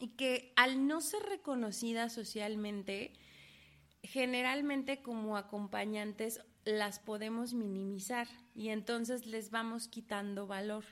y 0.00 0.08
que 0.16 0.52
al 0.56 0.88
no 0.88 1.00
ser 1.02 1.22
reconocida 1.24 2.08
socialmente, 2.08 3.12
generalmente 4.02 5.02
como 5.02 5.36
acompañantes 5.36 6.40
las 6.64 6.98
podemos 6.98 7.52
minimizar 7.52 8.26
y 8.54 8.70
entonces 8.70 9.26
les 9.26 9.50
vamos 9.50 9.88
quitando 9.88 10.46
valor. 10.46 10.84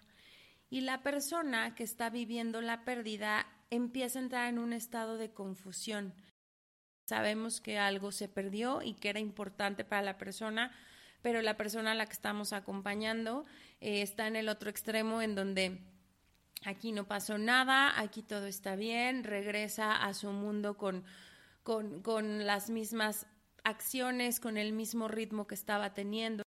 Y 0.71 0.83
la 0.83 1.03
persona 1.03 1.75
que 1.75 1.85
está 1.85 2.11
viviendo 2.11 2.61
la 2.61 2.85
pérdida 2.85 3.47
empieza 3.71 4.19
a 4.19 4.23
entrar 4.23 4.49
en 4.49 4.59
un 4.59 4.75
estado 4.75 5.17
de 5.17 5.33
confusión. 5.33 6.15
Sabemos 7.07 7.63
que 7.63 7.79
algo 7.79 8.13
se 8.13 8.29
perdió 8.29 8.83
y 8.83 8.93
que 8.93 9.09
era 9.09 9.21
importante 9.21 9.85
para 9.85 10.03
la 10.03 10.19
persona, 10.19 10.71
pero 11.23 11.41
la 11.41 11.57
persona 11.57 11.93
a 11.93 11.95
la 11.95 12.05
que 12.05 12.13
estamos 12.13 12.53
acompañando 12.53 13.47
eh, 13.81 14.03
está 14.03 14.27
en 14.27 14.37
el 14.37 14.51
otro 14.51 14.69
extremo 14.69 15.23
en 15.23 15.35
donde 15.35 15.81
aquí 16.65 16.93
no 16.93 17.07
pasó 17.07 17.39
nada, 17.39 17.99
aquí 18.01 18.23
todo 18.23 18.47
está 18.47 18.77
bien, 18.77 19.25
regresa 19.25 20.05
a 20.05 20.15
su 20.15 20.31
mundo 20.31 20.77
con, 20.77 21.05
con, 21.63 22.03
con 22.03 22.47
las 22.47 22.71
mismas 22.71 23.27
acciones, 23.65 24.41
con 24.41 24.57
el 24.57 24.73
mismo 24.73 25.09
ritmo 25.09 25.47
que 25.47 25.55
estaba 25.55 25.95
teniendo. 25.95 26.43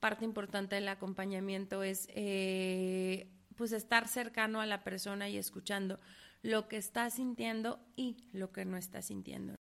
Parte 0.00 0.24
importante 0.24 0.76
del 0.76 0.88
acompañamiento 0.88 1.82
es 1.82 2.08
eh, 2.10 3.30
pues 3.56 3.72
estar 3.72 4.08
cercano 4.08 4.60
a 4.60 4.66
la 4.66 4.84
persona 4.84 5.28
y 5.28 5.38
escuchando 5.38 5.98
lo 6.42 6.68
que 6.68 6.76
está 6.76 7.10
sintiendo 7.10 7.80
y 7.96 8.28
lo 8.32 8.52
que 8.52 8.64
no 8.64 8.76
está 8.76 9.02
sintiendo. 9.02 9.54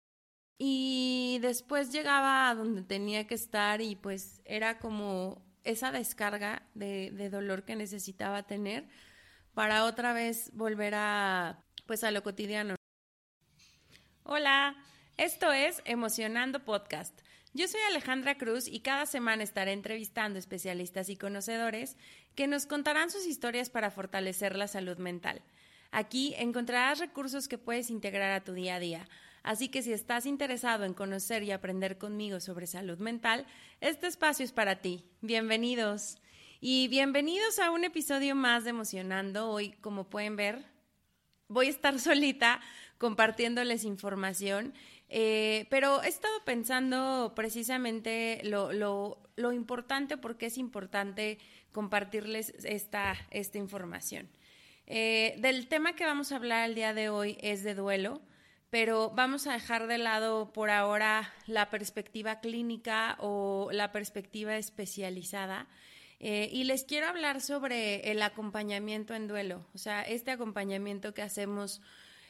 Y 0.57 1.39
después 1.41 1.91
llegaba 1.91 2.49
a 2.49 2.55
donde 2.55 2.83
tenía 2.83 3.27
que 3.27 3.35
estar 3.35 3.81
y 3.81 3.95
pues 3.95 4.41
era 4.45 4.79
como 4.79 5.45
esa 5.63 5.91
descarga 5.91 6.67
de, 6.73 7.11
de 7.11 7.29
dolor 7.29 7.63
que 7.63 7.75
necesitaba 7.75 8.43
tener 8.43 8.87
para 9.53 9.85
otra 9.85 10.13
vez 10.13 10.51
volver 10.53 10.95
a 10.95 11.63
pues 11.85 12.03
a 12.03 12.11
lo 12.11 12.23
cotidiano. 12.23 12.75
Hola, 14.23 14.75
esto 15.17 15.51
es 15.51 15.81
Emocionando 15.85 16.63
Podcast. 16.63 17.21
Yo 17.53 17.67
soy 17.67 17.81
Alejandra 17.89 18.37
Cruz 18.37 18.67
y 18.67 18.79
cada 18.79 19.05
semana 19.05 19.43
estaré 19.43 19.73
entrevistando 19.73 20.39
especialistas 20.39 21.09
y 21.09 21.17
conocedores 21.17 21.97
que 22.35 22.47
nos 22.47 22.65
contarán 22.65 23.11
sus 23.11 23.27
historias 23.27 23.69
para 23.69 23.91
fortalecer 23.91 24.55
la 24.55 24.67
salud 24.67 24.97
mental. 24.97 25.41
Aquí 25.91 26.33
encontrarás 26.37 26.97
recursos 26.97 27.47
que 27.47 27.59
puedes 27.59 27.91
integrar 27.91 28.31
a 28.31 28.43
tu 28.43 28.53
día 28.53 28.75
a 28.75 28.79
día. 28.79 29.07
Así 29.43 29.67
que 29.67 29.83
si 29.83 29.91
estás 29.91 30.25
interesado 30.25 30.85
en 30.85 30.93
conocer 30.93 31.43
y 31.43 31.51
aprender 31.51 31.97
conmigo 31.97 32.39
sobre 32.39 32.65
salud 32.65 32.97
mental, 32.97 33.45
este 33.81 34.07
espacio 34.07 34.45
es 34.45 34.53
para 34.53 34.77
ti. 34.81 35.03
Bienvenidos. 35.21 36.17
Y 36.65 36.87
bienvenidos 36.87 37.59
a 37.59 37.71
un 37.71 37.83
episodio 37.83 38.35
más 38.35 38.63
de 38.63 38.69
Emocionando. 38.69 39.49
Hoy, 39.49 39.73
como 39.81 40.09
pueden 40.09 40.37
ver, 40.37 40.63
voy 41.49 41.67
a 41.67 41.69
estar 41.69 41.99
solita 41.99 42.61
compartiéndoles 42.97 43.83
información, 43.83 44.73
eh, 45.09 45.67
pero 45.69 46.01
he 46.03 46.07
estado 46.07 46.33
pensando 46.45 47.33
precisamente 47.35 48.39
lo, 48.45 48.71
lo, 48.71 49.51
importante, 49.51 50.15
porque 50.15 50.45
es 50.45 50.57
importante 50.57 51.37
compartirles 51.73 52.53
esta, 52.63 53.17
esta 53.29 53.57
información. 53.57 54.29
Eh, 54.87 55.35
del 55.39 55.67
tema 55.67 55.97
que 55.97 56.05
vamos 56.05 56.31
a 56.31 56.37
hablar 56.37 56.69
el 56.69 56.75
día 56.75 56.93
de 56.93 57.09
hoy 57.09 57.37
es 57.41 57.65
de 57.65 57.75
duelo, 57.75 58.21
pero 58.69 59.09
vamos 59.09 59.47
a 59.47 59.51
dejar 59.51 59.87
de 59.87 59.97
lado 59.97 60.53
por 60.53 60.69
ahora 60.69 61.29
la 61.45 61.69
perspectiva 61.69 62.39
clínica 62.39 63.17
o 63.19 63.67
la 63.73 63.91
perspectiva 63.91 64.55
especializada 64.55 65.67
eh, 66.25 66.47
y 66.53 66.63
les 66.63 66.85
quiero 66.85 67.07
hablar 67.07 67.41
sobre 67.41 68.09
el 68.09 68.21
acompañamiento 68.21 69.13
en 69.13 69.27
duelo, 69.27 69.65
o 69.73 69.77
sea, 69.77 70.03
este 70.03 70.31
acompañamiento 70.31 71.13
que 71.13 71.21
hacemos 71.21 71.81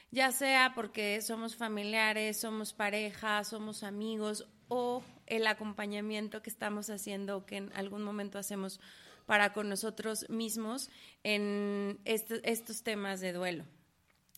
ya 0.10 0.32
sea 0.32 0.74
porque 0.74 1.22
somos 1.22 1.56
familiares, 1.56 2.40
somos 2.40 2.74
pareja, 2.74 3.44
somos 3.44 3.84
amigos 3.84 4.48
o 4.68 5.04
el 5.28 5.46
acompañamiento 5.46 6.42
que 6.42 6.50
estamos 6.50 6.90
haciendo 6.90 7.46
que 7.46 7.58
en 7.58 7.74
algún 7.74 8.02
momento 8.02 8.40
hacemos 8.40 8.80
para 9.28 9.54
con 9.54 9.70
nosotros 9.70 10.28
mismos 10.28 10.90
en 11.22 12.00
estos 12.04 12.82
temas 12.82 13.22
de 13.22 13.32
duelo. 13.32 13.64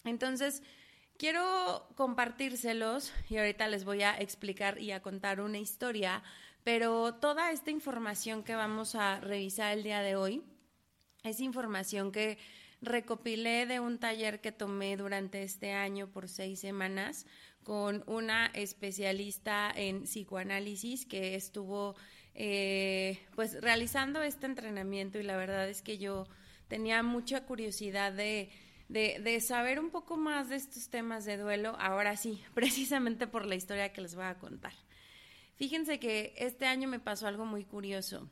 Entonces, 0.03 0.63
quiero 1.17 1.87
compartírselos 1.95 3.13
y 3.29 3.37
ahorita 3.37 3.69
les 3.69 3.85
voy 3.85 4.03
a 4.03 4.19
explicar 4.19 4.79
y 4.81 4.91
a 4.91 5.01
contar 5.01 5.39
una 5.39 5.59
historia 5.59 6.23
pero 6.65 7.13
toda 7.13 7.51
esta 7.51 7.69
información 7.69 8.43
que 8.43 8.55
vamos 8.55 8.95
a 8.95 9.19
revisar 9.19 9.77
el 9.77 9.83
día 9.83 10.01
de 10.01 10.15
hoy 10.15 10.41
es 11.23 11.39
información 11.39 12.11
que 12.11 12.39
recopilé 12.81 13.67
de 13.67 13.79
un 13.79 13.99
taller 13.99 14.41
que 14.41 14.51
tomé 14.51 14.97
durante 14.97 15.43
este 15.43 15.73
año 15.73 16.07
por 16.07 16.27
seis 16.27 16.59
semanas 16.59 17.27
con 17.63 18.03
una 18.07 18.47
especialista 18.47 19.71
en 19.75 20.05
psicoanálisis 20.05 21.05
que 21.05 21.35
estuvo 21.35 21.95
eh, 22.33 23.19
pues 23.35 23.61
realizando 23.61 24.23
este 24.23 24.47
entrenamiento 24.47 25.19
y 25.19 25.23
la 25.23 25.37
verdad 25.37 25.69
es 25.69 25.83
que 25.83 25.99
yo 25.99 26.25
tenía 26.67 27.03
mucha 27.03 27.45
curiosidad 27.45 28.11
de, 28.11 28.49
de, 28.89 29.39
saber 29.39 29.79
un 29.79 29.91
poco 29.91 30.17
más 30.17 30.49
de 30.49 30.55
estos 30.55 30.89
temas 30.89 31.25
de 31.25 31.37
duelo, 31.37 31.75
ahora 31.79 32.17
sí, 32.17 32.43
precisamente 32.55 33.27
por 33.27 33.45
la 33.45 33.53
historia 33.53 33.93
que 33.93 34.01
les 34.01 34.15
voy 34.15 34.25
a 34.25 34.39
contar. 34.39 34.73
Fíjense 35.55 35.99
que 35.99 36.33
este 36.37 36.65
año 36.65 36.87
me 36.87 36.99
pasó 36.99 37.27
algo 37.27 37.45
muy 37.45 37.63
curioso, 37.63 38.29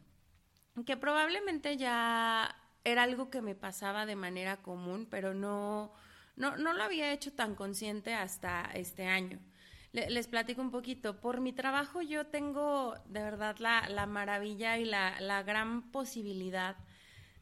que 0.86 0.98
probablemente 0.98 1.78
ya 1.78 2.56
era 2.84 3.04
algo 3.04 3.30
que 3.30 3.42
me 3.42 3.56
pasaba 3.56 4.06
de 4.06 4.16
manera 4.16 4.58
común, 4.58 5.08
pero 5.10 5.34
no, 5.34 5.94
no, 6.36 6.58
no 6.58 6.74
lo 6.74 6.84
había 6.84 7.14
hecho 7.14 7.32
tan 7.32 7.56
consciente 7.56 8.14
hasta 8.14 8.70
este 8.74 9.06
año. 9.06 9.40
les 9.94 10.28
platico 10.28 10.62
un 10.62 10.72
poquito. 10.72 11.22
Por 11.22 11.40
mi 11.40 11.54
trabajo 11.54 12.02
yo 12.02 12.26
tengo 12.28 12.96
de 13.06 13.22
verdad 13.22 13.58
la, 13.60 13.88
la 13.88 14.06
maravilla 14.06 14.78
y 14.78 14.86
la, 14.86 15.20
la 15.22 15.44
gran 15.44 15.92
posibilidad 15.92 16.76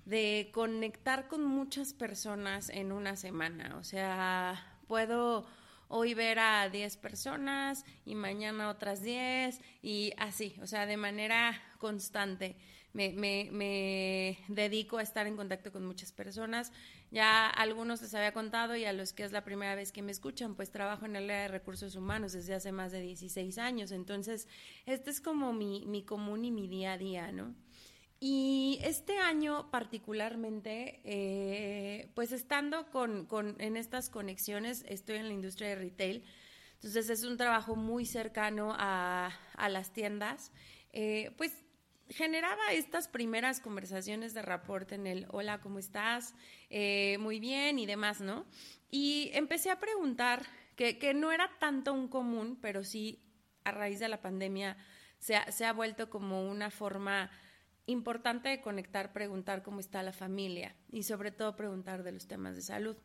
de 0.05 0.51
conectar 0.53 1.27
con 1.27 1.43
muchas 1.43 1.93
personas 1.93 2.69
en 2.69 2.91
una 2.91 3.15
semana. 3.15 3.77
O 3.77 3.83
sea, 3.83 4.77
puedo 4.87 5.47
hoy 5.91 6.13
ver 6.13 6.39
a 6.39 6.69
10 6.69 6.97
personas 6.97 7.85
y 8.05 8.15
mañana 8.15 8.69
otras 8.69 9.01
10 9.01 9.59
y 9.81 10.13
así, 10.17 10.55
o 10.61 10.67
sea, 10.67 10.85
de 10.85 10.97
manera 10.97 11.61
constante. 11.77 12.55
Me, 12.93 13.13
me, 13.13 13.47
me, 13.51 14.39
dedico 14.49 14.97
a 14.97 15.01
estar 15.01 15.25
en 15.25 15.37
contacto 15.37 15.71
con 15.71 15.85
muchas 15.85 16.11
personas. 16.11 16.73
Ya 17.09 17.47
algunos 17.49 18.01
les 18.01 18.13
había 18.13 18.33
contado 18.33 18.75
y 18.75 18.83
a 18.83 18.91
los 18.91 19.13
que 19.13 19.23
es 19.23 19.31
la 19.31 19.45
primera 19.45 19.75
vez 19.75 19.93
que 19.93 20.01
me 20.01 20.11
escuchan, 20.11 20.55
pues 20.55 20.71
trabajo 20.71 21.05
en 21.05 21.15
el 21.15 21.25
área 21.25 21.43
de 21.43 21.47
recursos 21.47 21.95
humanos 21.95 22.33
desde 22.33 22.53
hace 22.53 22.73
más 22.73 22.91
de 22.91 23.01
16 23.01 23.57
años. 23.59 23.91
Entonces, 23.91 24.47
este 24.85 25.09
es 25.09 25.21
como 25.21 25.53
mi, 25.53 25.85
mi 25.85 26.03
común 26.03 26.43
y 26.43 26.51
mi 26.51 26.67
día 26.67 26.93
a 26.93 26.97
día, 26.97 27.31
¿no? 27.31 27.55
Y 28.23 28.77
este 28.83 29.17
año 29.17 29.71
particularmente, 29.71 31.01
eh, 31.05 32.11
pues 32.13 32.31
estando 32.31 32.85
con, 32.91 33.25
con, 33.25 33.59
en 33.59 33.75
estas 33.75 34.11
conexiones, 34.11 34.85
estoy 34.87 35.15
en 35.15 35.27
la 35.27 35.33
industria 35.33 35.69
de 35.69 35.75
retail, 35.77 36.23
entonces 36.75 37.09
es 37.09 37.23
un 37.23 37.35
trabajo 37.35 37.75
muy 37.75 38.05
cercano 38.05 38.75
a, 38.77 39.31
a 39.57 39.69
las 39.69 39.91
tiendas, 39.91 40.51
eh, 40.93 41.33
pues 41.35 41.63
generaba 42.09 42.73
estas 42.73 43.07
primeras 43.07 43.59
conversaciones 43.59 44.35
de 44.35 44.43
rapport 44.43 44.91
en 44.91 45.07
el 45.07 45.25
hola, 45.31 45.59
¿cómo 45.59 45.79
estás? 45.79 46.35
Eh, 46.69 47.17
muy 47.19 47.39
bien 47.39 47.79
y 47.79 47.87
demás, 47.87 48.21
¿no? 48.21 48.45
Y 48.91 49.31
empecé 49.33 49.71
a 49.71 49.79
preguntar, 49.79 50.45
que, 50.75 50.99
que, 50.99 51.15
no 51.15 51.31
era 51.31 51.49
tanto 51.57 51.91
un 51.91 52.07
común, 52.07 52.59
pero 52.61 52.83
sí 52.83 53.19
a 53.63 53.71
raíz 53.71 53.97
de 53.99 54.09
la 54.09 54.21
pandemia 54.21 54.77
se 55.17 55.39
se 55.51 55.65
ha 55.65 55.73
vuelto 55.73 56.11
como 56.11 56.47
una 56.47 56.69
forma 56.69 57.31
importante 57.85 58.49
de 58.49 58.61
conectar, 58.61 59.13
preguntar 59.13 59.63
cómo 59.63 59.79
está 59.79 60.03
la 60.03 60.13
familia 60.13 60.75
y 60.91 61.03
sobre 61.03 61.31
todo 61.31 61.55
preguntar 61.55 62.03
de 62.03 62.11
los 62.11 62.27
temas 62.27 62.55
de 62.55 62.61
salud. 62.61 62.97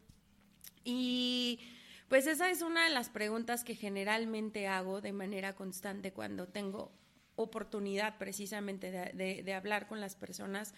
Y 0.84 1.60
pues 2.08 2.26
esa 2.26 2.50
es 2.50 2.62
una 2.62 2.84
de 2.84 2.94
las 2.94 3.08
preguntas 3.08 3.64
que 3.64 3.74
generalmente 3.74 4.68
hago 4.68 5.00
de 5.00 5.12
manera 5.12 5.54
constante 5.54 6.12
cuando 6.12 6.46
tengo 6.46 6.92
oportunidad 7.34 8.16
precisamente 8.18 8.90
de, 8.90 9.42
de, 9.42 9.54
hablar 9.54 9.88
con 9.88 10.00
las 10.00 10.16
personas 10.16 10.74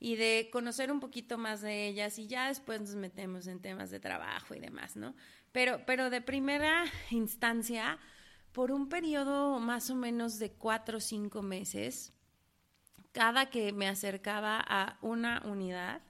y 0.00 0.16
de 0.16 0.48
conocer 0.52 0.90
un 0.90 1.00
poquito 1.00 1.36
más 1.36 1.60
de 1.60 1.88
ellas 1.88 2.18
y 2.18 2.28
ya 2.28 2.48
después 2.48 2.80
nos 2.80 2.94
metemos 2.94 3.46
en 3.46 3.60
temas 3.60 3.90
de 3.90 4.00
trabajo 4.00 4.54
y 4.54 4.60
demás, 4.60 4.96
¿no? 4.96 5.14
Pero, 5.52 5.82
pero 5.86 6.08
de 6.08 6.22
primera 6.22 6.84
instancia, 7.10 7.98
por 8.52 8.72
un 8.72 8.88
periodo 8.88 9.58
más 9.58 9.90
o 9.90 9.94
menos 9.94 10.38
de 10.38 10.52
cuatro 10.52 10.98
o 10.98 11.00
cinco 11.00 11.42
meses, 11.42 12.12
cada 13.18 13.50
que 13.50 13.72
me 13.72 13.88
acercaba 13.88 14.64
a 14.64 14.96
una 15.02 15.42
unidad 15.44 16.02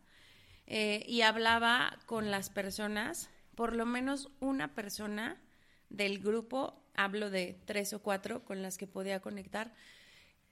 eh, 0.66 1.06
y 1.08 1.22
hablaba 1.22 1.98
con 2.04 2.30
las 2.30 2.50
personas, 2.50 3.30
por 3.54 3.74
lo 3.74 3.86
menos 3.86 4.28
una 4.40 4.74
persona 4.74 5.40
del 5.88 6.18
grupo, 6.18 6.84
hablo 6.92 7.30
de 7.30 7.58
tres 7.64 7.94
o 7.94 8.02
cuatro 8.02 8.44
con 8.44 8.60
las 8.60 8.76
que 8.76 8.86
podía 8.86 9.20
conectar, 9.20 9.72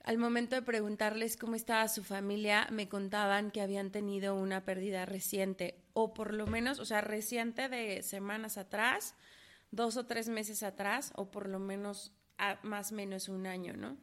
al 0.03 0.17
momento 0.17 0.57
de 0.57 0.63
preguntarles 0.63 1.37
cómo 1.37 1.57
estaba 1.57 1.87
su 1.89 2.03
familia, 2.03 2.69
me 2.71 2.89
contaban 2.89 3.51
que 3.51 3.61
habían 3.61 3.91
tenido 3.91 4.35
una 4.35 4.65
pérdida 4.65 5.05
reciente, 5.05 5.85
o 5.93 6.15
por 6.15 6.33
lo 6.33 6.47
menos, 6.47 6.79
o 6.79 6.87
sea, 6.87 7.03
reciente 7.03 7.69
de 7.69 8.03
semanas 8.03 8.57
atrás, 8.57 9.15
dos 9.73 9.99
o 9.99 10.07
tres 10.07 10.31
meses 10.31 10.63
atrás, 10.63 11.13
o 11.17 11.31
por 11.31 11.51
lo 11.51 11.59
menos 11.59 12.15
más 12.63 12.93
o 12.93 12.95
menos 12.95 13.29
un 13.29 13.47
año, 13.47 13.75
¿no? 13.75 13.99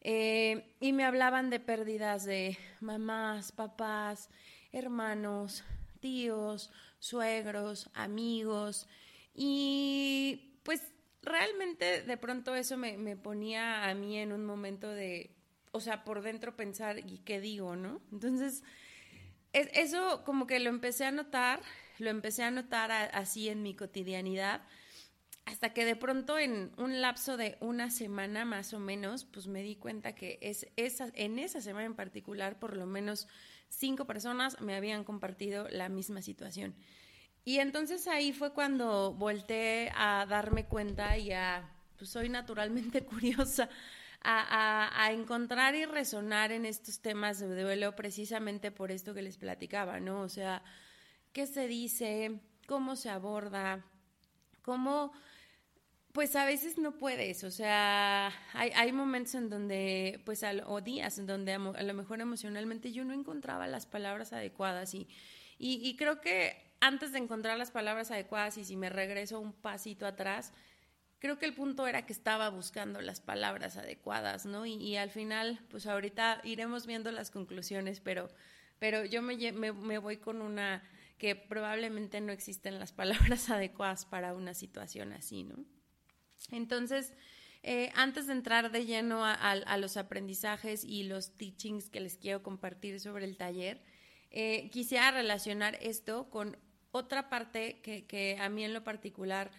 Eh, 0.00 0.76
y 0.80 0.92
me 0.92 1.04
hablaban 1.04 1.50
de 1.50 1.60
pérdidas 1.60 2.24
de 2.24 2.56
mamás, 2.80 3.52
papás, 3.52 4.30
hermanos, 4.72 5.64
tíos, 6.00 6.70
suegros, 6.98 7.90
amigos, 7.94 8.88
y 9.34 10.60
pues 10.62 10.82
realmente 11.22 12.02
de 12.02 12.16
pronto 12.16 12.54
eso 12.54 12.76
me, 12.76 12.96
me 12.96 13.16
ponía 13.16 13.88
a 13.88 13.94
mí 13.94 14.18
en 14.18 14.32
un 14.32 14.44
momento 14.44 14.88
de 14.88 15.38
o 15.72 15.80
sea, 15.80 16.04
por 16.04 16.22
dentro 16.22 16.56
pensar, 16.56 16.98
¿y 16.98 17.18
qué 17.18 17.40
digo, 17.40 17.76
no? 17.76 18.00
Entonces, 18.12 18.62
eso 19.52 20.24
como 20.24 20.46
que 20.46 20.60
lo 20.60 20.70
empecé 20.70 21.04
a 21.04 21.10
notar, 21.10 21.62
lo 21.98 22.10
empecé 22.10 22.42
a 22.42 22.50
notar 22.50 22.90
así 22.90 23.48
en 23.48 23.62
mi 23.62 23.74
cotidianidad, 23.74 24.62
hasta 25.48 25.72
que 25.72 25.86
de 25.86 25.96
pronto 25.96 26.38
en 26.38 26.72
un 26.76 27.00
lapso 27.00 27.38
de 27.38 27.56
una 27.60 27.90
semana 27.90 28.44
más 28.44 28.74
o 28.74 28.78
menos, 28.78 29.24
pues 29.24 29.46
me 29.46 29.62
di 29.62 29.76
cuenta 29.76 30.14
que 30.14 30.38
es 30.42 30.68
esa, 30.76 31.08
en 31.14 31.38
esa 31.38 31.62
semana 31.62 31.86
en 31.86 31.94
particular, 31.94 32.58
por 32.58 32.76
lo 32.76 32.84
menos 32.84 33.28
cinco 33.70 34.04
personas 34.04 34.60
me 34.60 34.76
habían 34.76 35.04
compartido 35.04 35.66
la 35.70 35.88
misma 35.88 36.20
situación. 36.20 36.74
Y 37.46 37.60
entonces 37.60 38.08
ahí 38.08 38.34
fue 38.34 38.52
cuando 38.52 39.14
volteé 39.14 39.90
a 39.96 40.26
darme 40.28 40.66
cuenta 40.66 41.16
y 41.16 41.32
a, 41.32 41.66
pues 41.96 42.10
soy 42.10 42.28
naturalmente 42.28 43.02
curiosa, 43.06 43.70
a, 44.20 45.08
encontrar 45.12 45.74
y 45.74 45.86
resonar 45.86 46.52
en 46.52 46.66
estos 46.66 47.00
temas 47.00 47.38
de 47.38 47.62
duelo 47.62 47.96
precisamente 47.96 48.70
por 48.70 48.90
esto 48.90 49.14
que 49.14 49.22
les 49.22 49.38
platicaba, 49.38 49.98
¿no? 49.98 50.20
O 50.20 50.28
sea, 50.28 50.62
¿qué 51.32 51.46
se 51.46 51.66
dice? 51.68 52.38
¿Cómo 52.66 52.96
se 52.96 53.08
aborda? 53.08 53.82
¿Cómo...? 54.60 55.10
Pues 56.12 56.34
a 56.36 56.46
veces 56.46 56.78
no 56.78 56.92
puedes, 56.92 57.44
o 57.44 57.50
sea, 57.50 58.32
hay, 58.54 58.92
momentos 58.92 59.34
en 59.34 59.50
donde, 59.50 60.20
pues, 60.24 60.42
o 60.66 60.80
días 60.80 61.18
en 61.18 61.26
donde 61.26 61.52
a, 61.52 61.58
lo 61.58 61.94
mejor 61.94 62.20
emocionalmente 62.20 62.92
yo 62.92 63.04
no 63.04 63.12
encontraba 63.12 63.66
las 63.66 63.86
palabras 63.86 64.32
adecuadas 64.32 64.94
y, 64.94 65.06
y, 65.58 65.86
y 65.86 65.96
creo 65.96 66.20
que 66.20 66.56
antes 66.80 67.12
de 67.12 67.18
encontrar 67.18 67.58
las 67.58 67.70
palabras 67.70 68.10
adecuadas 68.10 68.56
y 68.58 68.64
si 68.64 68.76
me 68.76 68.88
regreso 68.88 69.38
un 69.38 69.52
pasito 69.52 70.06
atrás, 70.06 70.52
creo 71.18 71.38
que 71.38 71.46
el 71.46 71.54
punto 71.54 71.86
era 71.86 72.06
que 72.06 72.12
estaba 72.12 72.48
buscando 72.50 73.00
las 73.00 73.20
palabras 73.20 73.76
adecuadas, 73.76 74.46
¿no? 74.46 74.66
Y, 74.66 74.96
al 74.96 75.10
final, 75.10 75.60
pues 75.70 75.86
ahorita 75.86 76.40
iremos 76.44 76.86
viendo 76.86 77.10
las 77.12 77.30
conclusiones, 77.30 78.00
pero, 78.00 78.28
pero 78.78 79.04
yo 79.04 79.22
me, 79.22 79.36
me, 79.52 79.98
voy 79.98 80.18
con 80.18 80.40
una 80.40 80.82
que 81.18 81.34
probablemente 81.34 82.20
no 82.20 82.32
existen 82.32 82.78
las 82.78 82.92
palabras 82.92 83.50
adecuadas 83.50 84.04
para 84.06 84.34
una 84.34 84.54
situación 84.54 85.12
así, 85.12 85.44
¿no? 85.44 85.56
Entonces, 86.50 87.12
eh, 87.62 87.90
antes 87.94 88.26
de 88.26 88.32
entrar 88.32 88.70
de 88.70 88.86
lleno 88.86 89.24
a, 89.24 89.76
los 89.78 89.96
aprendizajes 89.96 90.84
y 90.84 91.02
los 91.02 91.36
teachings 91.36 91.90
que 91.90 92.00
les 92.00 92.16
quiero 92.16 92.42
compartir 92.42 93.00
sobre 93.00 93.24
el 93.24 93.36
taller, 93.36 93.82
eh, 94.30 94.70
quisiera 94.70 95.10
relacionar 95.10 95.76
esto 95.80 96.30
con 96.30 96.56
otra 96.90 97.28
parte 97.28 97.80
que, 97.82 98.06
que 98.06 98.38
a 98.40 98.48
mí 98.48 98.64
en 98.64 98.72
lo 98.72 98.84
particular 98.84 99.50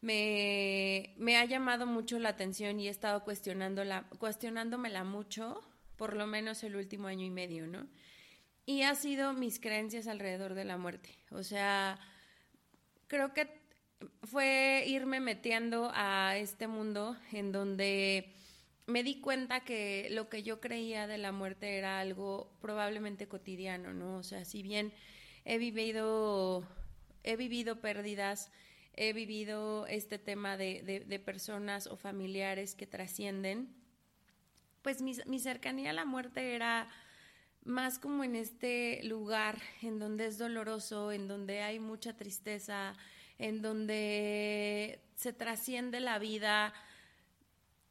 me, 0.00 1.14
me 1.16 1.38
ha 1.38 1.44
llamado 1.46 1.86
mucho 1.86 2.18
la 2.18 2.28
atención 2.28 2.78
y 2.78 2.88
he 2.88 2.90
estado 2.90 3.24
cuestionándola, 3.24 4.08
cuestionándomela 4.18 5.02
mucho, 5.02 5.62
por 5.96 6.14
lo 6.14 6.26
menos 6.26 6.62
el 6.62 6.76
último 6.76 7.06
año 7.08 7.24
y 7.24 7.30
medio, 7.30 7.66
¿no? 7.66 7.88
Y 8.66 8.82
ha 8.82 8.94
sido 8.94 9.32
mis 9.32 9.60
creencias 9.60 10.06
alrededor 10.06 10.54
de 10.54 10.64
la 10.64 10.76
muerte. 10.76 11.18
O 11.30 11.42
sea, 11.42 11.98
creo 13.06 13.32
que 13.32 13.63
fue 14.22 14.84
irme 14.86 15.20
metiendo 15.20 15.90
a 15.94 16.36
este 16.36 16.66
mundo 16.66 17.16
en 17.32 17.52
donde 17.52 18.34
me 18.86 19.02
di 19.02 19.20
cuenta 19.20 19.60
que 19.60 20.08
lo 20.10 20.28
que 20.28 20.42
yo 20.42 20.60
creía 20.60 21.06
de 21.06 21.18
la 21.18 21.32
muerte 21.32 21.78
era 21.78 22.00
algo 22.00 22.52
probablemente 22.60 23.28
cotidiano, 23.28 23.94
¿no? 23.94 24.18
O 24.18 24.22
sea, 24.22 24.44
si 24.44 24.62
bien 24.62 24.92
he 25.44 25.58
vivido, 25.58 26.66
he 27.22 27.36
vivido 27.36 27.80
pérdidas, 27.80 28.50
he 28.94 29.12
vivido 29.12 29.86
este 29.86 30.18
tema 30.18 30.56
de, 30.56 31.04
de, 31.06 31.18
personas 31.18 31.86
o 31.86 31.96
familiares 31.96 32.74
que 32.74 32.86
trascienden, 32.86 33.74
pues 34.82 35.02
mi, 35.02 35.14
mi, 35.26 35.38
cercanía 35.38 35.90
a 35.90 35.94
la 35.94 36.04
muerte 36.04 36.54
era 36.54 36.88
más 37.64 37.98
como 37.98 38.22
en 38.22 38.36
este 38.36 39.02
lugar 39.04 39.58
en 39.82 39.98
donde 39.98 40.26
es 40.26 40.38
doloroso, 40.38 41.10
en 41.10 41.26
donde 41.26 41.62
hay 41.62 41.80
mucha 41.80 42.16
tristeza, 42.16 42.94
en 43.38 43.62
donde 43.62 45.00
se 45.16 45.32
trasciende 45.32 46.00
la 46.00 46.18
vida, 46.18 46.72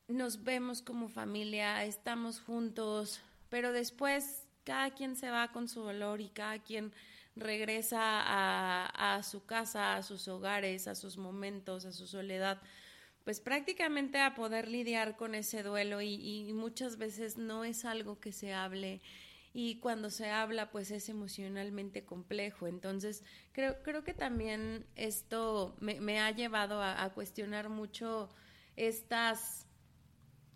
nos 0.08 0.44
vemos 0.44 0.82
como 0.82 1.10
familia, 1.10 1.84
estamos 1.86 2.40
juntos, 2.40 3.22
pero 3.50 3.72
después 3.72 4.44
cada 4.64 4.92
quien 4.92 5.16
se 5.16 5.30
va 5.30 5.52
con 5.52 5.68
su 5.68 5.82
dolor 5.82 6.22
y 6.22 6.30
cada 6.30 6.60
quien 6.60 6.94
regresa 7.36 8.00
a, 8.02 9.24
su 9.24 9.46
casa, 9.46 9.96
a 9.96 10.04
sus 10.04 10.28
hogares, 10.28 10.88
a 10.88 10.96
sus 10.96 11.18
momentos, 11.18 11.86
a 11.86 11.92
su 11.92 12.08
soledad, 12.08 12.62
pues 13.24 13.40
prácticamente 13.40 14.20
a 14.20 14.36
poder 14.36 14.68
lidiar 14.68 15.16
con 15.16 15.34
ese 15.34 15.64
duelo 15.64 16.02
y, 16.02 16.52
muchas 16.54 16.98
veces 16.98 17.38
no 17.38 17.64
es 17.64 17.86
algo 17.86 18.20
que 18.20 18.32
se 18.32 18.54
hable 18.54 19.02
y 19.54 19.80
cuando 19.80 20.10
se 20.10 20.30
habla 20.30 20.72
pues 20.72 20.92
es 20.92 21.10
emocionalmente 21.10 22.04
complejo. 22.04 22.68
Entonces 22.68 23.24
creo, 23.52 23.82
creo 23.84 24.04
que 24.04 24.14
también 24.14 24.86
esto 24.96 25.76
me, 25.80 26.20
ha 26.20 26.32
llevado 26.32 26.82
a, 26.82 27.10
cuestionar 27.14 27.70
mucho 27.70 28.30
estas 28.76 29.68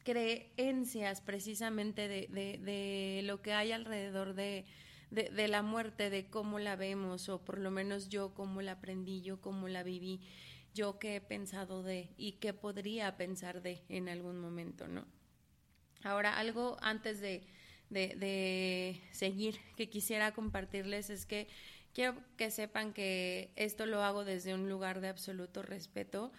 creencias 0.04 1.22
precisamente 1.22 2.08
de 2.08 3.22
lo 3.24 3.42
que 3.42 3.54
hay 3.54 3.72
alrededor 3.72 4.34
de, 4.34 4.66
de, 5.12 5.30
de, 5.30 5.48
la 5.48 5.62
muerte, 5.62 6.10
de 6.10 6.30
cómo 6.30 6.60
la 6.60 6.76
vemos, 6.76 7.30
o 7.30 7.44
por 7.44 7.60
lo 7.60 7.72
menos 7.72 8.10
yo 8.10 8.34
cómo 8.34 8.62
la 8.62 8.74
aprendí, 8.74 9.22
yo 9.22 9.40
cómo 9.42 9.68
la 9.68 9.84
viví, 9.84 10.22
yo 10.74 11.00
qué 11.00 11.16
he 11.16 11.22
pensado 11.22 11.84
de 11.84 12.14
y 12.18 12.34
qué 12.34 12.54
podría 12.54 13.16
pensar 13.18 13.62
de 13.62 13.84
en 13.90 14.10
algún 14.10 14.40
momento, 14.40 14.88
¿no? 14.88 15.06
Ahora, 16.04 16.38
algo 16.38 16.78
antes 16.82 17.20
de, 17.20 17.48
de, 17.90 18.16
de 18.16 19.02
seguir 19.12 19.60
que 19.76 19.90
quisiera 19.90 20.34
compartirles 20.34 21.10
es 21.10 21.26
que 21.26 21.48
quiero 21.94 22.16
que 22.38 22.52
sepan 22.52 22.94
que 22.94 23.52
esto 23.56 23.86
lo 23.86 24.04
hago 24.04 24.24
desde 24.24 24.54
un 24.54 24.70
lugar 24.70 25.02
de 25.02 25.10
absoluto 25.10 25.62
respeto, 25.62 26.32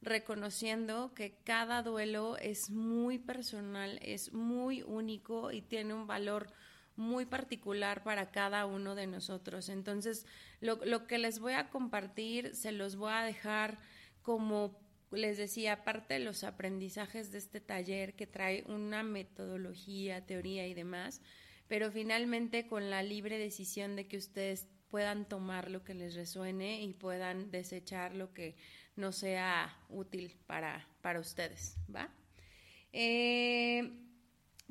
reconociendo 0.00 1.12
que 1.14 1.36
cada 1.44 1.82
duelo 1.82 2.36
es 2.38 2.70
muy 2.70 3.18
personal, 3.18 3.98
es 4.02 4.32
muy 4.32 4.82
único 4.82 5.52
y 5.52 5.60
tiene 5.60 5.94
un 5.94 6.06
valor 6.06 6.48
muy 6.96 7.24
particular 7.26 8.02
para 8.02 8.30
cada 8.30 8.66
uno 8.66 8.94
de 8.94 9.06
nosotros. 9.06 9.68
Entonces, 9.68 10.26
lo, 10.60 10.76
lo 10.84 11.06
que 11.06 11.18
les 11.18 11.38
voy 11.38 11.54
a 11.54 11.68
compartir, 11.68 12.54
se 12.54 12.72
los 12.72 12.96
voy 12.96 13.12
a 13.12 13.22
dejar 13.22 13.78
como 14.22 14.81
les 15.16 15.36
decía, 15.36 15.84
parte 15.84 16.14
de 16.14 16.20
los 16.20 16.44
aprendizajes 16.44 17.30
de 17.32 17.38
este 17.38 17.60
taller 17.60 18.14
que 18.14 18.26
trae 18.26 18.64
una 18.66 19.02
metodología, 19.02 20.24
teoría 20.24 20.66
y 20.66 20.74
demás, 20.74 21.20
pero 21.68 21.90
finalmente 21.90 22.66
con 22.66 22.90
la 22.90 23.02
libre 23.02 23.38
decisión 23.38 23.96
de 23.96 24.06
que 24.06 24.16
ustedes 24.16 24.68
puedan 24.90 25.26
tomar 25.28 25.70
lo 25.70 25.84
que 25.84 25.94
les 25.94 26.14
resuene 26.14 26.82
y 26.82 26.92
puedan 26.92 27.50
desechar 27.50 28.14
lo 28.14 28.32
que 28.32 28.56
no 28.96 29.12
sea 29.12 29.76
útil 29.88 30.36
para, 30.46 30.86
para 31.00 31.20
ustedes, 31.20 31.76
¿va? 31.94 32.10
Eh, 32.92 33.90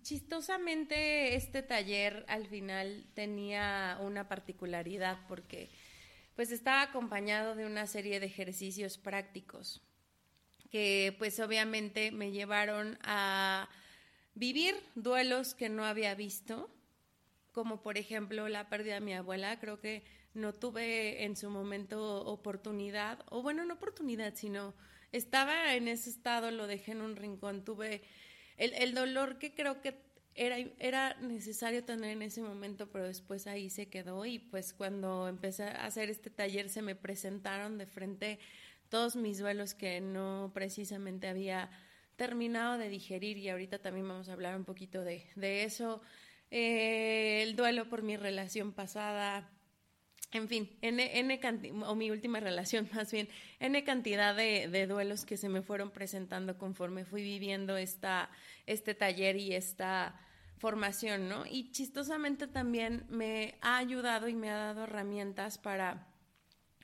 chistosamente 0.04 1.36
este 1.36 1.64
taller 1.64 2.24
al 2.28 2.48
final 2.48 3.08
tenía 3.16 3.98
una 4.02 4.28
particularidad 4.28 5.20
porque 5.28 5.72
pues 6.36 6.52
estaba 6.52 6.84
acompañado 6.84 7.56
de 7.56 7.66
una 7.66 7.88
serie 7.88 8.20
de 8.20 8.28
ejercicios 8.28 8.98
prácticos 8.98 9.82
que 10.72 11.14
pues 11.20 11.40
obviamente 11.40 12.12
me 12.12 12.32
llevaron 12.32 12.98
a 13.04 13.70
vivir 14.34 14.76
duelos 14.96 15.54
que 15.54 15.70
no 15.70 15.86
había 15.86 16.16
visto, 16.16 16.70
como 17.52 17.82
por 17.82 17.98
ejemplo 17.98 18.48
la 18.48 18.70
pérdida 18.70 18.96
de 18.96 19.02
mi 19.02 19.14
abuela, 19.14 19.60
creo 19.60 19.80
que 19.80 20.04
no 20.34 20.54
tuve 20.54 21.26
en 21.26 21.36
su 21.36 21.50
momento 21.50 22.26
oportunidad, 22.26 23.20
o 23.30 23.42
bueno, 23.42 23.66
no 23.66 23.74
oportunidad, 23.74 24.34
sino 24.36 24.74
estaba 25.12 25.76
en 25.76 25.90
ese 25.90 26.10
estado, 26.10 26.52
lo 26.52 26.68
dejé 26.68 26.94
en 26.94 27.02
un 27.02 27.18
rincón, 27.18 27.66
tuve 27.66 28.02
el, 28.56 28.94
dolor 28.94 29.40
que 29.40 29.54
creo 29.54 29.82
que 29.82 30.00
era, 30.36 30.58
era 30.80 31.16
necesario 31.16 31.84
tener 31.84 32.12
en 32.12 32.22
ese 32.22 32.42
momento, 32.42 32.88
pero 32.90 33.08
después 33.08 33.46
ahí 33.46 33.70
se 33.70 33.90
quedó 33.90 34.26
y 34.26 34.40
pues 34.40 34.72
cuando 34.72 35.28
empecé 35.28 35.64
a 35.64 35.86
hacer 35.86 36.10
este 36.10 36.30
taller 36.30 36.70
se 36.70 36.82
me 36.82 36.96
presentaron 36.96 37.78
de 37.78 37.88
frente 37.88 38.40
todos 38.92 39.16
mis 39.16 39.40
duelos 39.40 39.74
que 39.74 40.02
no 40.02 40.52
precisamente 40.54 41.30
había 41.30 41.70
terminado 42.18 42.78
de 42.78 42.90
digerir 42.90 43.38
y 43.38 43.48
ahorita 43.48 43.80
también 43.80 44.08
vamos 44.08 44.28
a 44.28 44.34
hablar 44.34 44.56
un 44.58 44.66
poquito 44.66 45.02
de, 45.04 45.24
eso, 45.64 46.02
eh, 46.52 47.42
el 47.42 47.56
duelo 47.56 47.88
por 47.88 48.04
mi 48.04 48.18
relación 48.18 48.74
pasada, 48.74 49.50
en 50.34 50.50
fin, 50.50 50.78
N, 50.82 51.20
N 51.20 51.40
o 51.86 51.96
mi 51.96 52.12
última 52.12 52.42
relación 52.42 52.90
más 52.94 53.12
bien, 53.14 53.30
N 53.62 53.82
cantidad 53.86 54.36
de, 54.36 54.68
de, 54.68 54.88
duelos 54.88 55.26
que 55.26 55.38
se 55.38 55.48
me 55.48 55.62
fueron 55.62 55.92
presentando 55.92 56.58
conforme 56.58 57.06
fui 57.06 57.24
viviendo 57.24 57.78
esta, 57.78 58.30
este 58.66 58.94
taller 58.94 59.38
y 59.38 59.56
esta 59.56 60.20
formación, 60.58 61.30
¿no? 61.30 61.46
Y 61.50 61.72
chistosamente 61.72 62.46
también 62.46 63.06
me 63.08 63.56
ha 63.62 63.78
ayudado 63.78 64.28
y 64.28 64.36
me 64.36 64.50
ha 64.50 64.58
dado 64.58 64.84
herramientas 64.84 65.58
para 65.58 66.11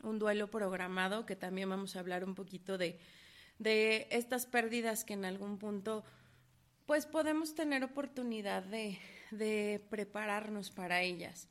un 0.04 0.20
duelo 0.20 0.50
programado, 0.50 1.26
que 1.26 1.36
también 1.36 1.70
vamos 1.70 1.96
a 1.96 2.00
hablar 2.00 2.24
un 2.24 2.36
poquito 2.36 2.78
de, 2.78 3.00
de 3.60 4.08
estas 4.12 4.46
pérdidas 4.46 5.04
que 5.04 5.14
en 5.14 5.26
algún 5.26 5.58
punto 5.58 6.04
pues 6.86 7.06
podemos 7.06 7.54
tener 7.54 7.84
oportunidad 7.84 8.64
de, 8.64 8.98
de 9.32 9.86
prepararnos 9.90 10.72
para 10.72 11.02
ellas. 11.02 11.50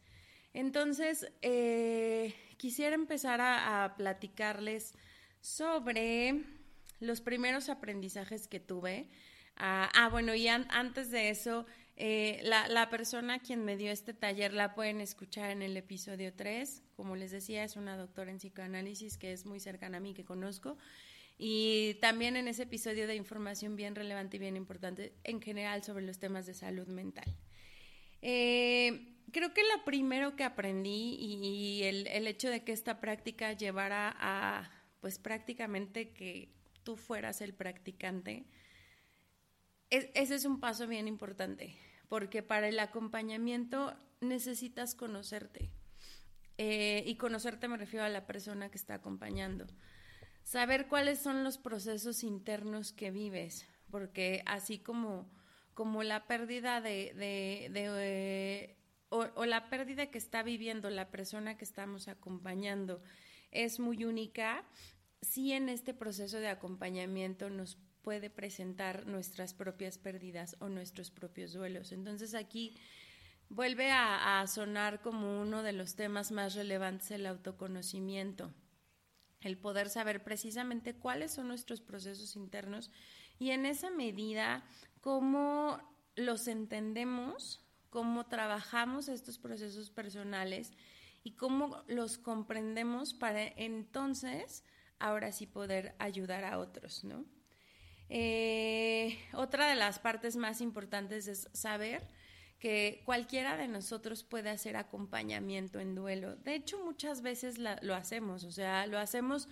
Entonces, 0.55 1.31
eh, 1.43 2.35
quisiera 2.57 2.95
empezar 2.95 3.43
a, 3.43 3.95
platicarles 3.99 4.95
sobre 5.43 6.43
los 7.01 7.21
primeros 7.21 7.69
aprendizajes 7.69 8.49
que 8.49 8.61
tuve. 8.61 9.11
ah, 9.57 9.91
ah 9.95 10.09
bueno, 10.09 10.35
y 10.35 10.49
antes 10.49 11.11
de 11.11 11.29
eso, 11.29 11.67
eh, 11.97 12.41
la, 12.43 12.69
la, 12.69 12.91
persona 12.91 13.39
quien 13.39 13.65
me 13.65 13.77
dio 13.77 13.91
este 13.91 14.13
taller 14.13 14.53
la 14.53 14.75
pueden 14.75 15.01
escuchar 15.01 15.51
en 15.51 15.63
el 15.63 15.77
episodio 15.77 16.33
3. 16.35 16.83
Como 16.95 17.17
les 17.17 17.31
decía, 17.31 17.65
es 17.65 17.77
una 17.77 17.97
doctora 17.97 18.31
en 18.31 18.39
psicoanálisis 18.39 19.17
que 19.17 19.33
es 19.33 19.47
muy 19.47 19.61
cercana 19.61 19.97
a 19.97 20.01
mí, 20.01 20.15
que 20.15 20.25
conozco. 20.25 20.77
Y 21.39 21.95
también 22.01 22.37
en 22.37 22.49
ese 22.49 22.63
episodio 22.63 23.07
de 23.07 23.15
información 23.15 23.77
bien 23.77 23.95
relevante 23.95 24.37
y 24.37 24.41
bien 24.41 24.57
importante 24.57 25.13
en 25.25 25.43
general 25.43 25.83
sobre 25.83 26.05
los 26.05 26.19
temas 26.19 26.47
de 26.47 26.55
salud 26.55 26.87
mental. 26.87 27.35
Eh, 28.23 29.17
creo 29.33 29.53
que 29.53 29.63
lo 29.63 29.85
primero 29.85 30.37
que 30.37 30.45
aprendí 30.45 31.17
y, 31.19 31.83
el, 31.85 32.27
hecho 32.27 32.49
de 32.49 32.65
que 32.65 32.73
esta 32.73 33.01
práctica 33.01 33.53
llevara 33.53 34.15
a, 34.19 34.71
pues 35.01 35.19
prácticamente 35.19 36.11
que 36.11 36.49
tú 36.83 36.97
fueras 36.97 37.41
el 37.43 37.53
practicante, 37.53 38.47
ese 40.15 40.35
es 40.35 40.45
un 40.45 40.61
paso 40.61 40.87
bien 40.87 41.09
importante, 41.09 41.77
porque 42.09 42.43
para 42.43 42.69
el 42.69 42.79
acompañamiento 42.79 43.95
necesitas 44.21 44.95
conocerte. 44.95 45.71
Eh, 46.59 47.03
y 47.07 47.17
conocerte 47.17 47.69
me 47.69 47.77
refiero 47.77 48.05
a 48.05 48.09
la 48.09 48.27
persona 48.27 48.71
que 48.71 48.79
está 48.79 48.95
acompañando. 48.95 49.67
Saber 50.43 50.87
cuáles 50.89 51.19
son 51.19 51.45
los 51.45 51.59
procesos 51.59 52.23
internos 52.23 52.93
que 52.93 53.11
vives, 53.11 53.67
porque 53.91 54.43
así 54.47 54.79
como, 54.79 55.29
como 55.75 56.03
la 56.03 56.27
pérdida 56.27 56.81
de, 56.81 58.77
o, 59.09 59.45
la 59.45 59.69
pérdida 59.69 60.07
que 60.07 60.19
está 60.19 60.43
viviendo 60.43 60.89
la 60.89 61.11
persona 61.11 61.57
que 61.57 61.65
estamos 61.65 62.09
acompañando 62.09 63.03
es 63.51 63.81
muy 63.81 64.05
única, 64.05 64.65
sí 65.21 65.53
en 65.53 65.69
este 65.69 65.95
proceso 65.95 66.39
de 66.39 66.49
acompañamiento 66.49 67.51
nos 67.51 67.77
puede 68.07 68.31
presentar 68.31 69.05
nuestras 69.05 69.53
propias 69.53 69.99
pérdidas 69.99 70.55
o 70.61 70.69
nuestros 70.69 71.11
propios 71.11 71.53
duelos. 71.53 71.91
Entonces 71.91 72.37
aquí 72.37 72.77
vuelve 73.49 73.91
a, 73.91 74.47
sonar 74.47 75.03
como 75.03 75.43
uno 75.43 75.65
de 75.65 75.73
los 75.73 75.97
temas 75.97 76.31
más 76.31 76.55
relevantes 76.55 77.11
el 77.11 77.27
autoconocimiento, 77.27 78.55
el 79.41 79.59
poder 79.59 79.89
saber 79.89 80.23
precisamente 80.23 80.95
cuáles 80.95 81.33
son 81.33 81.49
nuestros 81.49 81.81
procesos 81.81 82.37
internos 82.37 82.93
y 83.41 83.51
en 83.51 83.67
esa 83.67 83.91
medida 83.91 84.63
cómo 85.01 85.81
los 86.15 86.47
entendemos 86.47 87.61
cómo 87.91 88.27
trabajamos 88.27 89.09
estos 89.09 89.37
procesos 89.37 89.91
personales 89.91 90.71
y 91.25 91.33
cómo 91.33 91.83
los 91.89 92.19
comprendemos 92.19 93.15
para 93.15 93.43
entonces 93.43 94.63
ahora 95.01 95.33
sí 95.33 95.47
poder 95.47 95.97
ayudar 95.99 96.45
a 96.45 96.61
otros, 96.61 97.03
¿no? 97.03 97.25
Eh, 98.09 99.19
otra 99.33 99.69
de 99.69 99.75
las 99.75 99.99
partes 99.99 100.37
más 100.37 100.61
importantes 100.61 101.27
es 101.29 101.49
saber 101.53 102.07
que 102.59 103.03
cualquiera 103.05 103.57
de 103.57 103.69
nosotros 103.69 104.25
puede 104.25 104.51
hacer 104.51 104.77
acompañamiento 104.77 105.81
en 105.81 105.95
duelo. 105.95 106.37
De 106.37 106.55
hecho, 106.55 106.83
muchas 106.85 107.23
veces 107.23 107.59
lo 107.59 107.95
hacemos, 107.95 108.45
o 108.45 108.51
sea, 108.51 108.87
lo 108.87 108.99
hacemos 108.99 109.49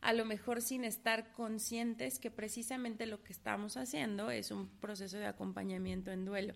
a 0.00 0.12
lo 0.12 0.24
mejor 0.24 0.62
sin 0.62 0.84
estar 0.84 1.32
conscientes 1.32 2.18
que 2.18 2.30
precisamente 2.30 3.06
lo 3.06 3.22
que 3.22 3.32
estamos 3.32 3.76
haciendo 3.76 4.30
es 4.30 4.50
un 4.50 4.68
proceso 4.80 5.18
de 5.18 5.26
acompañamiento 5.26 6.10
en 6.10 6.24
duelo. 6.24 6.54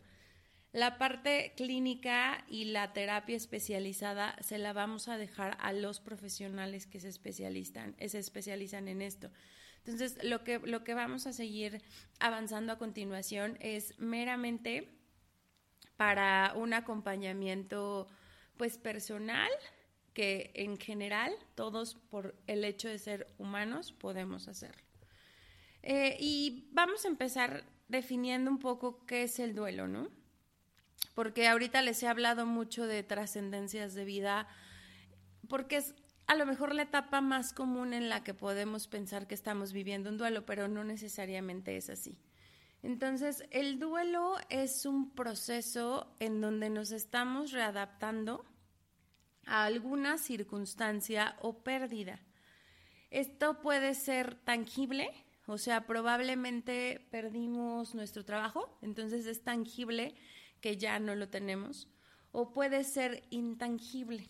La 0.72 0.96
parte 0.96 1.52
clínica 1.56 2.44
y 2.48 2.64
la 2.66 2.94
terapia 2.94 3.36
especializada 3.36 4.36
se 4.40 4.58
la 4.58 4.72
vamos 4.72 5.08
a 5.08 5.18
dejar 5.18 5.56
a 5.60 5.72
los 5.72 6.00
profesionales 6.00 6.86
que 6.86 6.98
se 6.98 7.08
especializan, 7.08 7.94
se 7.98 8.18
especializan 8.18 8.88
en 8.88 9.02
esto. 9.02 9.30
Entonces, 9.84 10.22
lo 10.22 10.44
que, 10.44 10.58
lo 10.60 10.84
que 10.84 10.94
vamos 10.94 11.26
a 11.26 11.32
seguir 11.32 11.82
avanzando 12.20 12.72
a 12.72 12.78
continuación 12.78 13.56
es 13.60 13.98
meramente 13.98 14.96
para 15.96 16.52
un 16.56 16.72
acompañamiento 16.72 18.08
pues 18.56 18.78
personal 18.78 19.50
que 20.14 20.52
en 20.54 20.78
general 20.78 21.32
todos 21.54 21.94
por 21.94 22.34
el 22.46 22.64
hecho 22.64 22.88
de 22.88 22.98
ser 22.98 23.26
humanos 23.38 23.92
podemos 23.92 24.46
hacerlo. 24.46 24.82
Eh, 25.82 26.16
y 26.20 26.68
vamos 26.72 27.04
a 27.04 27.08
empezar 27.08 27.64
definiendo 27.88 28.50
un 28.50 28.58
poco 28.58 29.04
qué 29.06 29.24
es 29.24 29.40
el 29.40 29.54
duelo, 29.54 29.88
¿no? 29.88 30.08
porque 31.14 31.48
ahorita 31.48 31.82
les 31.82 32.02
he 32.02 32.08
hablado 32.08 32.46
mucho 32.46 32.86
de 32.86 33.02
trascendencias 33.02 33.94
de 33.94 34.04
vida, 34.04 34.48
porque 35.48 35.76
es 35.76 35.94
a 36.26 36.34
lo 36.34 36.46
mejor 36.46 36.74
la 36.74 36.82
etapa 36.82 37.20
más 37.20 37.52
común 37.52 37.92
en 37.92 38.08
la 38.08 38.22
que 38.24 38.34
podemos 38.34 38.88
pensar 38.88 39.26
que 39.26 39.34
estamos 39.34 39.72
viviendo 39.72 40.10
un 40.10 40.18
duelo, 40.18 40.46
pero 40.46 40.68
no 40.68 40.84
necesariamente 40.84 41.76
es 41.76 41.90
así. 41.90 42.18
Entonces, 42.82 43.44
el 43.50 43.78
duelo 43.78 44.36
es 44.48 44.86
un 44.86 45.10
proceso 45.14 46.16
en 46.18 46.40
donde 46.40 46.68
nos 46.68 46.90
estamos 46.90 47.52
readaptando 47.52 48.44
a 49.46 49.64
alguna 49.64 50.18
circunstancia 50.18 51.36
o 51.40 51.62
pérdida. 51.62 52.20
Esto 53.10 53.60
puede 53.60 53.94
ser 53.94 54.34
tangible, 54.34 55.10
o 55.46 55.58
sea, 55.58 55.86
probablemente 55.86 57.06
perdimos 57.10 57.94
nuestro 57.94 58.24
trabajo, 58.24 58.78
entonces 58.80 59.26
es 59.26 59.44
tangible 59.44 60.14
que 60.60 60.76
ya 60.76 60.98
no 60.98 61.14
lo 61.14 61.28
tenemos, 61.28 61.88
o 62.32 62.52
puede 62.52 62.84
ser 62.84 63.24
intangible. 63.30 64.28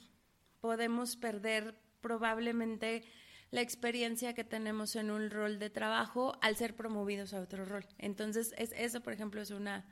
Podemos 0.60 1.16
perder 1.16 1.81
probablemente 2.02 3.04
la 3.52 3.60
experiencia 3.60 4.34
que 4.34 4.44
tenemos 4.44 4.96
en 4.96 5.10
un 5.10 5.30
rol 5.30 5.58
de 5.58 5.70
trabajo 5.70 6.36
al 6.40 6.56
ser 6.56 6.74
promovidos 6.74 7.34
a 7.34 7.40
otro 7.40 7.64
rol. 7.64 7.86
Entonces, 7.98 8.54
es, 8.56 8.72
eso, 8.72 9.02
por 9.02 9.12
ejemplo, 9.12 9.40
es 9.40 9.50
una, 9.50 9.86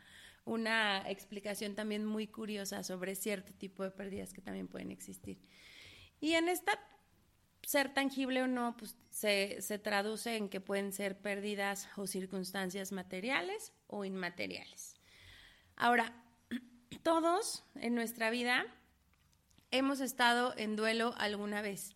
una 0.45 1.09
explicación 1.09 1.75
también 1.75 2.05
muy 2.05 2.27
curiosa 2.27 2.83
sobre 2.83 3.15
cierto 3.15 3.53
tipo 3.53 3.85
de 3.85 3.91
pérdidas 3.91 4.33
que 4.33 4.41
también 4.41 4.67
pueden 4.67 4.91
existir. 4.91 5.39
Y 6.21 6.33
en 6.33 6.49
esta, 6.49 6.73
ser 7.63 7.93
tangible 7.93 8.43
o 8.43 8.47
no, 8.47 8.77
pues 8.79 8.97
se, 9.11 9.61
se 9.61 9.79
traduce 9.79 10.37
en 10.37 10.49
que 10.49 10.61
pueden 10.61 10.93
ser 10.93 11.19
pérdidas 11.19 11.89
o 11.97 12.07
circunstancias 12.07 12.93
materiales 12.93 13.75
o 13.87 14.07
inmateriales. 14.07 14.95
Ahora, 15.77 16.15
todos 17.03 17.63
en 17.75 17.95
nuestra 17.95 18.31
vida 18.31 18.65
hemos 19.71 20.01
estado 20.01 20.55
en 20.57 20.77
duelo 20.77 21.15
alguna 21.19 21.63
vez, 21.63 21.95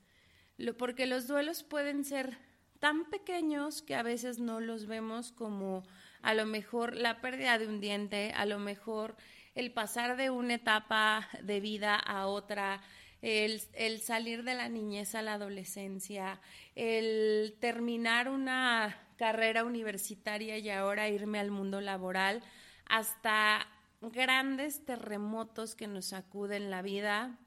porque 0.78 1.06
los 1.06 1.26
duelos 1.26 1.62
pueden 1.62 2.04
ser 2.04 2.38
tan 2.78 3.08
pequeños 3.11 3.82
que 3.82 3.94
a 3.94 4.02
veces 4.02 4.38
no 4.38 4.61
los 4.61 4.87
vemos 4.87 5.32
como 5.32 5.84
a 6.23 6.34
lo 6.34 6.46
mejor 6.46 6.94
la 6.94 7.20
pérdida 7.20 7.58
de 7.58 7.66
un 7.66 7.80
diente, 7.80 8.32
a 8.34 8.46
lo 8.46 8.58
mejor 8.58 9.16
el 9.54 9.73
pasar 9.73 10.16
de 10.16 10.30
una 10.30 10.54
etapa 10.54 11.28
de 11.42 11.61
vida 11.61 11.96
a 11.96 12.26
otra, 12.26 12.82
el, 13.23 13.62
el, 13.73 14.00
salir 14.00 14.42
de 14.42 14.54
la 14.54 14.68
niñez 14.68 15.14
a 15.14 15.23
la 15.23 15.34
adolescencia, 15.34 16.40
el 16.75 17.56
terminar 17.61 18.28
una 18.28 18.96
carrera 19.16 19.64
universitaria 19.64 20.58
y 20.58 20.70
ahora 20.70 21.08
irme 21.08 21.38
al 21.38 21.50
mundo 21.50 21.80
laboral, 21.80 22.42
hasta 22.87 23.66
grandes 24.00 24.84
terremotos 24.84 25.75
que 25.75 25.87
nos 25.87 26.06
sacuden 26.06 26.70
la 26.70 26.82
vida, 26.82 27.38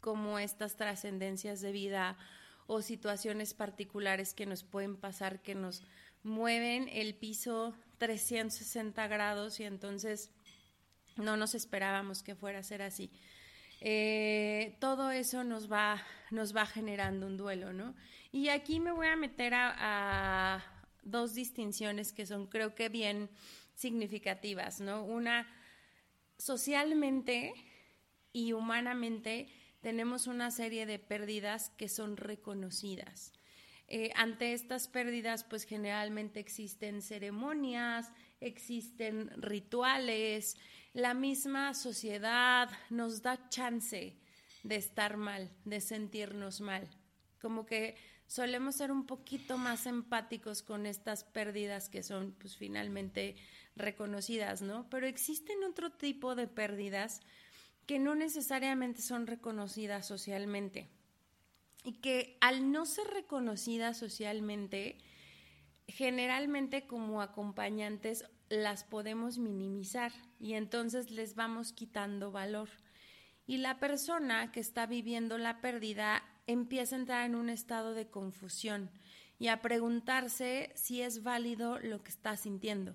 como 0.00 0.38
estas 0.38 0.76
trascendencias 0.76 1.60
de 1.60 1.72
vida 1.72 2.16
o 2.72 2.82
situaciones 2.82 3.52
particulares 3.52 4.32
que 4.32 4.46
nos 4.46 4.62
pueden 4.62 4.96
pasar, 4.96 5.42
que 5.42 5.56
nos 5.56 5.82
mueven 6.22 6.88
el 6.88 7.16
piso 7.16 7.74
360 7.98 9.08
grados 9.08 9.58
y 9.58 9.64
entonces 9.64 10.30
no 11.16 11.36
nos 11.36 11.56
esperábamos 11.56 12.22
que 12.22 12.36
fuera 12.36 12.60
a 12.60 12.62
ser 12.62 12.82
así. 12.82 13.10
Eh, 13.80 14.76
todo 14.78 15.10
eso 15.10 15.42
nos 15.42 15.70
va, 15.70 16.00
nos 16.30 16.54
va 16.54 16.64
generando 16.64 17.26
un 17.26 17.36
duelo, 17.36 17.72
¿no? 17.72 17.96
Y 18.30 18.50
aquí 18.50 18.78
me 18.78 18.92
voy 18.92 19.08
a 19.08 19.16
meter 19.16 19.52
a, 19.52 20.62
dos 21.02 21.34
distinciones 21.34 22.12
que 22.12 22.24
son 22.24 22.46
creo 22.46 22.76
que 22.76 22.88
bien 22.88 23.30
significativas, 23.74 24.80
¿no? 24.80 25.02
Una, 25.02 25.48
socialmente 26.38 27.52
y 28.32 28.52
humanamente 28.52 29.48
tenemos 29.80 30.26
una 30.26 30.50
serie 30.50 30.86
de 30.86 30.98
pérdidas 30.98 31.70
que 31.70 31.88
son 31.88 32.16
reconocidas. 32.16 33.32
Eh, 33.88 34.12
ante 34.14 34.52
estas 34.52 34.86
pérdidas, 34.86 35.42
pues 35.42 35.64
generalmente 35.64 36.38
existen 36.38 37.02
ceremonias, 37.02 38.12
existen 38.40 39.30
rituales, 39.42 40.56
la 40.92 41.12
misma 41.14 41.74
sociedad 41.74 42.70
nos 42.88 43.22
da 43.22 43.48
chance 43.48 44.16
de 44.62 44.76
estar 44.76 45.16
mal, 45.16 45.50
de 45.64 45.80
sentirnos 45.80 46.60
mal. 46.60 46.88
Como 47.40 47.66
que 47.66 47.96
solemos 48.26 48.76
ser 48.76 48.92
un 48.92 49.06
poquito 49.06 49.58
más 49.58 49.86
empáticos 49.86 50.62
con 50.62 50.86
estas 50.86 51.24
pérdidas 51.24 51.88
que 51.88 52.04
son 52.04 52.36
pues 52.38 52.56
finalmente 52.56 53.34
reconocidas, 53.74 54.62
¿no? 54.62 54.88
Pero 54.88 55.06
existen 55.06 55.64
otro 55.64 55.90
tipo 55.90 56.34
de 56.36 56.46
pérdidas 56.46 57.22
que 57.90 57.98
no 57.98 58.14
necesariamente 58.14 59.02
son 59.02 59.26
reconocidas 59.26 60.06
socialmente 60.06 60.86
y 61.82 61.94
que 61.94 62.38
al 62.40 62.70
no 62.70 62.86
ser 62.86 63.08
reconocidas 63.08 63.98
socialmente, 63.98 64.96
generalmente 65.88 66.86
como 66.86 67.20
acompañantes 67.20 68.26
las 68.48 68.84
podemos 68.84 69.38
minimizar 69.38 70.12
y 70.38 70.52
entonces 70.52 71.10
les 71.10 71.34
vamos 71.34 71.72
quitando 71.72 72.30
valor. 72.30 72.68
Y 73.44 73.56
la 73.56 73.80
persona 73.80 74.52
que 74.52 74.60
está 74.60 74.86
viviendo 74.86 75.36
la 75.36 75.60
pérdida 75.60 76.22
empieza 76.46 76.94
a 76.94 77.00
entrar 77.00 77.26
en 77.26 77.34
un 77.34 77.50
estado 77.50 77.92
de 77.94 78.06
confusión 78.06 78.88
y 79.40 79.48
a 79.48 79.62
preguntarse 79.62 80.70
si 80.76 81.02
es 81.02 81.24
válido 81.24 81.80
lo 81.80 82.04
que 82.04 82.10
está 82.10 82.36
sintiendo, 82.36 82.94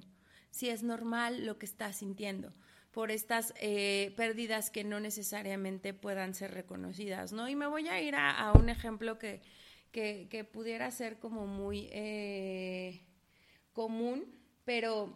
si 0.52 0.70
es 0.70 0.84
normal 0.84 1.46
lo 1.46 1.60
que 1.60 1.66
está 1.66 1.92
sintiendo 1.92 2.54
por 2.96 3.12
estas 3.12 3.54
eh, 3.60 4.14
pérdidas 4.16 4.72
que 4.72 4.86
no 4.86 5.02
necesariamente 5.02 5.94
puedan 5.94 6.34
ser 6.34 6.52
reconocidas, 6.54 7.34
¿no? 7.34 7.50
Y 7.50 7.56
me 7.58 7.68
voy 7.68 7.90
a 7.90 8.02
ir 8.02 8.16
a, 8.16 8.54
un 8.54 8.70
ejemplo 8.70 9.20
que, 9.20 9.42
que, 9.92 10.50
pudiera 10.50 10.90
ser 10.92 11.20
como 11.20 11.46
muy 11.46 11.90
eh, 11.92 13.06
común, 13.74 14.24
pero 14.64 15.14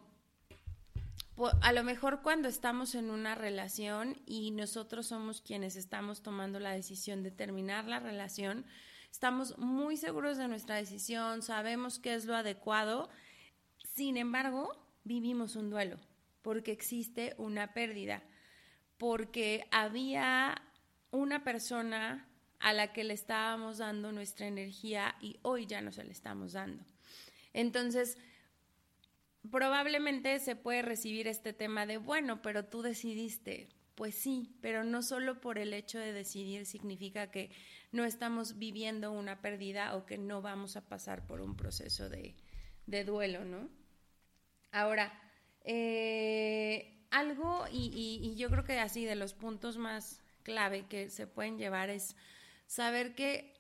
a 1.62 1.72
lo 1.72 1.86
mejor 1.86 2.22
cuando 2.22 2.50
estamos 2.50 2.96
en 2.96 3.10
una 3.10 3.34
relación 3.34 4.22
y 4.26 4.52
nosotros 4.52 5.08
somos 5.08 5.40
quienes 5.40 5.78
estamos 5.78 6.22
tomando 6.22 6.60
la 6.60 6.72
decisión 6.72 7.24
de 7.24 7.32
terminar 7.32 7.86
la 7.86 8.02
relación, 8.02 8.66
estamos 9.10 9.58
muy 9.58 9.96
seguros 9.96 10.38
de 10.38 10.50
nuestra 10.50 10.76
decisión, 10.76 11.42
sabemos 11.42 11.98
qué 11.98 12.14
es 12.14 12.26
lo 12.26 12.36
adecuado, 12.36 13.10
sin 13.96 14.18
embargo, 14.18 14.70
vivimos 15.06 15.56
un 15.56 15.70
duelo 15.70 16.09
porque 16.42 16.72
existe 16.72 17.36
una 17.38 17.74
pérdida, 17.74 18.24
porque 18.98 19.68
había 19.72 20.62
una 21.12 21.44
persona 21.44 22.28
a 22.60 22.74
la 22.74 22.92
que 22.94 23.04
le 23.04 23.14
estábamos 23.14 23.78
dando 23.78 24.12
nuestra 24.12 24.48
energía 24.48 25.16
y 25.22 25.40
hoy 25.42 25.66
ya 25.66 25.82
no 25.82 25.92
se 25.92 26.04
le 26.04 26.12
estamos 26.12 26.54
dando. 26.54 26.84
Entonces, 27.54 28.18
probablemente 29.50 30.38
se 30.40 30.56
puede 30.56 30.82
recibir 30.82 31.28
este 31.28 31.54
tema 31.54 31.86
de, 31.86 31.98
bueno, 31.98 32.42
pero 32.42 32.66
tú 32.66 32.82
decidiste. 32.82 33.70
Pues 33.96 34.16
sí, 34.16 34.56
pero 34.62 34.86
no 34.86 35.02
solo 35.02 35.42
por 35.42 35.58
el 35.58 35.74
hecho 35.74 36.00
de 36.00 36.14
decidir 36.14 36.66
significa 36.66 37.32
que 37.32 37.52
no 37.92 38.06
estamos 38.06 38.58
viviendo 38.58 39.12
una 39.12 39.42
pérdida 39.42 39.96
o 39.96 40.06
que 40.06 40.18
no 40.18 40.42
vamos 40.42 40.78
a 40.78 40.88
pasar 40.88 41.28
por 41.28 41.42
un 41.42 41.58
proceso 41.58 42.08
de, 42.08 42.36
de 42.86 43.04
duelo, 43.04 43.44
¿no? 43.44 43.68
Ahora, 44.72 45.29
eh, 45.72 46.98
algo, 47.12 47.66
y, 47.72 48.34
yo 48.36 48.50
creo 48.50 48.64
que 48.64 48.80
así 48.80 49.06
de 49.06 49.14
los 49.14 49.36
puntos 49.36 49.78
más 49.78 50.24
clave 50.42 50.88
que 50.88 51.12
se 51.12 51.28
pueden 51.28 51.60
llevar 51.60 51.92
es 51.92 52.16
saber 52.66 53.14
que 53.14 53.54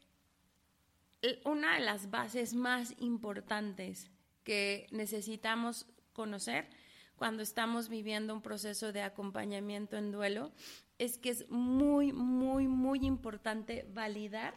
una 1.46 1.76
de 1.76 1.82
las 1.82 2.10
bases 2.10 2.56
más 2.56 2.96
importantes 2.98 4.10
que 4.44 4.88
necesitamos 4.90 5.86
conocer 6.14 6.68
cuando 7.16 7.44
estamos 7.44 7.90
viviendo 7.90 8.34
un 8.34 8.42
proceso 8.42 8.92
de 8.92 9.04
acompañamiento 9.04 9.96
en 9.96 10.12
duelo 10.12 10.52
es 10.98 11.20
que 11.20 11.30
es 11.30 11.48
muy, 11.52 12.12
muy, 12.12 12.68
muy 12.68 13.06
importante 13.06 13.86
validar 13.94 14.56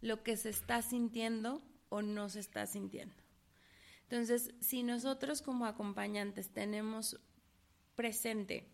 lo 0.00 0.22
que 0.22 0.38
se 0.38 0.48
está 0.48 0.80
sintiendo 0.80 1.60
o 1.90 2.00
no 2.00 2.30
se 2.30 2.40
está 2.40 2.66
sintiendo. 2.66 3.27
Entonces, 4.10 4.54
si 4.60 4.82
nosotros 4.82 5.42
como 5.42 5.66
acompañantes 5.66 6.48
tenemos 6.48 7.20
presente 7.94 8.66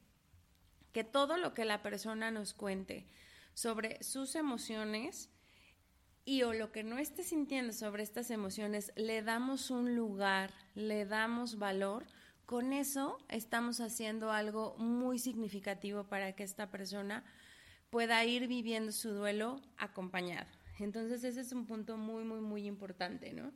que 0.92 1.02
todo 1.02 1.36
lo 1.38 1.54
que 1.54 1.64
la 1.64 1.82
persona 1.82 2.30
nos 2.30 2.54
cuente 2.54 3.08
sobre 3.52 4.00
sus 4.00 4.36
emociones 4.36 5.30
y 6.24 6.44
o 6.44 6.52
lo 6.52 6.70
que 6.70 6.84
no 6.84 6.98
esté 6.98 7.24
sintiendo 7.24 7.72
sobre 7.72 8.04
estas 8.04 8.30
emociones, 8.30 8.92
le 8.94 9.22
damos 9.22 9.72
un 9.72 9.96
lugar, 9.96 10.52
le 10.76 11.04
damos 11.04 11.58
valor, 11.58 12.06
con 12.46 12.72
eso 12.72 13.18
estamos 13.28 13.80
haciendo 13.80 14.30
algo 14.30 14.76
muy 14.76 15.18
significativo 15.18 16.04
para 16.04 16.36
que 16.36 16.44
esta 16.44 16.70
persona 16.70 17.24
pueda 17.90 18.24
ir 18.24 18.46
viviendo 18.46 18.92
su 18.92 19.10
duelo 19.10 19.60
acompañado. 19.78 20.46
Entonces 20.78 21.24
ese 21.24 21.40
es 21.40 21.50
un 21.50 21.66
punto 21.66 21.96
muy, 21.96 22.22
muy, 22.22 22.40
muy 22.40 22.66
importante, 22.66 23.32
¿no? 23.32 23.52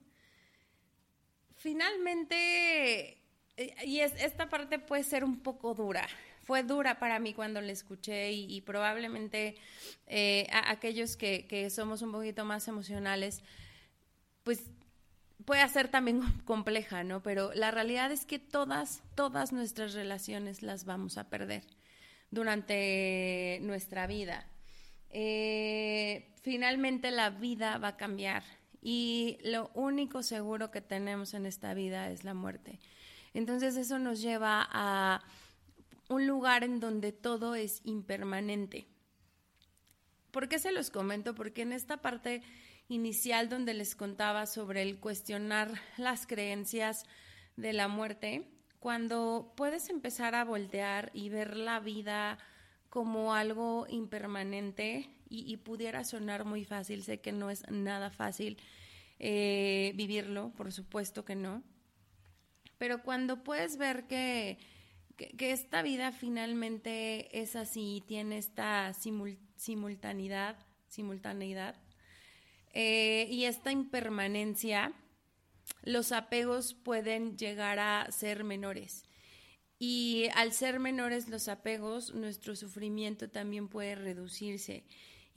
Finalmente, 1.58 3.18
eh, 3.56 3.74
y 3.84 4.00
es, 4.00 4.14
esta 4.20 4.48
parte 4.48 4.78
puede 4.78 5.04
ser 5.04 5.24
un 5.24 5.40
poco 5.40 5.74
dura. 5.74 6.08
Fue 6.44 6.62
dura 6.62 6.98
para 6.98 7.18
mí 7.18 7.34
cuando 7.34 7.60
la 7.60 7.72
escuché 7.72 8.32
y, 8.32 8.62
probablemente 8.62 9.56
eh, 10.06 10.46
aquellos 10.50 11.18
que, 11.18 11.46
que 11.46 11.68
somos 11.68 12.00
un 12.00 12.10
poquito 12.10 12.46
más 12.46 12.66
emocionales, 12.68 13.42
pues 14.44 14.70
puede 15.44 15.68
ser 15.68 15.88
también 15.88 16.22
compleja, 16.46 17.04
¿no? 17.04 17.22
Pero 17.22 17.52
la 17.54 17.70
realidad 17.70 18.10
es 18.12 18.24
que 18.24 18.38
todas, 18.38 19.02
todas 19.14 19.52
nuestras 19.52 19.92
relaciones 19.92 20.62
las 20.62 20.86
vamos 20.86 21.18
a 21.18 21.28
perder 21.28 21.64
durante 22.30 23.58
nuestra 23.62 24.06
vida. 24.06 24.46
Eh, 25.10 26.34
finalmente 26.42 27.10
la 27.10 27.30
vida 27.30 27.78
va 27.78 27.88
a 27.88 27.96
cambiar 27.96 28.42
y 28.80 29.38
lo 29.42 29.70
único 29.74 30.22
seguro 30.22 30.70
que 30.70 30.80
tenemos 30.80 31.34
en 31.34 31.46
esta 31.46 31.74
vida 31.74 32.10
es 32.10 32.24
la 32.24 32.34
muerte. 32.34 32.78
Entonces 33.34 33.76
eso 33.76 33.98
nos 33.98 34.20
lleva 34.20 34.66
a 34.70 35.22
un 36.08 36.26
lugar 36.26 36.64
en 36.64 36.80
donde 36.80 37.12
todo 37.12 37.54
es 37.54 37.80
impermanente. 37.84 38.86
¿Por 40.30 40.48
qué 40.48 40.58
se 40.58 40.72
los 40.72 40.90
comento? 40.90 41.34
Porque 41.34 41.62
en 41.62 41.72
esta 41.72 41.98
parte 41.98 42.42
inicial 42.88 43.48
donde 43.48 43.74
les 43.74 43.94
contaba 43.94 44.46
sobre 44.46 44.82
el 44.82 44.98
cuestionar 44.98 45.72
las 45.96 46.26
creencias 46.26 47.04
de 47.56 47.72
la 47.72 47.88
muerte, 47.88 48.48
cuando 48.78 49.52
puedes 49.56 49.90
empezar 49.90 50.34
a 50.34 50.44
voltear 50.44 51.10
y 51.12 51.28
ver 51.28 51.56
la 51.56 51.80
vida 51.80 52.38
como 52.88 53.34
algo 53.34 53.86
impermanente 53.88 55.10
y, 55.28 55.56
pudiera 55.58 56.04
sonar 56.04 56.44
muy 56.44 56.64
fácil, 56.64 57.02
sé 57.02 57.20
que 57.20 57.32
no 57.32 57.50
es 57.50 57.68
nada 57.70 58.10
fácil 58.10 58.58
eh, 59.18 59.92
vivirlo, 59.96 60.52
por 60.56 60.72
supuesto 60.72 61.24
que 61.24 61.34
no, 61.34 61.62
pero 62.78 63.02
cuando 63.02 63.42
puedes 63.42 63.76
ver 63.76 64.06
que, 64.06 64.58
que, 65.16 65.52
esta 65.52 65.82
vida 65.82 66.12
finalmente 66.12 67.40
es 67.40 67.56
así, 67.56 68.02
tiene 68.06 68.38
esta 68.38 68.94
simultaneidad, 68.94 70.56
simultaneidad 70.88 71.74
eh, 72.72 73.26
y 73.30 73.44
esta 73.44 73.72
impermanencia, 73.72 74.92
los 75.82 76.12
apegos 76.12 76.74
pueden 76.74 77.36
llegar 77.36 77.78
a 77.78 78.10
ser 78.10 78.44
menores. 78.44 79.04
Y 79.78 80.28
al 80.34 80.52
ser 80.52 80.80
menores 80.80 81.28
los 81.28 81.48
apegos, 81.48 82.14
nuestro 82.14 82.56
sufrimiento 82.56 83.30
también 83.30 83.68
puede 83.68 83.94
reducirse. 83.94 84.84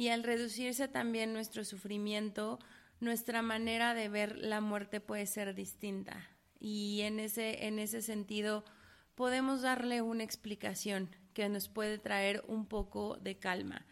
Y 0.01 0.09
al 0.09 0.23
reducirse 0.23 0.87
también 0.87 1.31
nuestro 1.31 1.63
sufrimiento, 1.63 2.57
nuestra 2.99 3.43
manera 3.43 3.93
de 3.93 4.09
ver 4.09 4.35
la 4.35 4.59
muerte 4.59 4.99
puede 4.99 5.27
ser 5.27 5.53
distinta. 5.53 6.27
Y 6.59 7.01
en 7.01 7.19
ese, 7.19 7.67
en 7.67 7.77
ese 7.77 8.01
sentido, 8.01 8.65
podemos 9.13 9.61
darle 9.61 10.01
una 10.01 10.23
explicación 10.23 11.15
que 11.35 11.49
nos 11.49 11.69
puede 11.69 11.99
traer 11.99 12.43
un 12.47 12.65
poco 12.65 13.17
de 13.17 13.37
calma. 13.37 13.85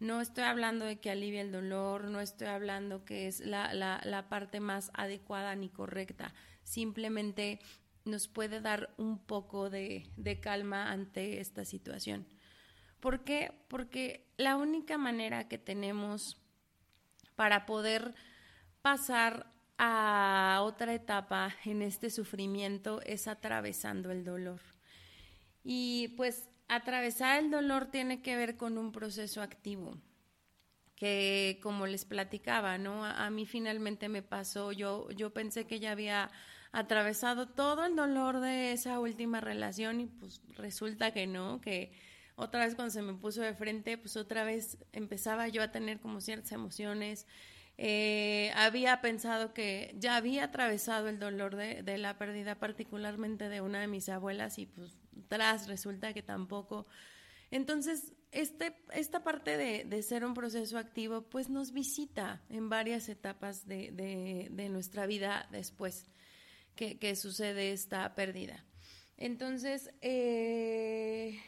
No 0.00 0.20
estoy 0.20 0.42
hablando 0.42 0.86
de 0.86 0.98
que 0.98 1.12
alivie 1.12 1.42
el 1.42 1.52
dolor, 1.52 2.10
no 2.10 2.20
estoy 2.20 2.48
hablando 2.48 3.04
que 3.04 3.28
es 3.28 3.38
la, 3.38 3.72
la, 3.74 4.00
la 4.02 4.28
parte 4.28 4.58
más 4.58 4.90
adecuada 4.92 5.54
ni 5.54 5.68
correcta. 5.68 6.34
Simplemente 6.64 7.60
nos 8.04 8.26
puede 8.26 8.60
dar 8.60 8.92
un 8.96 9.20
poco 9.20 9.70
de, 9.70 10.10
calma 10.42 10.90
ante 10.90 11.38
esta 11.38 11.64
situación. 11.64 12.26
¿Por 13.04 13.22
qué? 13.22 13.52
Porque 13.68 14.24
la 14.38 14.56
única 14.56 14.96
manera 14.96 15.46
que 15.46 15.58
tenemos 15.58 16.38
para 17.36 17.66
poder 17.66 18.14
pasar 18.80 19.52
a 19.76 20.62
otra 20.62 20.94
etapa 20.94 21.54
en 21.66 21.82
este 21.82 22.08
sufrimiento 22.08 23.02
es 23.02 23.28
atravesando 23.28 24.10
el 24.10 24.24
dolor. 24.24 24.62
Y 25.62 26.14
pues 26.16 26.48
atravesar 26.66 27.40
el 27.40 27.50
dolor 27.50 27.90
tiene 27.90 28.22
que 28.22 28.38
ver 28.38 28.56
con 28.56 28.78
un 28.78 28.90
proceso 28.90 29.42
activo 29.42 29.98
que 30.96 31.60
como 31.62 31.86
les 31.86 32.06
platicaba, 32.06 32.78
¿no? 32.78 33.04
A, 33.04 33.28
mí 33.28 33.44
finalmente 33.44 34.08
me 34.08 34.22
pasó, 34.22 34.72
yo, 34.72 35.10
yo 35.10 35.28
pensé 35.34 35.66
que 35.66 35.78
ya 35.78 35.92
había 35.92 36.30
atravesado 36.72 37.50
todo 37.50 37.84
el 37.84 37.96
dolor 37.96 38.40
de 38.40 38.72
esa 38.72 38.98
última 38.98 39.42
relación 39.42 40.00
y 40.00 40.06
pues 40.06 40.40
resulta 40.56 41.12
que 41.12 41.26
no, 41.26 41.60
que 41.60 41.92
otra 42.36 42.64
vez 42.64 42.74
cuando 42.74 42.92
se 42.92 43.02
me 43.02 43.14
puso 43.14 43.42
de 43.42 43.54
frente, 43.54 43.98
pues 43.98 44.16
otra 44.16 44.44
vez 44.44 44.78
empezaba 44.92 45.48
yo 45.48 45.62
a 45.62 45.70
tener 45.70 46.00
como 46.00 46.20
ciertas 46.20 46.52
emociones. 46.52 47.26
Eh, 47.76 48.52
había 48.54 49.00
pensado 49.00 49.52
que 49.52 49.94
ya 49.98 50.16
había 50.16 50.44
atravesado 50.44 51.08
el 51.08 51.18
dolor 51.18 51.56
de, 51.56 51.82
de, 51.82 51.98
la 51.98 52.18
pérdida, 52.18 52.56
particularmente 52.56 53.48
de 53.48 53.60
una 53.60 53.80
de 53.80 53.88
mis 53.88 54.08
abuelas, 54.08 54.58
y 54.58 54.66
pues 54.66 54.96
tras 55.28 55.68
resulta 55.68 56.12
que 56.12 56.22
tampoco. 56.22 56.86
Entonces, 57.50 58.12
este, 58.34 58.74
esta 58.92 59.22
parte 59.22 59.56
de, 59.56 60.02
ser 60.02 60.24
un 60.24 60.34
proceso 60.34 60.76
activo, 60.76 61.22
pues 61.22 61.48
nos 61.50 61.72
visita 61.72 62.42
en 62.48 62.68
varias 62.68 63.08
etapas 63.08 63.68
de, 63.68 64.68
nuestra 64.70 65.06
vida 65.06 65.48
después 65.52 66.08
que, 66.74 67.14
sucede 67.14 67.70
esta 67.70 68.12
pérdida. 68.16 68.64
Entonces, 69.16 69.92
eh, 70.02 71.40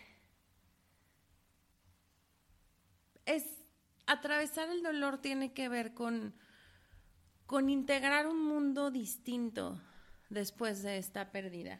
es 3.26 3.44
atravesar 4.06 4.70
el 4.70 4.82
dolor 4.82 5.18
tiene 5.18 5.52
que 5.52 5.68
ver 5.68 5.92
con, 5.92 6.34
con 7.46 7.68
integrar 7.68 8.26
un 8.26 8.42
mundo 8.42 8.90
distinto 8.90 9.80
después 10.30 10.82
de 10.82 10.98
esta 10.98 11.30
pérdida, 11.30 11.78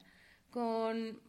con 0.51 1.21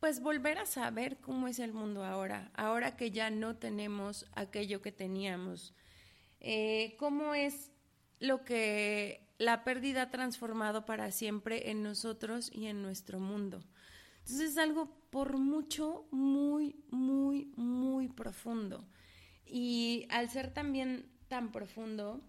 pues 0.00 0.20
volver 0.20 0.58
a 0.58 0.64
saber 0.64 1.18
cómo 1.18 1.46
es 1.46 1.58
el 1.58 1.74
mundo 1.74 2.04
ahora, 2.04 2.50
ahora 2.54 2.96
que 2.96 3.10
ya 3.10 3.28
no 3.28 3.56
tenemos 3.56 4.26
aquello 4.32 4.80
que 4.80 4.92
teníamos. 4.92 5.74
Eh, 6.40 6.96
¿Cómo 6.98 7.34
es 7.34 7.70
lo 8.18 8.44
que 8.44 9.28
la 9.36 9.62
pérdida 9.62 10.02
ha 10.02 10.10
transformado 10.10 10.86
para 10.86 11.10
siempre 11.10 11.70
en 11.70 11.82
nosotros 11.82 12.50
y 12.50 12.66
en 12.66 12.80
nuestro 12.80 13.20
mundo? 13.20 13.62
Entonces 14.20 14.52
es 14.52 14.58
algo 14.58 14.90
por 15.10 15.36
mucho, 15.36 16.06
muy, 16.10 16.82
muy, 16.90 17.52
muy 17.56 18.08
profundo. 18.08 18.86
Y 19.50 20.06
al 20.10 20.30
ser 20.30 20.52
también 20.52 21.10
tan 21.28 21.50
profundo, 21.50 22.20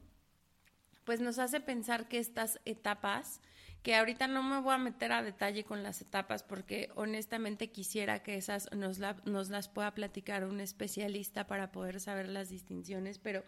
pues 1.04 1.20
nos 1.20 1.40
hace 1.40 1.60
pensar 1.60 2.08
que 2.08 2.18
estas 2.18 2.60
etapas 2.66 3.42
que 3.84 3.96
ahorita 3.96 4.28
no 4.28 4.44
me 4.44 4.60
voy 4.62 4.76
a 4.76 4.78
meter 4.78 5.12
a 5.12 5.24
detalle 5.24 5.64
con 5.64 5.82
las 5.82 6.02
etapas 6.02 6.44
porque 6.44 6.92
honestamente 6.96 7.72
quisiera 7.72 8.22
que 8.22 8.36
esas 8.38 8.72
nos, 8.74 9.00
nos 9.26 9.50
las 9.50 9.70
pueda 9.70 9.94
platicar 9.94 10.46
un 10.46 10.60
especialista 10.60 11.48
para 11.48 11.72
poder 11.72 12.00
saber 12.00 12.28
las 12.28 12.50
distinciones, 12.50 13.18
pero 13.18 13.44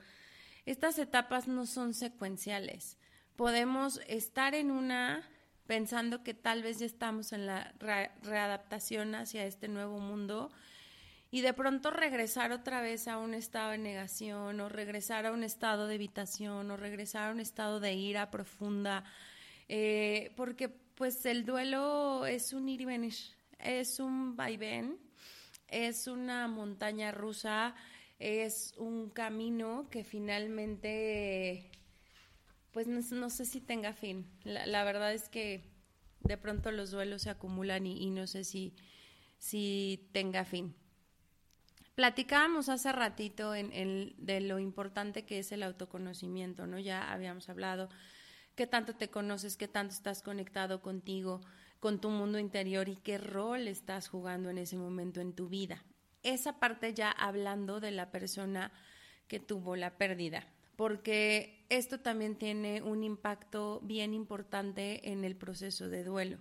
estas 0.66 0.98
etapas 0.98 1.48
no 1.48 1.66
son 1.66 1.94
secuenciales. 1.94 2.98
Podemos 3.36 4.00
estar 4.08 4.56
en 4.56 4.72
una 4.72 5.30
pensando 5.68 6.24
que 6.24 6.34
tal 6.34 6.64
vez 6.64 6.80
ya 6.80 6.86
estamos 6.86 7.32
en 7.32 7.46
la 7.46 7.74
readaptación 8.22 9.16
hacia 9.16 9.46
este 9.46 9.68
nuevo 9.68 10.00
mundo 10.00 10.52
y 11.34 11.42
de 11.42 11.52
pronto 11.54 11.90
regresar 11.90 12.52
otra 12.52 12.80
vez 12.80 13.08
a 13.08 13.18
un 13.18 13.34
estado 13.34 13.72
de 13.72 13.80
negación 13.80 14.60
o 14.60 14.70
regresar 14.70 15.26
a 15.26 15.32
un 15.32 15.44
estado 15.44 15.88
de 15.88 15.96
evitación 15.96 16.70
o 16.70 16.78
regresar 16.78 17.30
a 17.30 17.32
un 17.32 17.40
estado 17.40 17.80
de 17.80 17.94
ira 17.94 18.30
profunda 18.30 19.04
eh, 19.68 20.32
porque 20.36 20.70
pues 20.70 21.26
el 21.26 21.44
duelo 21.44 22.28
es 22.28 22.54
un 22.54 22.70
ir 22.70 22.82
y 22.82 22.86
venir, 22.86 23.16
es 23.58 24.00
un 24.00 24.36
vaivén, 24.36 25.00
es 25.70 26.06
una 26.06 26.48
montaña 26.48 27.12
rusa, 27.12 27.74
es 28.20 28.76
un 28.78 29.10
camino 29.10 29.88
que 29.90 30.04
finalmente, 30.04 31.72
pues 32.72 32.86
no, 32.86 33.30
sé 33.32 33.46
si 33.46 33.60
tenga 33.60 33.94
fin. 33.94 34.28
La, 34.44 34.84
verdad 34.84 35.12
es 35.12 35.30
que 35.30 35.64
de 36.20 36.38
pronto 36.38 36.72
los 36.72 36.92
duelos 36.92 37.24
se 37.24 37.32
acumulan 37.32 37.88
y, 37.88 38.12
no 38.12 38.28
sé 38.28 38.44
si, 38.44 38.76
si 39.40 40.08
tenga 40.12 40.46
fin. 40.46 40.76
Platicábamos 41.96 42.70
hace 42.70 42.92
ratito 42.92 43.54
en, 43.54 44.16
de 44.18 44.42
lo 44.42 44.58
importante 44.58 45.26
que 45.26 45.40
es 45.40 45.52
el 45.52 45.62
autoconocimiento, 45.62 46.66
¿no? 46.66 46.80
Ya 46.80 47.12
habíamos 47.12 47.50
hablado 47.50 47.90
qué 48.56 48.66
tanto 48.66 48.96
te 48.96 49.10
conoces, 49.10 49.58
qué 49.58 49.68
tanto 49.68 49.94
estás 49.94 50.24
conectado 50.24 50.82
contigo, 50.82 51.42
con 51.80 52.00
tu 52.00 52.10
mundo 52.10 52.40
interior 52.40 52.90
y 52.90 52.96
qué 52.96 53.18
rol 53.18 53.68
estás 53.68 54.08
jugando 54.08 54.50
en 54.50 54.58
ese 54.58 54.78
momento 54.78 55.22
en 55.22 55.34
tu 55.34 55.50
vida. 55.50 55.84
Esa 56.24 56.60
parte 56.60 56.94
ya 56.94 57.12
hablando 57.12 57.80
de 57.80 57.92
la 57.92 58.10
persona 58.10 58.72
que 59.28 59.40
tuvo 59.40 59.76
la 59.76 59.98
pérdida, 59.98 60.48
porque 60.76 61.66
esto 61.70 62.00
también 62.00 62.38
tiene 62.38 62.82
un 62.82 63.04
impacto 63.04 63.82
bien 63.84 64.14
importante 64.14 65.12
en 65.12 65.26
el 65.26 65.36
proceso 65.36 65.90
de 65.90 66.04
duelo. 66.04 66.38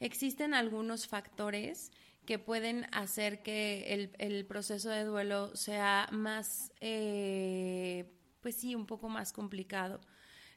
Existen 0.00 0.54
algunos 0.54 1.06
factores 1.06 1.92
que 2.26 2.38
pueden 2.38 2.86
hacer 2.92 3.42
que 3.42 4.10
el, 4.18 4.46
proceso 4.46 4.90
de 4.90 5.04
duelo 5.04 5.54
sea 5.56 6.08
más, 6.12 6.72
eh, 6.80 8.04
pues 8.40 8.56
sí, 8.56 8.74
un 8.74 8.86
poco 8.86 9.08
más 9.08 9.32
complicado 9.32 10.00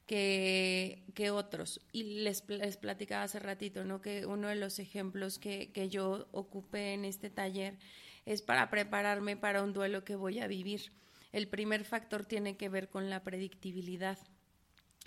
que, 0.06 1.04
que 1.16 1.32
otros. 1.32 1.82
Y 1.92 2.22
les, 2.22 2.48
les, 2.48 2.78
platicaba 2.78 3.24
hace 3.24 3.40
ratito, 3.40 3.84
¿no? 3.84 4.02
Que 4.02 4.26
uno 4.26 4.48
de 4.48 4.56
los 4.56 4.80
ejemplos 4.80 5.40
que, 5.40 5.72
que 5.72 5.90
yo 5.90 6.28
ocupé 6.32 6.94
en 6.94 7.06
este 7.06 7.30
taller 7.30 7.78
es 8.26 8.42
para 8.42 8.70
prepararme 8.70 9.36
para 9.36 9.64
un 9.64 9.74
duelo 9.74 10.04
que 10.04 10.16
voy 10.16 10.40
a 10.40 10.48
vivir. 10.48 10.92
El 11.32 11.48
primer 11.48 11.84
factor 11.84 12.26
tiene 12.26 12.58
que 12.58 12.70
ver 12.70 12.90
con 12.90 13.10
la 13.10 13.24
predictibilidad. 13.24 14.20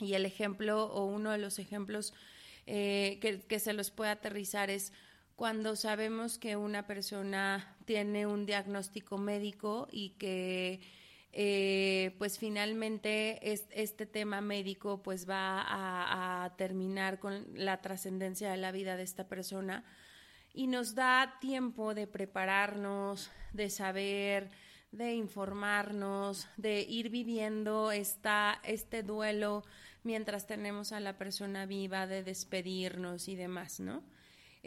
Y 0.01 0.15
el 0.15 0.27
ejemplo 0.27 0.87
o 0.87 1.07
uno 1.07 1.31
de 1.31 1.39
los 1.39 1.59
ejemplos 1.59 2.15
eh, 2.67 3.19
que, 3.21 3.41
que 3.41 3.59
se 3.59 3.73
los 3.73 3.91
puede 3.91 4.11
aterrizar 4.11 4.71
es 4.71 4.93
cuando 5.39 5.77
sabemos 5.77 6.37
que 6.37 6.57
una 6.57 6.89
persona 6.89 7.77
tiene 7.85 8.27
un 8.27 8.45
diagnóstico 8.45 9.19
médico 9.19 9.87
y 9.93 10.11
que 10.19 10.81
eh, 11.33 12.17
pues 12.19 12.41
finalmente 12.41 13.39
este 13.53 14.05
tema 14.05 14.41
médico 14.41 15.01
pues 15.01 15.31
va 15.31 15.65
a, 15.65 16.57
terminar 16.57 17.21
con 17.21 17.47
la 17.55 17.81
trascendencia 17.81 18.51
de 18.51 18.57
la 18.57 18.73
vida 18.73 18.97
de 18.97 19.05
esta 19.05 19.29
persona 19.29 19.85
y 20.53 20.67
nos 20.67 20.97
da 20.97 21.37
tiempo 21.41 21.95
de 21.95 22.09
prepararnos, 22.09 23.31
de 23.53 23.71
saber, 23.71 24.51
de 24.91 25.15
informarnos, 25.15 26.49
de 26.57 26.81
ir 26.81 27.11
viviendo 27.11 27.93
esta, 27.93 28.59
este 28.65 29.05
duelo 29.05 29.63
mientras 30.03 30.49
tenemos 30.49 30.91
a 30.91 30.99
la 30.99 31.17
persona 31.17 31.65
viva, 31.65 32.09
de 32.09 32.25
despedirnos 32.25 33.29
y 33.29 33.37
demás, 33.37 33.79
¿no? 33.79 34.03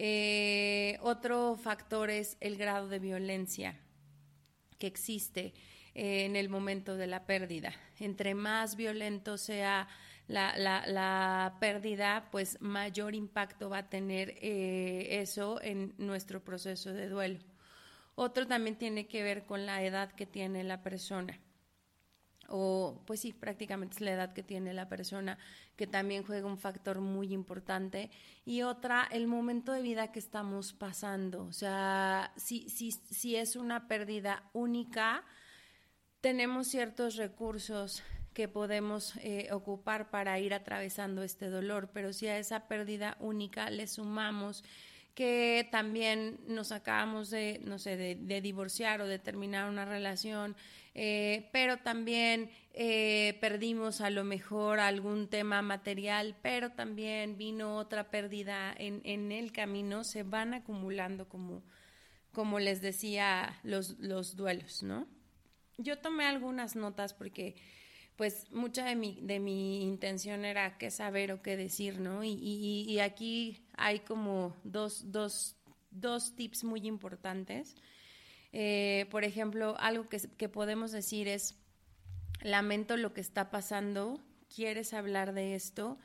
Eh, 0.03 0.97
otro 1.01 1.55
factor 1.55 2.09
es 2.09 2.35
el 2.39 2.57
grado 2.57 2.87
de 2.87 2.97
violencia 2.97 3.77
que 4.79 4.87
existe 4.87 5.53
en 5.93 6.35
el 6.35 6.49
momento 6.49 6.97
de 6.97 7.05
la 7.05 7.27
pérdida. 7.27 7.71
Entre 7.99 8.33
más 8.33 8.75
violento 8.75 9.37
sea 9.37 9.87
la, 10.27 10.57
la, 10.57 11.55
pérdida, 11.59 12.29
pues 12.31 12.59
mayor 12.61 13.13
impacto 13.13 13.69
va 13.69 13.77
a 13.77 13.89
tener 13.89 14.39
eh, 14.41 15.19
eso 15.21 15.61
en 15.61 15.93
nuestro 15.99 16.43
proceso 16.43 16.93
de 16.93 17.07
duelo. 17.07 17.37
Otro 18.15 18.47
también 18.47 18.77
tiene 18.77 19.05
que 19.05 19.21
ver 19.21 19.45
con 19.45 19.67
la 19.67 19.83
edad 19.83 20.13
que 20.13 20.25
tiene 20.25 20.63
la 20.63 20.81
persona. 20.81 21.39
O, 22.53 23.01
pues 23.05 23.21
sí, 23.21 23.33
prácticamente 23.33 23.95
es 23.95 24.01
la 24.01 24.11
edad 24.11 24.33
que 24.33 24.43
tiene 24.43 24.73
la 24.73 24.89
persona, 24.89 25.37
que 25.75 25.87
también 25.87 26.23
juega 26.23 26.47
un 26.47 26.57
factor 26.57 26.99
muy 26.99 27.33
importante. 27.33 28.11
Y 28.45 28.63
otra, 28.63 29.07
el 29.11 29.27
momento 29.27 29.71
de 29.71 29.81
vida 29.81 30.11
que 30.11 30.19
estamos 30.19 30.73
pasando. 30.73 31.45
O 31.45 31.53
sea, 31.53 32.33
si, 32.35 32.69
si, 32.69 32.91
si 32.91 33.35
es 33.35 33.55
una 33.55 33.87
pérdida 33.87 34.43
única, 34.53 35.23
tenemos 36.19 36.67
ciertos 36.67 37.15
recursos 37.15 38.03
que 38.33 38.47
podemos 38.47 39.15
eh, 39.17 39.49
ocupar 39.51 40.09
para 40.09 40.39
ir 40.39 40.53
atravesando 40.53 41.23
este 41.23 41.49
dolor, 41.49 41.89
pero 41.93 42.13
si 42.13 42.27
a 42.27 42.37
esa 42.37 42.67
pérdida 42.67 43.17
única 43.19 43.69
le 43.69 43.87
sumamos 43.87 44.63
que 45.13 45.67
también 45.71 46.39
nos 46.47 46.71
acabamos 46.71 47.29
de, 47.29 47.59
no 47.65 47.79
sé, 47.79 47.97
de, 47.97 48.41
divorciar 48.41 49.01
o 49.01 49.07
de 49.07 49.19
terminar 49.19 49.69
una 49.69 49.83
relación, 49.83 50.55
eh, 50.93 51.49
pero 51.53 51.77
también 51.77 52.51
eh, 52.73 53.37
perdimos 53.39 54.01
a 54.01 54.09
lo 54.09 54.23
mejor 54.23 54.79
algún 54.79 55.27
tema 55.27 55.61
material, 55.61 56.35
pero 56.41 56.71
también 56.71 57.37
vino 57.37 57.77
otra 57.77 58.09
pérdida 58.11 58.73
en, 58.77 59.01
en 59.03 59.31
el 59.31 59.51
camino, 59.51 60.03
se 60.03 60.23
van 60.23 60.53
acumulando 60.53 61.29
como, 61.29 61.63
como 62.31 62.59
les 62.59 62.81
decía, 62.81 63.59
los, 63.63 63.97
los 63.99 64.35
duelos, 64.35 64.83
¿no? 64.83 65.07
Yo 65.77 65.97
tomé 65.97 66.25
algunas 66.25 66.75
notas 66.75 67.13
porque 67.13 67.55
pues 68.21 68.51
mucha 68.51 68.85
de 68.85 68.95
mi, 68.95 69.17
de 69.21 69.39
mi 69.39 69.81
intención 69.81 70.45
era 70.45 70.77
qué 70.77 70.91
saber 70.91 71.31
o 71.31 71.41
qué 71.41 71.57
decir, 71.57 71.99
¿no? 71.99 72.23
Y, 72.23 72.33
y, 72.33 72.99
aquí 72.99 73.65
hay 73.73 74.01
como 74.01 74.55
dos, 74.63 75.11
dos, 75.11 75.55
dos 75.89 76.35
tips 76.35 76.63
muy 76.63 76.85
importantes. 76.85 77.75
Eh, 78.53 79.07
por 79.11 79.23
ejemplo, 79.23 79.75
algo 79.79 80.09
que, 80.09 80.19
que 80.37 80.49
podemos 80.49 80.91
decir 80.91 81.27
es, 81.27 81.55
lamento 82.41 82.97
lo 82.97 83.13
que 83.13 83.21
está 83.21 83.51
pasando, 83.51 84.19
quieres 84.53 84.93
hablar 84.93 85.33
de 85.33 85.55
esto 85.55 85.97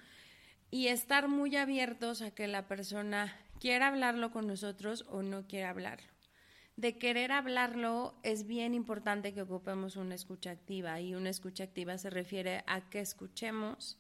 y 0.71 0.89
estar 0.89 1.29
muy 1.29 1.57
abiertos 1.57 2.23
a 2.23 2.31
que 2.31 2.47
la 2.47 2.69
persona 2.69 3.35
quiera 3.61 3.89
hablarlo 3.89 4.31
con 4.31 4.47
nosotros 4.47 5.05
o 5.09 5.23
no 5.23 5.47
quiera 5.47 5.71
hablarlo. 5.71 6.07
De 6.77 6.99
querer 6.99 7.33
hablarlo, 7.33 8.15
es 8.23 8.47
bien 8.47 8.75
importante 8.75 9.33
que 9.33 9.43
ocupemos 9.43 9.97
una 9.97 10.15
escucha 10.15 10.51
activa 10.51 11.01
y 11.01 11.15
una 11.15 11.31
escucha 11.31 11.65
activa 11.65 11.97
se 11.97 12.11
refiere 12.11 12.65
a 12.67 12.91
que 12.91 13.01
escuchemos, 13.01 13.99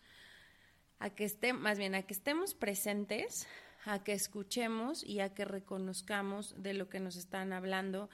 a 0.99 1.09
que 1.11 1.25
estemos, 1.25 1.63
más 1.63 1.79
bien 1.79 1.95
a 1.95 2.03
que 2.03 2.13
estemos 2.13 2.55
presentes, 2.55 3.47
a 3.87 4.05
que 4.05 4.13
escuchemos 4.13 5.03
y 5.03 5.21
a 5.21 5.33
que 5.33 5.47
reconozcamos 5.47 6.55
de 6.63 6.75
lo 6.75 6.91
que 6.91 7.01
nos 7.01 7.17
están 7.17 7.55
hablando 7.55 8.11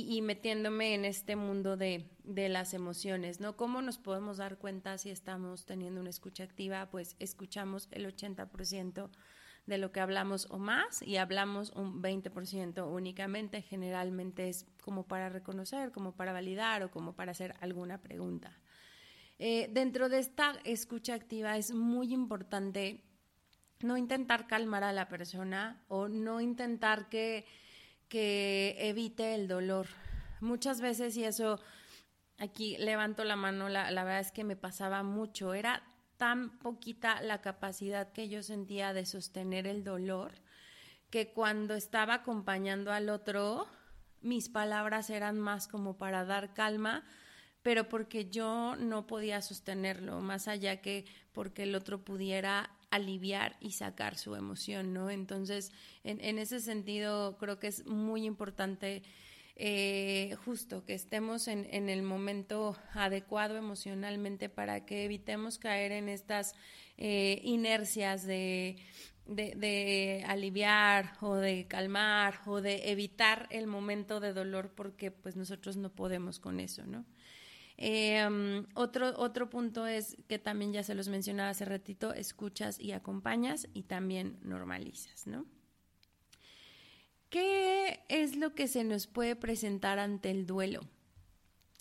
y, 0.00 0.22
metiéndome 0.22 0.94
en 0.94 1.04
este 1.04 1.36
mundo 1.36 1.76
de, 1.76 2.08
de, 2.24 2.48
las 2.48 2.74
emociones, 2.74 3.40
¿no? 3.40 3.56
¿Cómo 3.56 3.82
nos 3.82 3.98
podemos 3.98 4.38
dar 4.38 4.58
cuenta 4.58 4.98
si 4.98 5.10
estamos 5.10 5.66
teniendo 5.66 6.00
una 6.00 6.10
escucha 6.10 6.44
activa? 6.44 6.88
Pues 6.90 7.16
escuchamos 7.18 7.88
el 7.92 8.06
80% 8.06 9.10
de 9.66 9.78
lo 9.78 9.92
que 9.92 10.00
hablamos 10.00 10.46
o 10.50 10.58
más 10.58 11.02
y 11.02 11.16
hablamos 11.16 11.70
un 11.70 12.02
20% 12.02 12.90
únicamente, 12.90 13.62
generalmente 13.62 14.48
es 14.48 14.66
como 14.82 15.06
para 15.06 15.28
reconocer, 15.28 15.92
como 15.92 16.16
para 16.16 16.32
validar 16.32 16.82
o 16.82 16.90
como 16.90 17.14
para 17.14 17.32
hacer 17.32 17.54
alguna 17.60 17.98
pregunta. 17.98 18.58
Eh, 19.38 19.68
dentro 19.72 20.08
de 20.08 20.18
esta 20.18 20.54
escucha 20.64 21.14
activa 21.14 21.56
es 21.56 21.72
muy 21.72 22.12
importante 22.12 23.02
no 23.80 23.96
intentar 23.96 24.46
calmar 24.46 24.84
a 24.84 24.92
la 24.92 25.08
persona 25.08 25.82
o 25.88 26.08
no 26.08 26.40
intentar 26.40 27.08
que, 27.08 27.46
que 28.12 28.76
evite 28.78 29.34
el 29.34 29.48
dolor. 29.48 29.86
Muchas 30.40 30.82
veces, 30.82 31.16
y 31.16 31.24
eso 31.24 31.58
aquí 32.36 32.76
levanto 32.76 33.24
la 33.24 33.36
mano, 33.36 33.70
la, 33.70 33.90
la 33.90 34.04
verdad 34.04 34.20
es 34.20 34.32
que 34.32 34.44
me 34.44 34.54
pasaba 34.54 35.02
mucho, 35.02 35.54
era 35.54 35.82
tan 36.18 36.58
poquita 36.58 37.22
la 37.22 37.40
capacidad 37.40 38.12
que 38.12 38.28
yo 38.28 38.42
sentía 38.42 38.92
de 38.92 39.06
sostener 39.06 39.66
el 39.66 39.82
dolor 39.82 40.32
que 41.08 41.32
cuando 41.32 41.74
estaba 41.74 42.12
acompañando 42.12 42.92
al 42.92 43.08
otro, 43.08 43.66
mis 44.20 44.50
palabras 44.50 45.08
eran 45.08 45.40
más 45.40 45.66
como 45.66 45.96
para 45.96 46.26
dar 46.26 46.52
calma, 46.52 47.04
pero 47.62 47.88
porque 47.88 48.28
yo 48.28 48.76
no 48.76 49.06
podía 49.06 49.40
sostenerlo, 49.40 50.20
más 50.20 50.48
allá 50.48 50.82
que 50.82 51.06
porque 51.32 51.62
el 51.62 51.74
otro 51.74 52.04
pudiera 52.04 52.76
aliviar 52.92 53.56
y 53.60 53.72
sacar 53.72 54.16
su 54.16 54.36
emoción, 54.36 54.92
¿no? 54.92 55.10
Entonces, 55.10 55.72
en, 56.04 56.20
en 56.20 56.38
ese 56.38 56.60
sentido, 56.60 57.36
creo 57.38 57.58
que 57.58 57.66
es 57.66 57.86
muy 57.86 58.24
importante 58.24 59.02
eh, 59.56 60.34
justo 60.44 60.84
que 60.84 60.94
estemos 60.94 61.46
en, 61.46 61.88
el 61.88 62.02
momento 62.02 62.76
adecuado 62.94 63.56
emocionalmente 63.56 64.48
para 64.48 64.86
que 64.86 65.04
evitemos 65.04 65.58
caer 65.58 65.92
en 65.92 66.08
estas 66.08 66.54
eh, 66.96 67.40
inercias 67.44 68.26
de, 68.26 68.78
de, 69.26 70.24
aliviar 70.26 71.12
o 71.20 71.34
de 71.34 71.66
calmar 71.68 72.40
o 72.46 72.62
de 72.62 72.90
evitar 72.90 73.46
el 73.50 73.66
momento 73.66 74.20
de 74.20 74.32
dolor 74.32 74.72
porque 74.74 75.10
pues 75.10 75.36
nosotros 75.36 75.76
no 75.76 75.90
podemos 75.90 76.40
con 76.40 76.58
eso, 76.58 76.86
¿no? 76.86 77.04
Um, 77.78 78.66
otro, 78.74 79.12
otro 79.16 79.48
punto 79.48 79.86
es 79.86 80.16
que 80.28 80.38
también 80.38 80.72
ya 80.72 80.82
se 80.82 80.94
los 80.94 81.08
mencionaba 81.08 81.50
hace 81.50 81.64
ratito, 81.64 82.12
escuchas 82.12 82.78
y 82.78 82.92
acompañas 82.92 83.66
y 83.72 83.84
también 83.84 84.38
normalizas, 84.42 85.26
¿no? 85.26 85.46
¿Qué 87.30 88.00
es 88.08 88.36
lo 88.36 88.54
que 88.54 88.68
se 88.68 88.84
nos 88.84 89.06
puede 89.06 89.36
presentar 89.36 89.98
ante 89.98 90.30
el 90.30 90.46
duelo? 90.46 90.82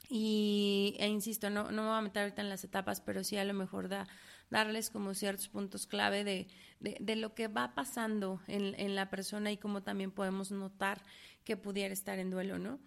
Y, 0.10 0.95
e 0.99 1.08
insisto, 1.08 1.49
no, 1.49 1.71
no 1.71 1.84
me 1.84 1.89
voy 1.89 1.97
a 1.97 2.01
meter 2.01 2.23
ahorita 2.23 2.41
en 2.41 2.49
las 2.49 2.63
etapas, 2.63 3.01
pero 3.01 3.23
sí 3.23 3.38
a 3.38 3.45
lo 3.45 3.54
mejor 3.54 3.89
da, 3.89 4.08
darles 4.49 4.89
como 4.89 5.13
ciertos 5.13 5.49
puntos 5.49 5.88
clave 5.88 6.23
de, 6.23 6.47
de, 6.80 7.15
lo 7.15 7.34
que 7.34 7.47
va 7.47 7.73
pasando 7.75 8.41
en, 8.47 8.80
en, 8.80 8.95
la 8.95 9.10
persona 9.10 9.51
y 9.51 9.58
cómo 9.58 9.84
también 9.84 10.12
podemos 10.12 10.51
notar 10.51 11.01
que 11.43 11.58
pudiera 11.58 11.93
estar 11.93 12.19
en 12.19 12.30
duelo, 12.30 12.60
¿no? 12.60 12.80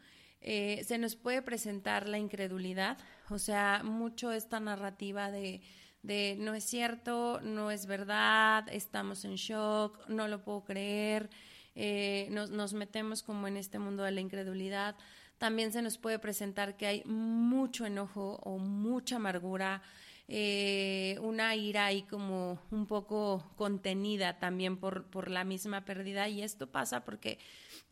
Eh, 0.47 0.85
se 0.87 0.99
nos 0.99 1.17
puede 1.17 1.41
presentar 1.41 2.07
la 2.07 2.19
incredulidad, 2.19 2.99
o 3.31 3.39
sea, 3.39 3.81
mucho 3.83 4.31
esta 4.31 4.61
narrativa 4.61 5.31
de, 5.31 5.63
no 6.39 6.53
es 6.53 6.65
cierto, 6.65 7.41
no 7.41 7.71
es 7.71 7.87
verdad, 7.87 8.69
estamos 8.71 9.25
en 9.25 9.37
shock, 9.37 10.07
no 10.07 10.29
lo 10.29 10.45
puedo 10.45 10.63
creer, 10.63 11.31
eh, 11.75 12.29
nos, 12.31 12.51
nos 12.51 12.75
metemos 12.75 13.23
como 13.23 13.49
en 13.49 13.57
este 13.57 13.79
mundo 13.79 14.03
de 14.03 14.11
la 14.11 14.21
incredulidad. 14.21 14.97
También 15.39 15.73
se 15.73 15.81
nos 15.81 15.97
puede 15.97 16.19
presentar 16.19 16.77
que 16.77 16.89
hay 16.89 17.05
mucho 17.07 17.87
enojo 17.87 18.39
o 18.45 18.59
mucha 18.59 19.17
amargura, 19.17 19.81
eh, 20.29 21.19
una 21.23 21.57
ira 21.57 21.87
ahí 21.87 22.03
como 22.03 22.59
un 22.71 22.87
poco 22.87 23.51
contenida 23.57 24.39
también 24.39 24.77
por, 24.77 25.05
por 25.07 25.31
la 25.31 25.45
misma 25.45 25.87
pérdida 25.87 26.29
y 26.29 26.43
esto 26.43 26.71
pasa 26.71 27.05
porque 27.05 27.39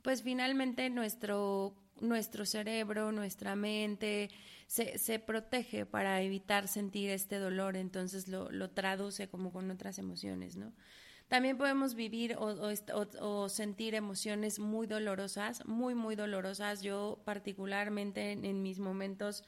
pues 0.01 0.23
finalmente 0.23 0.89
nuestro, 0.89 1.75
nuestro 2.01 2.45
cerebro, 2.47 3.13
nuestra 3.13 3.57
mente 3.57 4.31
se, 4.67 4.99
se 4.99 5.19
protege 5.19 5.87
para 5.87 6.21
evitar 6.23 6.69
sentir 6.69 7.11
este 7.11 7.39
dolor, 7.39 7.77
entonces 7.77 8.29
lo, 8.29 8.51
lo 8.51 8.71
traduce 8.71 9.29
como 9.29 9.53
con 9.53 9.71
otras 9.71 9.99
emociones, 9.99 10.57
¿no? 10.57 10.73
También 11.33 11.57
podemos 11.57 11.95
vivir 11.95 12.37
o, 12.39 13.49
sentir 13.49 13.95
emociones 13.95 14.59
muy 14.59 14.87
dolorosas, 14.87 15.65
muy, 15.65 15.95
muy 15.95 16.15
dolorosas. 16.15 16.83
Yo 16.83 17.23
particularmente 17.25 18.33
en, 18.33 18.63
mis 18.63 18.79
momentos 18.79 19.43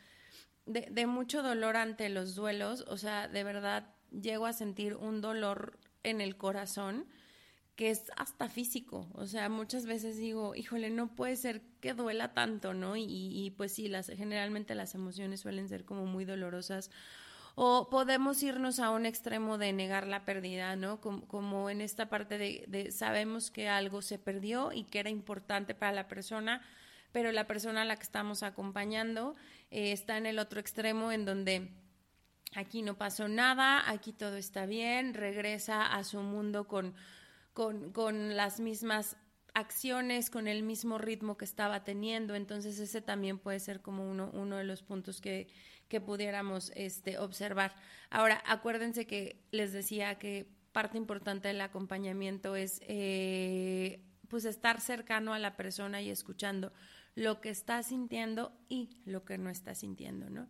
de, 0.64 1.06
mucho 1.06 1.42
dolor 1.42 1.76
ante 1.76 2.08
los 2.08 2.34
duelos, 2.36 2.86
o 2.88 2.96
sea, 2.96 3.28
de 3.28 3.44
verdad 3.44 3.94
llego 4.10 4.46
a 4.46 4.54
sentir 4.54 4.94
un 4.94 5.20
dolor 5.20 5.78
en 6.04 6.22
el 6.22 6.38
corazón 6.38 7.04
que 7.76 7.90
es 7.90 8.10
hasta 8.16 8.48
físico. 8.48 9.08
O 9.14 9.26
sea, 9.26 9.48
muchas 9.48 9.86
veces 9.86 10.16
digo, 10.16 10.54
híjole, 10.54 10.90
no 10.90 11.14
puede 11.14 11.36
ser 11.36 11.62
que 11.80 11.94
duela 11.94 12.34
tanto, 12.34 12.74
¿no? 12.74 12.96
Y, 12.96 13.04
y 13.08 13.50
pues 13.56 13.72
sí, 13.72 13.88
las, 13.88 14.08
generalmente 14.08 14.74
las 14.74 14.94
emociones 14.94 15.40
suelen 15.40 15.68
ser 15.68 15.84
como 15.84 16.06
muy 16.06 16.24
dolorosas 16.24 16.90
o 17.54 17.88
podemos 17.88 18.42
irnos 18.42 18.80
a 18.80 18.90
un 18.90 19.06
extremo 19.06 19.58
de 19.58 19.72
negar 19.72 20.06
la 20.06 20.24
pérdida, 20.24 20.74
¿no? 20.74 21.00
Como, 21.00 21.70
en 21.70 21.80
esta 21.80 22.08
parte 22.08 22.36
de, 22.38 22.90
sabemos 22.90 23.50
que 23.50 23.68
algo 23.68 24.02
se 24.02 24.18
perdió 24.18 24.72
y 24.72 24.84
que 24.84 24.98
era 24.98 25.10
importante 25.10 25.74
para 25.74 25.92
la 25.92 26.08
persona, 26.08 26.62
pero 27.12 27.30
la 27.30 27.46
persona 27.46 27.82
a 27.82 27.84
la 27.84 27.96
que 27.96 28.02
estamos 28.02 28.42
acompañando 28.42 29.36
eh, 29.70 29.92
está 29.92 30.16
en 30.16 30.26
el 30.26 30.40
otro 30.40 30.58
extremo 30.58 31.12
en 31.12 31.24
donde 31.24 31.70
aquí 32.56 32.82
no 32.82 32.96
pasó 32.98 33.28
nada, 33.28 33.88
aquí 33.88 34.12
todo 34.12 34.36
está 34.36 34.66
bien, 34.66 35.14
regresa 35.14 35.86
a 35.86 36.02
su 36.02 36.20
mundo 36.22 36.66
con, 36.66 36.94
con, 37.54 37.92
con 37.92 38.36
las 38.36 38.60
mismas 38.60 39.16
acciones 39.54 40.30
con 40.30 40.48
el 40.48 40.64
mismo 40.64 40.98
ritmo 40.98 41.36
que 41.38 41.44
estaba 41.44 41.84
teniendo. 41.84 42.34
Entonces 42.34 42.78
ese 42.78 43.00
también 43.00 43.38
puede 43.38 43.60
ser 43.60 43.80
como 43.80 44.08
uno, 44.08 44.30
uno 44.34 44.56
de 44.56 44.64
los 44.64 44.82
puntos 44.82 45.20
que, 45.20 45.48
que 45.88 46.00
pudiéramos 46.00 46.72
este, 46.74 47.18
observar. 47.18 47.74
Ahora, 48.10 48.42
acuérdense 48.46 49.06
que 49.06 49.40
les 49.52 49.72
decía 49.72 50.18
que 50.18 50.46
parte 50.72 50.98
importante 50.98 51.48
del 51.48 51.60
acompañamiento 51.60 52.56
es 52.56 52.80
eh, 52.82 54.04
pues 54.28 54.44
estar 54.44 54.80
cercano 54.80 55.32
a 55.32 55.38
la 55.38 55.56
persona 55.56 56.02
y 56.02 56.10
escuchando 56.10 56.72
lo 57.14 57.40
que 57.40 57.50
está 57.50 57.80
sintiendo 57.84 58.52
y 58.68 58.98
lo 59.04 59.24
que 59.24 59.38
no 59.38 59.50
está 59.50 59.76
sintiendo, 59.76 60.28
¿no? 60.30 60.48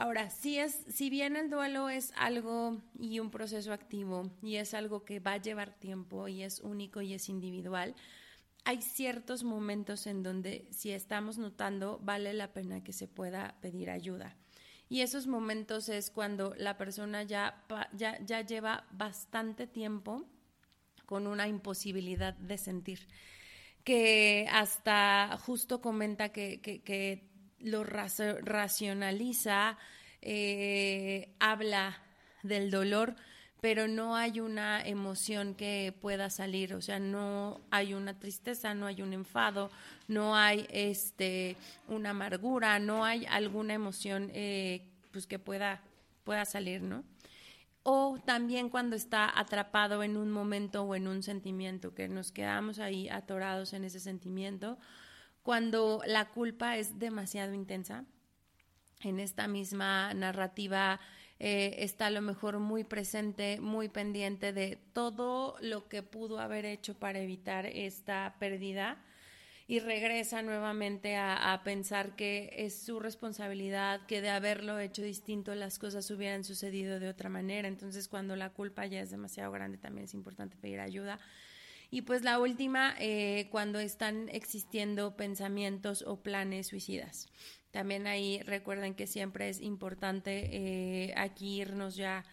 Ahora, 0.00 0.30
si 0.30 0.60
es, 0.60 0.84
si 0.88 1.10
bien 1.10 1.34
el 1.34 1.50
duelo 1.50 1.88
es 1.88 2.12
algo 2.14 2.80
y 3.00 3.18
un 3.18 3.32
proceso 3.32 3.72
activo 3.72 4.30
y 4.40 4.54
es 4.54 4.72
algo 4.72 5.04
que 5.04 5.18
va 5.18 5.32
a 5.32 5.42
llevar 5.42 5.72
tiempo 5.72 6.28
y 6.28 6.44
es 6.44 6.60
único 6.60 7.00
y 7.00 7.14
es 7.14 7.28
individual, 7.28 7.96
hay 8.64 8.80
ciertos 8.80 9.42
momentos 9.42 10.06
en 10.06 10.22
donde 10.22 10.68
si 10.70 10.92
estamos 10.92 11.36
notando 11.36 11.98
vale 12.00 12.32
la 12.32 12.52
pena 12.52 12.84
que 12.84 12.92
se 12.92 13.08
pueda 13.08 13.56
pedir 13.60 13.90
ayuda. 13.90 14.36
Y 14.88 15.00
esos 15.00 15.26
momentos 15.26 15.88
es 15.88 16.12
cuando 16.12 16.54
la 16.56 16.78
persona 16.78 17.24
ya, 17.24 17.64
ya, 17.92 18.24
ya 18.24 18.42
lleva 18.42 18.86
bastante 18.92 19.66
tiempo 19.66 20.28
con 21.06 21.26
una 21.26 21.48
imposibilidad 21.48 22.34
de 22.34 22.56
sentir, 22.56 23.08
que 23.82 24.46
hasta 24.52 25.36
justo 25.44 25.80
comenta 25.80 26.28
que, 26.28 26.60
que, 26.60 27.28
lo 27.60 27.84
racionaliza, 27.84 29.78
eh, 30.22 31.34
habla 31.38 31.98
del 32.42 32.70
dolor, 32.70 33.16
pero 33.60 33.88
no 33.88 34.14
hay 34.14 34.40
una 34.40 34.80
emoción 34.80 35.54
que 35.54 35.92
pueda 36.00 36.30
salir, 36.30 36.74
o 36.74 36.80
sea, 36.80 37.00
no 37.00 37.60
hay 37.70 37.94
una 37.94 38.18
tristeza, 38.18 38.74
no 38.74 38.86
hay 38.86 39.02
un 39.02 39.12
enfado, 39.12 39.70
no 40.06 40.36
hay 40.36 40.66
este 40.70 41.56
una 41.88 42.10
amargura, 42.10 42.78
no 42.78 43.04
hay 43.04 43.26
alguna 43.26 43.74
emoción 43.74 44.30
eh, 44.32 44.86
pues 45.10 45.26
que 45.26 45.38
pueda, 45.38 45.82
pueda 46.24 46.44
salir, 46.44 46.82
¿no? 46.82 47.02
O 47.82 48.18
también 48.24 48.68
cuando 48.68 48.96
está 48.96 49.38
atrapado 49.38 50.02
en 50.02 50.16
un 50.16 50.30
momento 50.30 50.82
o 50.82 50.94
en 50.94 51.08
un 51.08 51.22
sentimiento, 51.22 51.94
que 51.94 52.08
nos 52.08 52.32
quedamos 52.32 52.78
ahí 52.78 53.08
atorados 53.08 53.72
en 53.72 53.84
ese 53.84 53.98
sentimiento, 53.98 54.78
cuando 55.42 56.02
la 56.06 56.28
culpa 56.30 56.76
es 56.76 56.98
demasiado 56.98 57.54
intensa. 57.54 58.04
En 59.02 59.20
esta 59.20 59.46
misma 59.48 60.12
narrativa 60.14 61.00
eh, 61.38 61.76
está 61.78 62.06
a 62.06 62.10
lo 62.10 62.20
mejor 62.20 62.58
muy 62.58 62.82
presente, 62.82 63.60
muy 63.60 63.88
pendiente 63.88 64.52
de 64.52 64.76
todo 64.92 65.56
lo 65.60 65.88
que 65.88 66.02
pudo 66.02 66.40
haber 66.40 66.64
hecho 66.64 66.94
para 66.94 67.20
evitar 67.20 67.66
esta 67.66 68.34
pérdida 68.40 69.04
y 69.68 69.80
regresa 69.80 70.40
nuevamente 70.40 71.16
a, 71.16 71.60
pensar 71.62 72.16
que 72.16 72.50
es 72.54 72.82
su 72.82 72.98
responsabilidad, 73.00 74.06
que 74.06 74.22
de 74.22 74.30
haberlo 74.30 74.78
hecho 74.80 75.02
distinto 75.02 75.54
las 75.54 75.78
cosas 75.78 76.10
hubieran 76.10 76.42
sucedido 76.42 76.98
de 76.98 77.10
otra 77.10 77.28
manera. 77.28 77.68
Entonces, 77.68 78.08
cuando 78.08 78.34
la 78.34 78.48
culpa 78.48 78.86
ya 78.86 79.02
es 79.02 79.10
demasiado 79.10 79.52
grande, 79.52 79.76
también 79.76 80.06
es 80.06 80.14
importante 80.14 80.56
pedir 80.56 80.80
ayuda. 80.80 81.20
Y 81.90 82.02
pues 82.02 82.22
la 82.22 82.38
última, 82.38 82.94
eh, 82.98 83.48
cuando 83.50 83.78
están 83.80 84.28
existiendo 84.30 85.16
pensamientos 85.16 86.02
o 86.02 86.22
planes 86.22 86.66
suicidas. 86.66 87.28
También 87.70 88.06
ahí 88.06 88.40
recuerden 88.42 88.94
que 88.94 89.06
siempre 89.06 89.48
es 89.48 89.60
importante 89.60 90.48
eh, 90.52 91.14
aquí 91.16 91.60
irnos 91.60 91.96
ya 91.96 92.24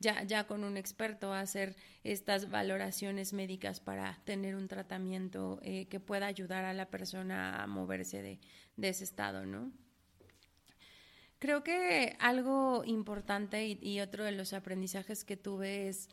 ya, 0.00 0.22
ya 0.24 0.46
con 0.46 0.64
un 0.64 0.76
experto 0.76 1.32
a 1.32 1.40
hacer 1.40 1.76
estas 2.04 2.50
valoraciones 2.50 3.32
médicas 3.32 3.80
para 3.80 4.20
tener 4.24 4.54
un 4.54 4.68
tratamiento 4.68 5.58
eh, 5.62 5.86
que 5.88 6.00
pueda 6.00 6.26
ayudar 6.26 6.64
a 6.64 6.72
la 6.72 6.86
persona 6.86 7.62
a 7.62 7.66
moverse 7.66 8.22
de, 8.22 8.40
de 8.76 8.88
ese 8.88 9.04
estado, 9.04 9.44
¿no? 9.44 9.72
Creo 11.40 11.62
que 11.62 12.16
algo 12.18 12.82
importante 12.84 13.66
y, 13.66 13.78
y, 13.80 14.00
otro 14.00 14.24
de 14.24 14.32
los 14.32 14.52
aprendizajes 14.52 15.24
que 15.24 15.36
tuve 15.36 15.88
es, 15.88 16.08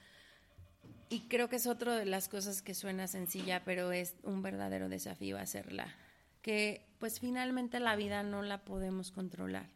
y 1.10 1.22
creo 1.28 1.50
que 1.50 1.58
es 1.58 1.68
otra 1.68 1.96
de 1.96 2.06
las 2.06 2.28
cosas 2.28 2.62
que 2.62 2.74
suena 2.74 3.08
sencilla, 3.08 3.64
pero 3.64 3.92
es 3.92 4.16
un 4.24 4.42
verdadero 4.42 4.90
desafío 4.90 5.38
hacerla, 5.38 5.94
que 6.42 6.86
pues 7.00 7.20
finalmente 7.20 7.80
la 7.80 7.96
vida 7.96 8.24
no 8.24 8.42
la 8.42 8.64
podemos 8.66 9.12
controlar. 9.12 9.70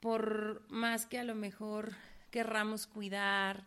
Por 0.00 0.62
más 0.70 1.06
que 1.06 1.18
a 1.18 1.24
lo 1.24 1.34
mejor 1.34 1.92
querramos 2.30 2.86
cuidar, 2.86 3.64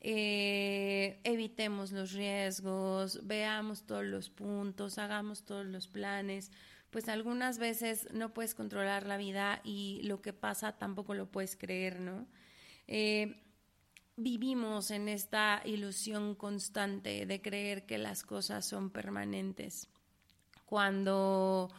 eh, 0.00 1.20
evitemos 1.24 1.92
los 1.92 2.12
riesgos, 2.12 3.26
veamos 3.26 3.82
todos 3.82 4.04
los 4.04 4.30
puntos, 4.30 4.98
hagamos 4.98 5.44
todos 5.44 5.66
los 5.66 5.88
planes, 5.88 6.50
pues 6.90 7.08
algunas 7.08 7.58
veces 7.58 8.08
no 8.12 8.32
puedes 8.32 8.54
controlar 8.54 9.06
la 9.06 9.18
vida 9.18 9.60
y 9.64 10.00
lo 10.04 10.22
que 10.22 10.32
pasa 10.32 10.78
tampoco 10.78 11.14
lo 11.14 11.30
puedes 11.30 11.56
creer, 11.56 12.00
¿no? 12.00 12.26
Eh, 12.86 13.36
vivimos 14.18 14.90
en 14.90 15.08
esta 15.08 15.62
ilusión 15.64 16.34
constante 16.34 17.24
de 17.24 17.40
creer 17.40 17.86
que 17.86 17.98
las 17.98 18.24
cosas 18.24 18.66
son 18.66 18.90
permanentes. 18.90 19.88
Cuando 20.66 21.70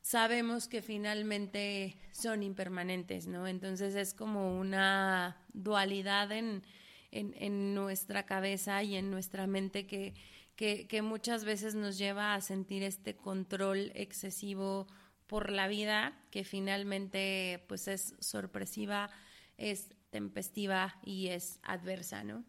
sabemos 0.00 0.68
que 0.68 0.82
finalmente 0.82 1.96
son 2.12 2.44
impermanentes, 2.44 3.26
¿no? 3.26 3.48
Entonces 3.48 3.96
es 3.96 4.14
como 4.14 4.58
una 4.58 5.36
dualidad 5.52 6.30
en, 6.30 6.62
en, 7.10 7.74
nuestra 7.74 8.24
cabeza 8.24 8.82
y 8.84 8.94
en 8.94 9.10
nuestra 9.10 9.48
mente 9.48 9.86
que, 9.86 10.14
que, 10.56 11.02
muchas 11.02 11.44
veces 11.44 11.74
nos 11.74 11.98
lleva 11.98 12.34
a 12.34 12.40
sentir 12.40 12.84
este 12.84 13.16
control 13.16 13.90
excesivo 13.94 14.86
por 15.26 15.50
la 15.50 15.66
vida, 15.66 16.16
que 16.30 16.44
finalmente 16.44 17.64
pues 17.66 17.88
es 17.88 18.14
sorpresiva, 18.20 19.10
es 19.56 19.90
tempestiva 20.14 20.96
y 21.04 21.30
es 21.30 21.58
adversa, 21.64 22.22
¿no? 22.22 22.44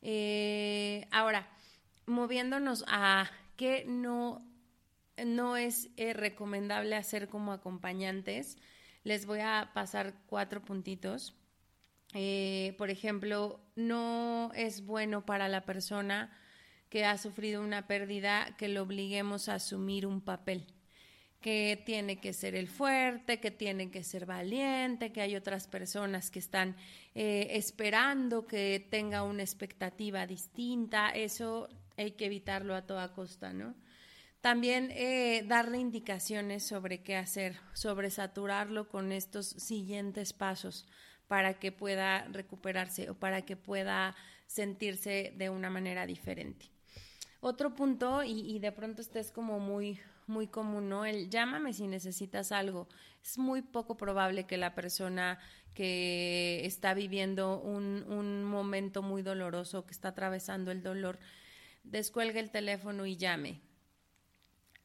Eh, 0.00 1.06
ahora, 1.10 1.46
moviéndonos 2.06 2.82
a 2.88 3.30
qué 3.58 3.84
no 3.86 4.42
no 5.22 5.58
es 5.58 5.90
eh, 5.98 6.14
recomendable 6.14 6.96
hacer 6.96 7.28
como 7.28 7.52
acompañantes. 7.52 8.56
Les 9.04 9.26
voy 9.26 9.40
a 9.40 9.72
pasar 9.74 10.14
cuatro 10.28 10.62
puntitos. 10.64 11.34
Eh, 12.14 12.74
por 12.78 12.88
ejemplo, 12.88 13.60
no 13.76 14.50
es 14.54 14.86
bueno 14.86 15.26
para 15.26 15.48
la 15.48 15.66
persona 15.66 16.32
que 16.88 17.04
ha 17.04 17.18
sufrido 17.18 17.62
una 17.62 17.86
pérdida 17.86 18.56
que 18.56 18.68
lo 18.68 18.82
obliguemos 18.82 19.50
a 19.50 19.56
asumir 19.56 20.06
un 20.06 20.22
papel, 20.22 20.72
que 21.40 21.82
tiene 21.86 22.20
que 22.20 22.32
ser 22.32 22.54
el 22.54 22.68
fuerte, 22.68 23.40
que 23.40 23.50
tiene 23.50 23.90
que 23.90 24.02
ser 24.02 24.26
valiente, 24.26 25.12
que 25.12 25.20
hay 25.20 25.36
otras 25.36 25.68
personas 25.68 26.30
que 26.30 26.38
están 26.38 26.76
eh, 27.14 27.48
esperando 27.52 28.46
que 28.46 28.86
tenga 28.90 29.22
una 29.22 29.42
expectativa 29.42 30.26
distinta. 30.26 31.10
Eso 31.10 31.68
hay 31.96 32.12
que 32.12 32.26
evitarlo 32.26 32.74
a 32.74 32.86
toda 32.86 33.12
costa, 33.12 33.52
¿no? 33.52 33.74
También 34.40 34.90
eh, 34.92 35.44
darle 35.46 35.78
indicaciones 35.78 36.62
sobre 36.62 37.02
qué 37.02 37.16
hacer, 37.16 37.56
sobre 37.72 38.10
saturarlo 38.10 38.88
con 38.88 39.10
estos 39.10 39.46
siguientes 39.46 40.32
pasos 40.32 40.86
para 41.26 41.58
que 41.58 41.72
pueda 41.72 42.24
recuperarse 42.28 43.10
o 43.10 43.14
para 43.14 43.42
que 43.42 43.56
pueda 43.56 44.14
sentirse 44.46 45.32
de 45.36 45.50
una 45.50 45.70
manera 45.70 46.06
diferente. 46.06 46.70
Otro 47.40 47.74
punto, 47.74 48.22
y, 48.24 48.58
de 48.58 48.72
pronto 48.72 49.00
este 49.00 49.20
es 49.20 49.30
como 49.30 49.60
muy, 49.60 50.00
muy 50.28 50.48
común, 50.48 50.88
¿no? 50.88 51.04
El 51.04 51.30
llámame 51.30 51.72
si 51.72 51.86
necesitas 51.86 52.52
algo. 52.52 52.88
Es 53.22 53.38
muy 53.38 53.62
poco 53.62 53.96
probable 53.96 54.46
que 54.46 54.56
la 54.56 54.74
persona 54.74 55.38
que 55.74 56.62
está 56.64 56.94
viviendo 56.94 57.60
un, 57.60 58.04
un 58.08 58.44
momento 58.44 59.02
muy 59.02 59.22
doloroso, 59.22 59.86
que 59.86 59.92
está 59.92 60.08
atravesando 60.08 60.70
el 60.70 60.82
dolor, 60.82 61.18
descuelgue 61.84 62.40
el 62.40 62.50
teléfono 62.50 63.06
y 63.06 63.16
llame 63.16 63.60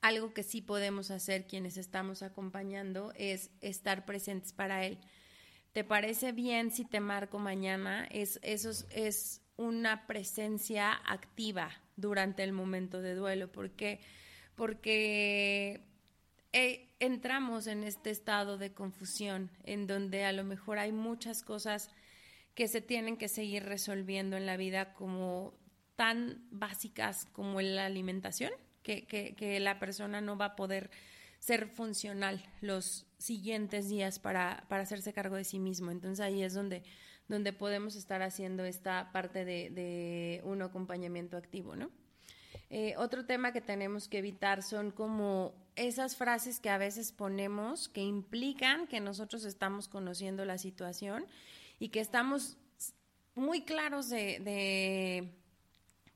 algo 0.04 0.34
que 0.34 0.44
sí 0.44 0.62
podemos 0.62 1.12
hacer 1.12 1.48
quienes 1.48 1.78
estamos 1.78 2.24
acompañando 2.24 3.14
es 3.16 3.52
estar 3.62 4.06
presentes 4.06 4.52
para 4.52 4.86
él. 4.86 5.00
¿Te 5.72 5.86
parece 5.86 6.34
bien 6.34 6.72
si 6.72 6.84
te 6.84 7.00
marco 7.00 7.40
mañana? 7.40 8.06
Es, 8.12 8.38
eso 8.44 8.70
es, 8.92 9.40
una 9.56 10.08
presencia 10.08 10.92
activa 11.06 11.70
durante 11.96 12.44
el 12.44 12.54
momento 12.54 13.02
de 13.02 13.14
duelo. 13.14 13.52
¿Por 13.52 13.72
qué? 13.72 14.02
Porque 14.56 15.82
eh, 16.52 16.90
entramos 17.00 17.68
en 17.68 17.84
este 17.84 18.12
estado 18.12 18.58
de 18.58 18.74
confusión 18.74 19.50
en 19.64 19.88
donde 19.88 20.24
a 20.26 20.32
lo 20.32 20.44
mejor 20.44 20.78
hay 20.80 20.92
muchas 20.92 21.42
cosas 21.44 21.90
que 22.56 22.68
se 22.68 22.82
tienen 22.82 23.18
que 23.18 23.28
seguir 23.28 23.64
resolviendo 23.64 24.38
en 24.38 24.46
la 24.46 24.58
vida 24.58 24.94
como 24.94 25.54
tan 25.96 26.46
básicas 26.52 27.26
como 27.32 27.62
la 27.62 27.86
alimentación 27.86 28.52
que, 28.84 29.06
que, 29.06 29.60
la 29.60 29.80
persona 29.80 30.22
no 30.22 30.38
va 30.38 30.46
a 30.46 30.56
poder 30.56 30.92
ser 31.40 31.68
funcional 31.68 32.46
los 32.62 33.06
siguientes 33.18 33.90
días 33.90 34.20
para, 34.20 34.66
para, 34.68 34.84
hacerse 34.84 35.14
cargo 35.14 35.36
de 35.36 35.46
sí 35.46 35.60
mismo. 35.60 35.90
Entonces 35.90 36.20
ahí 36.20 36.44
es 36.44 36.54
donde, 36.54 36.84
donde 37.28 37.54
podemos 37.54 37.96
estar 37.96 38.22
haciendo 38.22 38.66
esta 38.66 39.12
parte 39.12 39.46
de, 39.46 39.70
de 39.70 40.42
un 40.44 40.62
acompañamiento 40.62 41.38
activo, 41.38 41.76
¿no? 41.76 41.90
Eh, 42.70 42.96
otro 42.98 43.26
tema 43.26 43.52
que 43.52 43.62
tenemos 43.62 44.08
que 44.08 44.18
evitar 44.18 44.64
son 44.64 44.92
como 44.92 45.54
esas 45.76 46.16
frases 46.16 46.60
que 46.60 46.70
a 46.70 46.78
veces 46.78 47.12
ponemos 47.12 47.88
que 47.90 48.02
implican 48.02 48.88
que 48.88 49.00
nosotros 49.00 49.46
estamos 49.46 49.88
conociendo 49.88 50.46
la 50.46 50.58
situación 50.58 51.26
y 51.80 51.90
que 51.90 52.00
estamos 52.00 52.58
muy 53.36 53.64
claros 53.64 54.10
de 54.10 55.32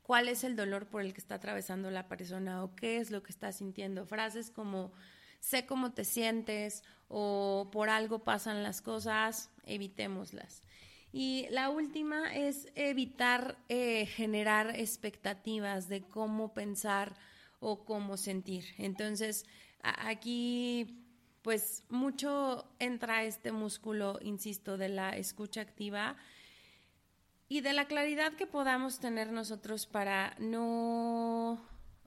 cuál 0.07 0.29
es 0.29 0.43
el 0.43 0.55
dolor 0.55 0.87
por 0.87 1.01
el 1.01 1.13
que 1.13 1.19
está 1.19 1.35
atravesando 1.35 1.91
la 1.91 2.07
persona 2.07 2.63
o 2.63 2.73
qué 2.75 2.97
es 2.97 3.11
lo 3.11 3.21
que 3.21 3.31
está 3.31 3.51
sintiendo. 3.51 4.05
Frases 4.05 4.49
como 4.49 4.91
sé 5.39 5.65
cómo 5.65 5.91
te 5.91 6.05
sientes 6.05 6.83
o 7.09 7.69
por 7.71 7.89
algo 7.89 8.19
pasan 8.19 8.63
las 8.63 8.81
cosas, 8.81 9.49
evitémoslas. 9.65 10.63
Y 11.19 11.47
la 11.49 11.71
última 11.71 12.31
es 12.35 12.67
evitar 12.75 13.57
eh, 13.69 14.05
generar 14.05 14.79
expectativas 14.79 15.89
de 15.89 16.03
cómo 16.03 16.53
pensar 16.53 17.15
o 17.59 17.85
cómo 17.85 18.17
sentir. 18.17 18.65
Entonces, 18.77 19.47
aquí 19.81 21.03
pues 21.41 21.85
mucho 21.89 22.69
entra 22.77 23.23
este 23.23 23.51
músculo, 23.51 24.19
insisto, 24.21 24.77
de 24.77 24.89
la 24.89 25.17
escucha 25.17 25.61
activa 25.61 26.17
y 27.49 27.61
de 27.61 27.73
la 27.73 27.87
claridad 27.87 28.33
que 28.33 28.45
podamos 28.45 28.99
tener 28.99 29.31
nosotros 29.31 29.87
para 29.87 30.35
no 30.37 31.59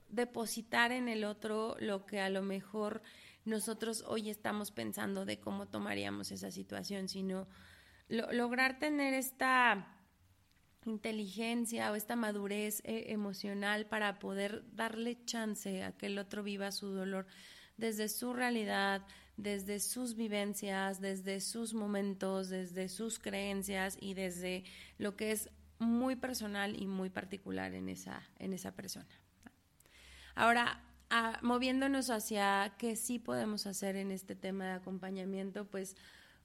depositar 0.07 0.93
en 0.93 1.09
el 1.09 1.25
otro 1.25 1.75
lo 1.81 2.05
que 2.05 2.21
a 2.21 2.29
lo 2.29 2.43
mejor 2.43 3.01
nosotros 3.43 4.05
hoy 4.07 4.29
estamos 4.29 4.71
pensando 4.71 5.25
de 5.25 5.37
cómo 5.37 5.67
tomaríamos 5.67 6.31
esa 6.31 6.49
situación, 6.49 7.09
sino 7.09 7.45
lograr 8.11 8.77
tener 8.79 9.13
esta 9.13 9.87
inteligencia 10.85 11.91
o 11.91 11.95
esta 11.95 12.15
madurez 12.15 12.81
eh, 12.83 13.05
emocional 13.07 13.85
para 13.85 14.19
poder 14.19 14.63
darle 14.75 15.23
chance 15.25 15.83
a 15.83 15.91
que 15.93 16.07
el 16.07 16.17
otro 16.17 16.43
viva 16.43 16.71
su 16.71 16.87
dolor 16.87 17.27
desde 17.77 18.09
su 18.09 18.33
realidad, 18.33 19.05
desde 19.37 19.79
sus 19.79 20.15
vivencias, 20.15 20.99
desde 20.99 21.39
sus 21.39 21.73
momentos, 21.73 22.49
desde 22.49 22.89
sus 22.89 23.19
creencias 23.19 23.97
y 23.99 24.13
desde 24.13 24.63
lo 24.97 25.15
que 25.15 25.31
es 25.31 25.49
muy 25.79 26.15
personal 26.15 26.79
y 26.79 26.87
muy 26.87 27.09
particular 27.09 27.73
en 27.73 27.89
esa, 27.89 28.21
en 28.39 28.53
esa 28.53 28.71
persona. 28.73 29.07
Ahora, 30.35 30.83
moviéndonos 31.41 32.09
hacia 32.09 32.73
qué 32.77 32.95
sí 32.95 33.19
podemos 33.19 33.65
hacer 33.67 33.95
en 33.95 34.11
este 34.11 34.35
tema 34.35 34.65
de 34.65 34.71
acompañamiento, 34.73 35.65
pues 35.65 35.95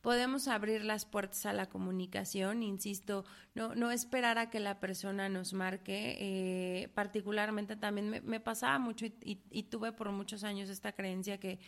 podemos 0.07 0.47
abrir 0.47 0.85
las 0.85 1.05
puertas 1.05 1.47
a 1.47 1.53
la 1.53 1.67
comunicación, 1.67 2.63
insisto, 2.63 3.25
no, 3.57 3.75
no 3.75 3.91
esperar 3.91 4.39
a 4.39 4.51
que 4.51 4.61
la 4.61 4.79
persona 4.79 5.29
nos 5.29 5.53
marque, 5.53 6.17
eh, 6.21 6.89
particularmente 6.95 7.75
también 7.75 8.23
me, 8.25 8.39
pasaba 8.39 8.79
mucho 8.79 9.05
y, 9.05 9.63
tuve 9.65 9.91
por 9.91 10.13
muchos 10.13 10.45
años 10.45 10.71
esta 10.71 10.93
creencia 10.93 11.41
que 11.41 11.59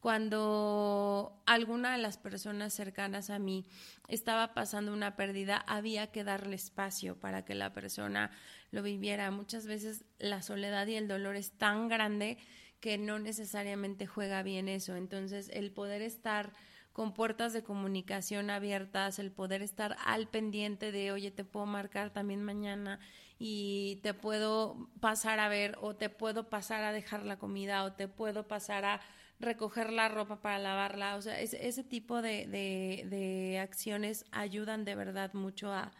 cuando 0.00 1.42
alguna 1.44 1.92
de 1.92 1.98
las 1.98 2.16
personas 2.16 2.72
cercanas 2.72 3.28
a 3.28 3.38
mí 3.38 3.66
estaba 4.08 4.54
pasando 4.54 4.94
una 4.94 5.14
pérdida, 5.14 5.58
había 5.58 6.06
que 6.06 6.24
darle 6.24 6.56
espacio 6.56 7.20
para 7.20 7.44
que 7.44 7.54
la 7.54 7.74
persona 7.74 8.30
lo 8.70 8.82
viviera. 8.82 9.30
Muchas 9.30 9.66
veces 9.66 10.06
la 10.18 10.40
soledad 10.40 10.86
y 10.86 10.94
el 10.94 11.08
dolor 11.08 11.36
es 11.36 11.50
tan 11.58 11.88
grande 11.88 12.38
que 12.80 12.96
no 12.96 13.18
necesariamente 13.18 14.06
juega 14.06 14.42
bien 14.42 14.70
eso. 14.70 14.96
Entonces, 14.96 15.50
el 15.52 15.72
poder 15.72 16.00
estar 16.00 16.54
con 16.92 17.14
puertas 17.14 17.52
de 17.52 17.62
comunicación 17.62 18.50
abiertas, 18.50 19.18
el 19.18 19.30
poder 19.30 19.62
estar 19.62 19.96
al 20.04 20.28
pendiente 20.28 20.92
de, 20.92 21.12
oye, 21.12 21.30
te 21.30 21.44
puedo 21.44 21.66
marcar 21.66 22.10
también 22.10 22.42
mañana 22.42 23.00
y 23.38 24.00
te 24.02 24.14
puedo 24.14 24.88
pasar 25.00 25.40
a 25.40 25.48
ver 25.48 25.76
o 25.80 25.96
te 25.96 26.08
puedo 26.08 26.48
pasar 26.48 26.84
a 26.84 26.92
dejar 26.92 27.24
la 27.24 27.38
comida 27.38 27.84
o 27.84 27.92
te 27.92 28.08
puedo 28.08 28.46
pasar 28.46 28.84
a 28.84 29.00
recoger 29.42 29.92
la 29.92 30.08
ropa 30.08 30.40
para 30.40 30.58
lavarla, 30.58 31.16
o 31.16 31.22
sea, 31.22 31.40
ese 31.40 31.84
tipo 31.84 32.22
de, 32.22 32.46
de, 32.46 33.58
acciones 33.58 34.24
ayudan 34.30 34.84
de 34.84 34.94
verdad 34.94 35.32
mucho 35.34 35.72
a, 35.72 35.92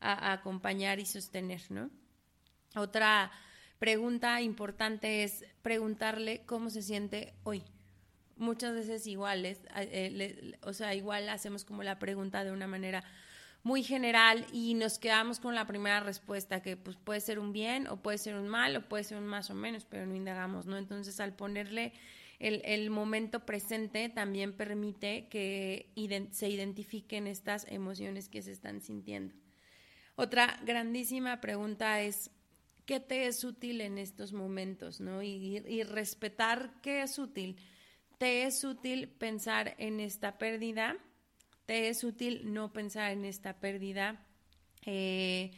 acompañar 0.00 1.00
y 1.00 1.06
sostener, 1.06 1.62
¿no? 1.70 1.90
Otra 2.76 3.32
pregunta 3.78 4.40
importante 4.42 5.24
es 5.24 5.44
preguntarle 5.62 6.42
cómo 6.46 6.70
se 6.70 6.82
siente 6.82 7.34
hoy. 7.42 7.64
Muchas 8.38 8.74
veces 8.74 9.06
iguales, 9.06 9.60
eh, 9.76 10.52
o 10.62 10.72
sea, 10.72 10.94
igual 10.94 11.28
hacemos 11.28 11.64
como 11.64 11.82
la 11.82 11.98
pregunta 11.98 12.44
de 12.44 12.52
una 12.52 12.66
manera 12.66 13.04
muy 13.62 13.82
general 13.82 14.46
y 14.52 14.74
nos 14.74 14.98
quedamos 14.98 15.40
con 15.40 15.54
la 15.54 15.66
primera 15.66 16.00
respuesta 16.00 16.62
que 16.62 16.76
pues 16.76 16.96
puede 16.96 17.20
ser 17.20 17.38
un 17.38 17.52
bien 17.52 17.88
o 17.88 17.96
puede 17.98 18.18
ser 18.18 18.36
un 18.36 18.48
mal 18.48 18.76
o 18.76 18.88
puede 18.88 19.04
ser 19.04 19.18
un 19.18 19.26
más 19.26 19.50
o 19.50 19.54
menos, 19.54 19.84
pero 19.84 20.06
no 20.06 20.14
indagamos, 20.14 20.66
¿no? 20.66 20.78
Entonces 20.78 21.20
al 21.20 21.34
ponerle 21.34 21.92
el, 22.38 22.90
momento 22.90 23.44
presente 23.44 24.08
también 24.08 24.52
permite 24.52 25.26
que 25.28 25.90
se 26.30 26.48
identifiquen 26.48 27.26
estas 27.26 27.66
emociones 27.68 28.28
que 28.28 28.42
se 28.42 28.52
están 28.52 28.80
sintiendo. 28.80 29.34
Otra 30.14 30.58
grandísima 30.64 31.40
pregunta 31.40 32.00
es, 32.00 32.30
¿qué 32.86 33.00
te 33.00 33.26
es 33.26 33.44
útil 33.44 33.80
en 33.80 33.98
estos 33.98 34.32
momentos? 34.32 35.00
¿no? 35.00 35.22
Y, 35.22 35.82
respetar 35.82 36.80
qué 36.80 37.02
es 37.02 37.18
útil. 37.18 37.56
¿Te 38.18 38.42
es 38.42 38.64
útil 38.64 39.08
pensar 39.08 39.76
en 39.78 40.00
esta 40.00 40.38
pérdida? 40.38 40.96
¿Te 41.66 41.88
es 41.88 42.02
útil 42.02 42.52
no 42.52 42.72
pensar 42.72 43.12
en 43.12 43.24
esta 43.24 43.60
pérdida? 43.60 44.26
Eh, 44.84 45.52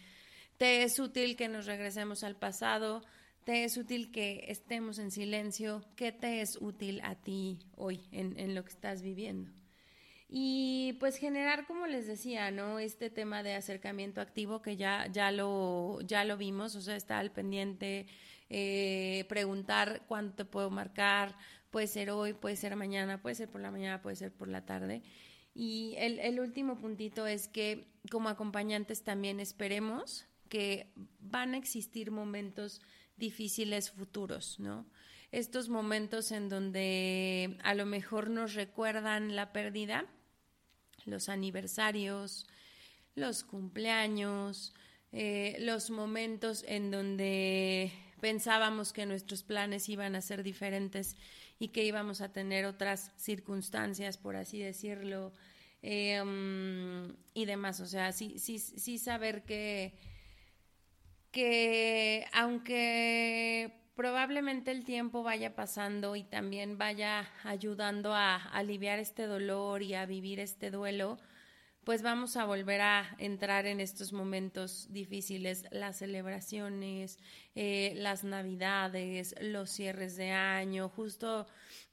¿Te 0.58 0.82
es 0.82 0.98
útil 0.98 1.36
que 1.36 1.48
nos 1.48 1.64
regresemos 1.64 2.22
al 2.22 2.36
pasado? 2.36 3.02
¿Te 3.44 3.64
es 3.64 3.78
útil 3.78 4.12
que 4.12 4.44
estemos 4.48 4.98
en 4.98 5.10
silencio? 5.10 5.82
¿Qué 5.96 6.12
te 6.12 6.42
es 6.42 6.58
útil 6.60 7.00
a 7.02 7.14
ti 7.14 7.60
hoy 7.76 8.02
en, 8.12 8.54
lo 8.54 8.62
que 8.62 8.72
estás 8.72 9.00
viviendo? 9.00 9.50
Y 10.28 10.98
pues 11.00 11.16
generar, 11.16 11.66
como 11.66 11.86
les 11.86 12.06
decía, 12.06 12.50
¿no? 12.50 12.78
Este 12.78 13.08
tema 13.08 13.42
de 13.42 13.54
acercamiento 13.54 14.20
activo 14.20 14.60
que 14.60 14.76
ya, 14.76 15.06
ya, 15.10 15.32
lo, 15.32 16.00
ya 16.02 16.24
lo 16.24 16.36
vimos, 16.36 16.76
o 16.76 16.82
sea, 16.82 16.94
está 16.94 17.18
al 17.18 17.32
pendiente, 17.32 18.06
eh, 18.50 19.24
preguntar 19.28 20.02
cuánto 20.06 20.36
te 20.36 20.44
puedo 20.44 20.70
marcar, 20.70 21.36
puede 21.70 21.86
ser 21.86 22.10
hoy, 22.10 22.34
puede 22.34 22.56
ser 22.56 22.76
mañana, 22.76 23.22
puede 23.22 23.34
ser 23.34 23.48
por 23.48 23.60
la 23.60 23.70
mañana, 23.70 24.02
puede 24.02 24.16
ser 24.16 24.32
por 24.32 24.48
la 24.48 24.64
tarde. 24.64 25.02
Y 25.54 25.94
el, 25.98 26.18
el 26.18 26.40
último 26.40 26.78
puntito 26.78 27.26
es 27.26 27.48
que 27.48 27.88
como 28.10 28.28
acompañantes 28.28 29.02
también 29.02 29.40
esperemos 29.40 30.26
que 30.48 30.92
van 31.20 31.54
a 31.54 31.58
existir 31.58 32.10
momentos 32.10 32.80
difíciles 33.16 33.90
futuros, 33.90 34.58
¿no? 34.58 34.86
Estos 35.30 35.68
momentos 35.68 36.32
en 36.32 36.48
donde 36.48 37.56
a 37.62 37.74
lo 37.74 37.86
mejor 37.86 38.30
nos 38.30 38.54
recuerdan 38.54 39.36
la 39.36 39.52
pérdida, 39.52 40.06
los 41.04 41.28
aniversarios, 41.28 42.48
los 43.14 43.44
cumpleaños, 43.44 44.74
eh, 45.12 45.56
los 45.60 45.90
momentos 45.90 46.64
en 46.66 46.90
donde 46.90 47.92
pensábamos 48.20 48.92
que 48.92 49.06
nuestros 49.06 49.42
planes 49.44 49.88
iban 49.88 50.14
a 50.16 50.20
ser 50.20 50.42
diferentes 50.42 51.16
y 51.60 51.68
que 51.68 51.84
íbamos 51.84 52.20
a 52.20 52.32
tener 52.32 52.64
otras 52.64 53.12
circunstancias, 53.16 54.18
por 54.18 54.34
así 54.34 54.58
decirlo, 54.58 55.32
mm, 55.82 57.12
y 57.34 57.44
demás. 57.44 57.78
O 57.78 57.86
sea, 57.86 58.10
sí, 58.10 58.40
sí, 58.40 58.58
sí 58.58 58.98
saber 58.98 59.44
que 59.44 59.94
que 61.30 62.26
aunque 62.32 63.72
probablemente 63.94 64.70
el 64.70 64.84
tiempo 64.84 65.22
vaya 65.22 65.54
pasando 65.54 66.16
y 66.16 66.24
también 66.24 66.78
vaya 66.78 67.28
ayudando 67.44 68.14
a, 68.14 68.36
aliviar 68.36 68.98
este 68.98 69.26
dolor 69.26 69.82
y 69.82 69.94
a 69.94 70.06
vivir 70.06 70.40
este 70.40 70.70
duelo, 70.70 71.18
pues 71.84 72.02
vamos 72.02 72.36
a 72.36 72.44
volver 72.44 72.80
a 72.82 73.16
entrar 73.18 73.66
en 73.66 73.80
estos 73.80 74.12
momentos 74.12 74.86
difíciles, 74.90 75.64
las 75.70 75.98
celebraciones, 75.98 77.18
eh, 77.54 77.92
las 77.96 78.22
navidades, 78.22 79.34
los 79.40 79.70
cierres 79.70 80.16
de 80.16 80.30
año, 80.30 80.88
justo 80.88 81.46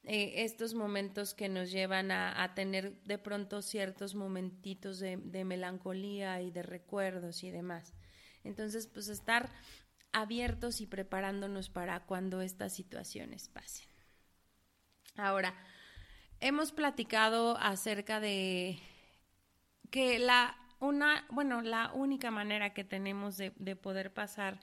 eh, 0.03 0.43
estos 0.43 0.73
momentos 0.73 1.33
que 1.33 1.47
nos 1.47 1.71
llevan 1.71 2.11
a, 2.11 2.53
tener 2.53 3.01
de 3.03 3.17
pronto 3.17 3.61
ciertos 3.61 4.13
momentitos 4.13 4.99
de 4.99 5.45
melancolía 5.45 6.41
y 6.41 6.51
de 6.51 6.63
recuerdos 6.63 7.43
y 7.43 7.51
demás. 7.51 7.93
Entonces, 8.43 8.87
pues 8.87 9.07
estar 9.07 9.49
abiertos 10.11 10.81
y 10.81 10.85
preparándonos 10.85 11.69
para 11.69 12.05
cuando 12.05 12.41
estas 12.41 12.73
situaciones 12.73 13.49
pasen. 13.49 13.87
Ahora, 15.15 15.53
hemos 16.39 16.71
platicado 16.71 17.57
acerca 17.57 18.19
de 18.19 18.79
que 19.97 20.19
la 20.19 20.55
una, 20.79 21.25
bueno, 21.31 21.63
la 21.63 21.91
única 21.91 22.29
manera 22.29 22.71
que 22.71 22.83
tenemos 22.83 23.35
de, 23.35 23.51
poder 23.75 24.13
pasar 24.13 24.59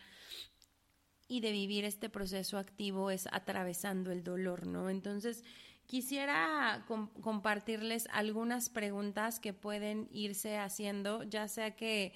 y 1.26 1.40
de 1.40 1.50
vivir 1.50 1.84
este 1.84 2.08
proceso 2.08 2.56
activo 2.56 3.10
es 3.10 3.26
atravesando 3.32 4.12
el 4.12 4.22
dolor, 4.22 4.68
¿no? 4.68 4.90
Entonces, 4.90 5.42
quisiera 5.86 6.86
compartirles 7.20 8.06
algunas 8.12 8.68
preguntas 8.68 9.40
que 9.40 9.52
pueden 9.52 10.08
irse 10.12 10.56
haciendo, 10.56 11.24
ya 11.24 11.48
sea 11.48 11.74
que 11.74 12.12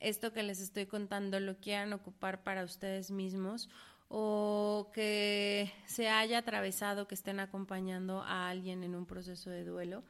esto 0.00 0.32
que 0.32 0.42
les 0.42 0.58
estoy 0.58 0.86
contando 0.86 1.40
lo 1.40 1.58
quieran 1.58 1.92
ocupar 1.92 2.42
para 2.42 2.64
ustedes 2.64 3.10
mismos 3.10 3.68
o 4.08 4.90
que 4.94 5.70
se 5.84 6.08
haya 6.08 6.38
atravesado, 6.38 7.06
que 7.06 7.16
estén 7.16 7.38
acompañando 7.38 8.22
a 8.22 8.48
alguien 8.48 8.82
en 8.82 8.94
un 8.94 9.04
proceso 9.04 9.50
de 9.50 9.62
duelo, 9.62 10.04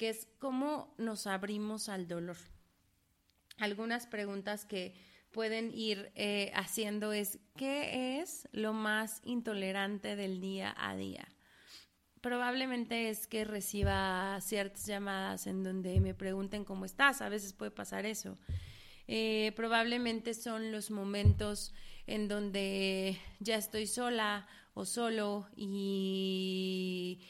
que 0.00 0.08
es 0.08 0.26
cómo 0.38 0.94
nos 0.96 1.26
abrimos 1.26 1.90
al 1.90 2.08
dolor. 2.08 2.38
Algunas 3.58 4.06
preguntas 4.06 4.64
que 4.64 4.94
pueden 5.30 5.70
ir 5.74 6.10
eh, 6.14 6.50
haciendo 6.54 7.12
es, 7.12 7.38
¿qué 7.54 8.18
es 8.18 8.48
lo 8.52 8.72
más 8.72 9.20
intolerante 9.24 10.16
del 10.16 10.40
día 10.40 10.74
a 10.78 10.96
día? 10.96 11.28
Probablemente 12.22 13.10
es 13.10 13.26
que 13.26 13.44
reciba 13.44 14.40
ciertas 14.40 14.86
llamadas 14.86 15.46
en 15.46 15.62
donde 15.62 16.00
me 16.00 16.14
pregunten 16.14 16.64
cómo 16.64 16.86
estás, 16.86 17.20
a 17.20 17.28
veces 17.28 17.52
puede 17.52 17.70
pasar 17.70 18.06
eso. 18.06 18.38
Eh, 19.06 19.52
probablemente 19.54 20.32
son 20.32 20.72
los 20.72 20.90
momentos 20.90 21.74
en 22.06 22.26
donde 22.26 23.18
ya 23.38 23.56
estoy 23.56 23.86
sola 23.86 24.48
o 24.72 24.86
solo 24.86 25.46
y 25.56 27.20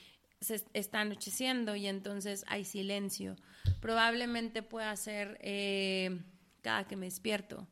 se 0.41 0.65
está 0.73 1.01
anocheciendo 1.01 1.77
y 1.77 1.87
entonces 1.87 2.45
hay 2.49 2.65
silencio. 2.65 3.37
Probablemente 3.81 4.63
pueda 4.63 4.95
ser 4.97 5.39
eh, 5.43 6.21
cada 6.63 6.87
que 6.87 6.97
me 6.97 7.07
despierto 7.07 7.69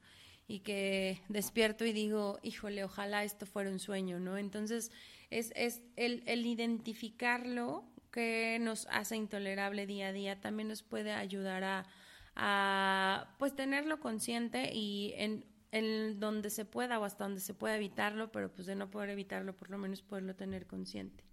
y 0.46 0.60
que 0.60 1.20
despierto 1.28 1.84
y 1.84 1.92
digo, 1.92 2.38
híjole, 2.42 2.84
ojalá 2.84 3.24
esto 3.24 3.46
fuera 3.46 3.70
un 3.70 3.78
sueño, 3.78 4.18
¿no? 4.20 4.38
Entonces 4.38 4.90
es, 5.30 5.52
es 5.56 5.82
el, 5.96 6.22
el 6.26 6.46
identificarlo 6.46 7.84
que 8.10 8.58
nos 8.60 8.86
hace 8.90 9.16
intolerable 9.16 9.86
día 9.86 10.08
a 10.08 10.12
día 10.12 10.40
también 10.40 10.68
nos 10.68 10.82
puede 10.82 11.12
ayudar 11.12 11.64
a, 11.64 11.86
a 12.34 13.34
pues 13.38 13.54
tenerlo 13.54 14.00
consciente 14.00 14.72
y 14.72 15.12
en, 15.16 15.44
en 15.72 16.18
donde 16.18 16.50
se 16.50 16.64
pueda 16.64 16.98
o 16.98 17.04
hasta 17.04 17.24
donde 17.24 17.40
se 17.40 17.54
pueda 17.54 17.76
evitarlo, 17.76 18.32
pero 18.32 18.50
pues 18.50 18.66
de 18.66 18.74
no 18.74 18.90
poder 18.90 19.10
evitarlo, 19.10 19.54
por 19.54 19.70
lo 19.70 19.78
menos 19.78 20.02
poderlo 20.02 20.34
tener 20.34 20.66
consciente. 20.66 21.27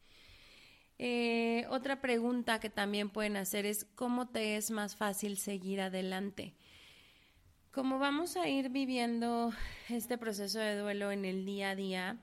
Eh, 0.97 1.65
otra 1.69 1.99
pregunta 1.99 2.59
que 2.59 2.69
también 2.69 3.09
pueden 3.09 3.35
hacer 3.35 3.65
es 3.65 3.85
¿cómo 3.95 4.29
te 4.29 4.55
es 4.55 4.71
más 4.71 4.95
fácil 4.95 5.37
seguir 5.37 5.81
adelante? 5.81 6.53
Como 7.71 7.99
vamos 7.99 8.37
a 8.37 8.47
ir 8.47 8.69
viviendo 8.69 9.51
este 9.89 10.17
proceso 10.17 10.59
de 10.59 10.77
duelo 10.77 11.11
en 11.11 11.25
el 11.25 11.45
día 11.45 11.71
a 11.71 11.75
día 11.75 12.17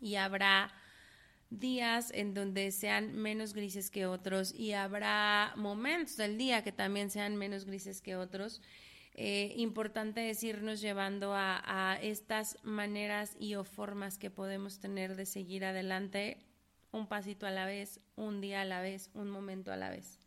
y 0.00 0.16
habrá 0.16 0.70
días 1.48 2.10
en 2.14 2.34
donde 2.34 2.70
sean 2.72 3.14
menos 3.14 3.54
grises 3.54 3.90
que 3.90 4.04
otros 4.04 4.54
y 4.54 4.72
habrá 4.72 5.54
momentos 5.56 6.18
del 6.18 6.36
día 6.36 6.62
que 6.62 6.72
también 6.72 7.10
sean 7.10 7.36
menos 7.36 7.64
grises 7.64 8.02
que 8.02 8.16
otros, 8.16 8.60
eh, 9.14 9.54
importante 9.56 10.28
es 10.28 10.44
irnos 10.44 10.82
llevando 10.82 11.32
a, 11.34 11.62
a, 11.64 11.96
estas 11.96 12.58
maneras 12.62 13.34
y 13.40 13.54
o 13.54 13.64
formas 13.64 14.18
que 14.18 14.30
podemos 14.30 14.78
tener 14.78 15.16
de 15.16 15.24
seguir 15.24 15.64
adelante 15.64 16.47
un 16.92 17.06
pasito 17.08 17.46
a 17.46 17.50
la 17.50 17.66
vez, 17.66 18.00
un 18.16 18.40
día 18.40 18.62
a 18.62 18.64
la 18.64 18.80
vez, 18.80 19.10
un 19.14 19.30
momento 19.30 19.72
a 19.72 19.76
la 19.76 19.90
vez. 19.90 20.18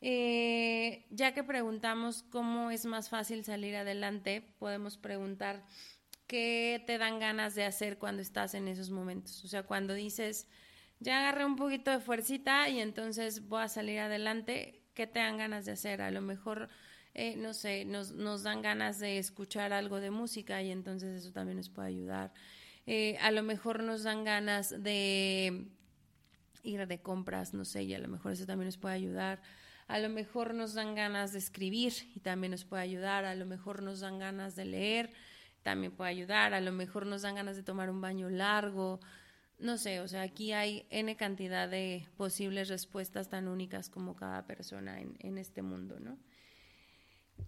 Eh, 0.00 1.06
ya 1.10 1.34
que 1.34 1.42
preguntamos 1.42 2.22
cómo 2.30 2.70
es 2.70 2.84
más 2.86 3.08
fácil 3.08 3.44
salir 3.44 3.74
adelante, 3.76 4.42
podemos 4.58 4.96
preguntar 4.96 5.64
qué 6.28 6.82
te 6.86 6.98
dan 6.98 7.18
ganas 7.18 7.54
de 7.54 7.64
hacer 7.64 7.98
cuando 7.98 8.22
estás 8.22 8.54
en 8.54 8.68
esos 8.68 8.90
momentos. 8.90 9.44
O 9.44 9.48
sea, 9.48 9.64
cuando 9.64 9.94
dices, 9.94 10.46
ya 11.00 11.20
agarré 11.20 11.44
un 11.44 11.56
poquito 11.56 11.90
de 11.90 12.00
fuercita 12.00 12.68
y 12.68 12.80
entonces 12.80 13.48
voy 13.48 13.62
a 13.62 13.68
salir 13.68 13.98
adelante, 13.98 14.82
¿qué 14.94 15.06
te 15.06 15.18
dan 15.18 15.38
ganas 15.38 15.64
de 15.64 15.72
hacer? 15.72 16.00
A 16.02 16.10
lo 16.10 16.20
mejor, 16.20 16.68
eh, 17.14 17.36
no 17.36 17.54
sé, 17.54 17.84
nos, 17.84 18.12
nos 18.12 18.42
dan 18.42 18.62
ganas 18.62 19.00
de 19.00 19.18
escuchar 19.18 19.72
algo 19.72 20.00
de 20.00 20.10
música 20.10 20.62
y 20.62 20.70
entonces 20.70 21.22
eso 21.22 21.32
también 21.32 21.56
nos 21.56 21.70
puede 21.70 21.88
ayudar. 21.88 22.32
Eh, 22.90 23.18
a 23.20 23.30
lo 23.32 23.42
mejor 23.42 23.82
nos 23.82 24.02
dan 24.02 24.24
ganas 24.24 24.70
de 24.82 25.66
ir 26.62 26.86
de 26.86 27.02
compras, 27.02 27.52
no 27.52 27.66
sé, 27.66 27.82
y 27.82 27.92
a 27.92 27.98
lo 27.98 28.08
mejor 28.08 28.32
eso 28.32 28.46
también 28.46 28.68
nos 28.68 28.78
puede 28.78 28.94
ayudar. 28.94 29.42
A 29.88 29.98
lo 29.98 30.08
mejor 30.08 30.54
nos 30.54 30.72
dan 30.72 30.94
ganas 30.94 31.34
de 31.34 31.38
escribir 31.38 31.92
y 32.14 32.20
también 32.20 32.52
nos 32.52 32.64
puede 32.64 32.82
ayudar. 32.82 33.26
A 33.26 33.34
lo 33.34 33.44
mejor 33.44 33.82
nos 33.82 34.00
dan 34.00 34.18
ganas 34.18 34.56
de 34.56 34.64
leer, 34.64 35.10
también 35.62 35.92
puede 35.92 36.12
ayudar. 36.12 36.54
A 36.54 36.62
lo 36.62 36.72
mejor 36.72 37.04
nos 37.04 37.20
dan 37.20 37.34
ganas 37.34 37.56
de 37.56 37.62
tomar 37.62 37.90
un 37.90 38.00
baño 38.00 38.30
largo. 38.30 39.00
No 39.58 39.76
sé, 39.76 40.00
o 40.00 40.08
sea, 40.08 40.22
aquí 40.22 40.52
hay 40.52 40.86
N 40.88 41.14
cantidad 41.16 41.68
de 41.68 42.08
posibles 42.16 42.70
respuestas 42.70 43.28
tan 43.28 43.48
únicas 43.48 43.90
como 43.90 44.16
cada 44.16 44.46
persona 44.46 44.98
en, 44.98 45.14
en 45.18 45.36
este 45.36 45.60
mundo, 45.60 46.00
¿no? 46.00 46.16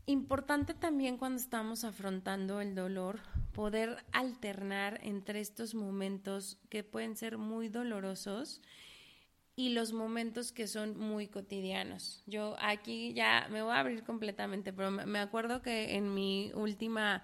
Importante 0.07 0.75
también 0.75 1.19
cuando 1.19 1.41
estamos 1.41 1.85
afrontando 1.85 2.61
el 2.61 2.75
dolor, 2.75 3.21
poder 3.53 4.05
alternar 4.13 4.99
entre 5.03 5.41
estos 5.41 5.75
momentos 5.75 6.59
que 6.69 6.83
pueden 6.83 7.17
ser 7.17 7.39
muy 7.39 7.69
dolorosos 7.69 8.61
y 9.57 9.71
los 9.71 9.93
momentos 9.93 10.53
que 10.53 10.67
son 10.67 10.99
muy 10.99 11.29
cotidianos. 11.29 12.23
Yo 12.27 12.57
aquí 12.61 13.13
ya 13.13 13.47
me 13.51 13.63
voy 13.63 13.73
a 13.73 13.81
abrir 13.81 14.03
completamente, 14.05 14.73
pero 14.73 14.91
me 14.91 15.19
acuerdo 15.19 15.63
que 15.63 15.97
en 15.97 16.15
mi 16.15 16.51
última, 16.55 17.23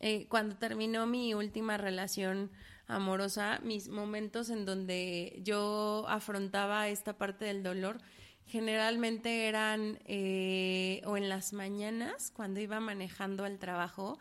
eh, 0.00 0.26
cuando 0.28 0.56
terminó 0.56 1.06
mi 1.06 1.34
última 1.34 1.76
relación 1.76 2.50
amorosa, 2.86 3.58
mis 3.62 3.88
momentos 3.88 4.50
en 4.50 4.64
donde 4.64 5.40
yo 5.42 6.04
afrontaba 6.08 6.88
esta 6.88 7.18
parte 7.18 7.46
del 7.46 7.62
dolor, 7.62 7.98
generalmente 8.46 9.48
eran 9.48 9.98
eh, 10.04 11.00
o 11.04 11.16
en 11.16 11.28
las 11.28 11.52
mañanas 11.52 12.30
cuando 12.30 12.60
iba 12.60 12.80
manejando 12.80 13.44
al 13.44 13.58
trabajo 13.58 14.18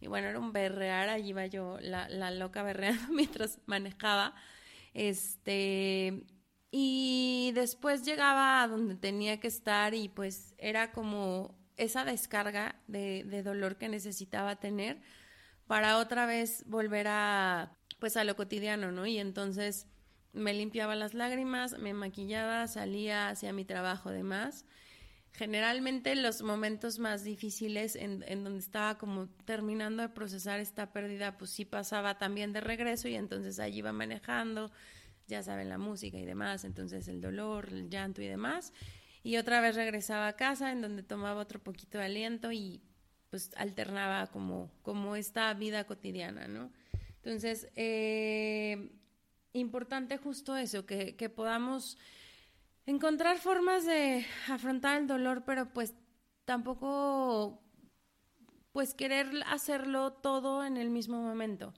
y 0.00 0.06
bueno 0.06 0.28
era 0.28 0.38
un 0.38 0.52
berrear 0.52 1.08
allí 1.08 1.30
iba 1.30 1.46
yo 1.46 1.78
la, 1.80 2.08
la 2.08 2.30
loca 2.30 2.62
berreando 2.62 3.08
mientras 3.12 3.58
manejaba 3.66 4.34
este 4.94 6.24
y 6.70 7.52
después 7.54 8.04
llegaba 8.04 8.62
a 8.62 8.68
donde 8.68 8.94
tenía 8.94 9.40
que 9.40 9.48
estar 9.48 9.94
y 9.94 10.08
pues 10.08 10.54
era 10.58 10.92
como 10.92 11.56
esa 11.76 12.04
descarga 12.04 12.76
de, 12.88 13.24
de 13.24 13.42
dolor 13.42 13.76
que 13.76 13.88
necesitaba 13.88 14.56
tener 14.56 15.00
para 15.66 15.98
otra 15.98 16.26
vez 16.26 16.64
volver 16.66 17.06
a 17.08 17.72
pues 18.00 18.16
a 18.16 18.24
lo 18.24 18.36
cotidiano 18.36 18.92
no 18.92 19.06
y 19.06 19.18
entonces 19.18 19.86
me 20.32 20.54
limpiaba 20.54 20.94
las 20.94 21.14
lágrimas, 21.14 21.78
me 21.78 21.94
maquillaba, 21.94 22.66
salía 22.68 23.28
hacia 23.28 23.52
mi 23.52 23.64
trabajo 23.64 24.10
demás. 24.10 24.64
Generalmente 25.32 26.16
los 26.16 26.42
momentos 26.42 26.98
más 26.98 27.22
difíciles 27.22 27.96
en, 27.96 28.24
en, 28.26 28.44
donde 28.44 28.60
estaba 28.60 28.98
como 28.98 29.28
terminando 29.44 30.02
de 30.02 30.08
procesar 30.08 30.58
esta 30.58 30.92
pérdida, 30.92 31.38
pues 31.38 31.50
sí 31.50 31.64
pasaba 31.64 32.18
también 32.18 32.52
de 32.52 32.60
regreso 32.60 33.08
y 33.08 33.14
entonces 33.14 33.58
allí 33.58 33.78
iba 33.78 33.92
manejando, 33.92 34.72
ya 35.28 35.42
saben, 35.42 35.68
la 35.68 35.78
música 35.78 36.18
y 36.18 36.24
demás, 36.24 36.64
entonces 36.64 37.06
el 37.08 37.20
dolor, 37.20 37.68
el 37.70 37.88
llanto 37.88 38.22
y 38.22 38.26
demás. 38.26 38.72
Y 39.22 39.36
otra 39.36 39.60
vez 39.60 39.76
regresaba 39.76 40.28
a 40.28 40.36
casa 40.36 40.72
en 40.72 40.80
donde 40.80 41.02
tomaba 41.02 41.40
otro 41.40 41.62
poquito 41.62 41.98
de 41.98 42.04
aliento 42.04 42.50
y 42.50 42.82
pues 43.30 43.50
alternaba 43.56 44.28
como, 44.28 44.72
como 44.82 45.16
esta 45.16 45.52
vida 45.54 45.84
cotidiana, 45.84 46.48
¿no? 46.48 46.72
Entonces, 47.16 47.68
eh, 47.76 48.90
importante 49.58 50.18
justo 50.18 50.56
eso, 50.56 50.86
que, 50.86 51.32
podamos 51.34 51.98
encontrar 52.86 53.38
formas 53.38 53.84
de 53.84 54.26
afrontar 54.48 55.00
el 55.00 55.06
dolor, 55.06 55.44
pero 55.44 55.72
pues 55.72 55.94
tampoco 56.44 57.62
pues 58.72 58.94
querer 58.94 59.28
hacerlo 59.46 60.12
todo 60.12 60.64
en 60.64 60.76
el 60.76 60.90
mismo 60.90 61.20
momento. 61.20 61.74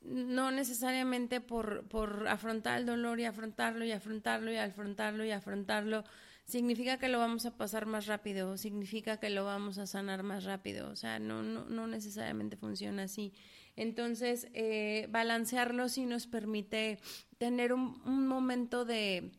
No 0.00 0.50
necesariamente 0.50 1.40
por, 1.40 1.88
por 1.88 2.28
afrontar 2.28 2.78
el 2.78 2.86
dolor 2.86 3.20
y 3.20 3.24
afrontarlo 3.24 3.84
y 3.84 3.92
afrontarlo 3.92 4.52
y 4.52 4.56
afrontarlo 4.56 5.24
y 5.24 5.30
afrontarlo 5.30 6.04
significa 6.44 6.98
que 6.98 7.08
lo 7.08 7.18
vamos 7.18 7.46
a 7.46 7.56
pasar 7.56 7.86
más 7.86 8.06
rápido, 8.06 8.56
significa 8.56 9.18
que 9.18 9.30
lo 9.30 9.44
vamos 9.44 9.78
a 9.78 9.86
sanar 9.86 10.22
más 10.22 10.44
rápido. 10.44 10.90
O 10.90 10.96
sea, 10.96 11.18
no, 11.18 11.42
no, 11.42 11.64
no 11.64 11.86
necesariamente 11.86 12.56
funciona 12.56 13.04
así. 13.04 13.32
Entonces, 13.76 14.48
eh, 14.54 15.08
balancearlo 15.10 15.88
sí 15.88 16.06
nos 16.06 16.26
permite 16.26 16.98
tener 17.38 17.72
un, 17.72 18.00
un 18.04 18.26
momento 18.26 18.84
de, 18.84 19.32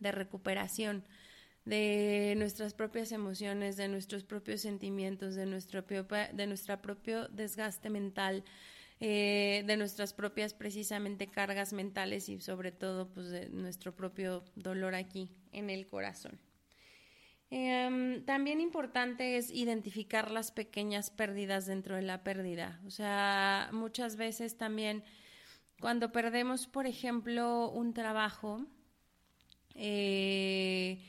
de 0.00 0.12
recuperación 0.12 1.04
de 1.64 2.34
nuestras 2.36 2.74
propias 2.74 3.12
emociones, 3.12 3.76
de 3.76 3.88
nuestros 3.88 4.24
propios 4.24 4.62
sentimientos, 4.62 5.34
de 5.34 5.46
nuestro, 5.46 5.82
de 5.82 6.46
nuestra 6.46 6.82
propio 6.82 7.28
desgaste 7.28 7.88
mental, 7.88 8.44
eh, 9.04 9.64
de 9.66 9.76
nuestras 9.76 10.14
propias 10.14 10.54
precisamente 10.54 11.26
cargas 11.26 11.72
mentales 11.72 12.28
y 12.28 12.40
sobre 12.40 12.70
todo 12.70 13.08
pues 13.08 13.30
de 13.30 13.48
nuestro 13.48 13.96
propio 13.96 14.44
dolor 14.54 14.94
aquí 14.94 15.28
en 15.50 15.70
el 15.70 15.88
corazón. 15.88 16.38
Eh, 17.50 18.22
también 18.26 18.60
importante 18.60 19.36
es 19.36 19.50
identificar 19.50 20.30
las 20.30 20.52
pequeñas 20.52 21.10
pérdidas 21.10 21.66
dentro 21.66 21.96
de 21.96 22.02
la 22.02 22.22
pérdida. 22.22 22.80
O 22.86 22.90
sea, 22.90 23.70
muchas 23.72 24.14
veces 24.14 24.56
también 24.56 25.02
cuando 25.80 26.12
perdemos, 26.12 26.68
por 26.68 26.86
ejemplo, 26.86 27.70
un 27.70 27.94
trabajo, 27.94 28.64
eh, 29.74 31.00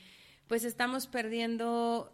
pues 0.48 0.64
estamos 0.64 1.06
perdiendo 1.06 2.12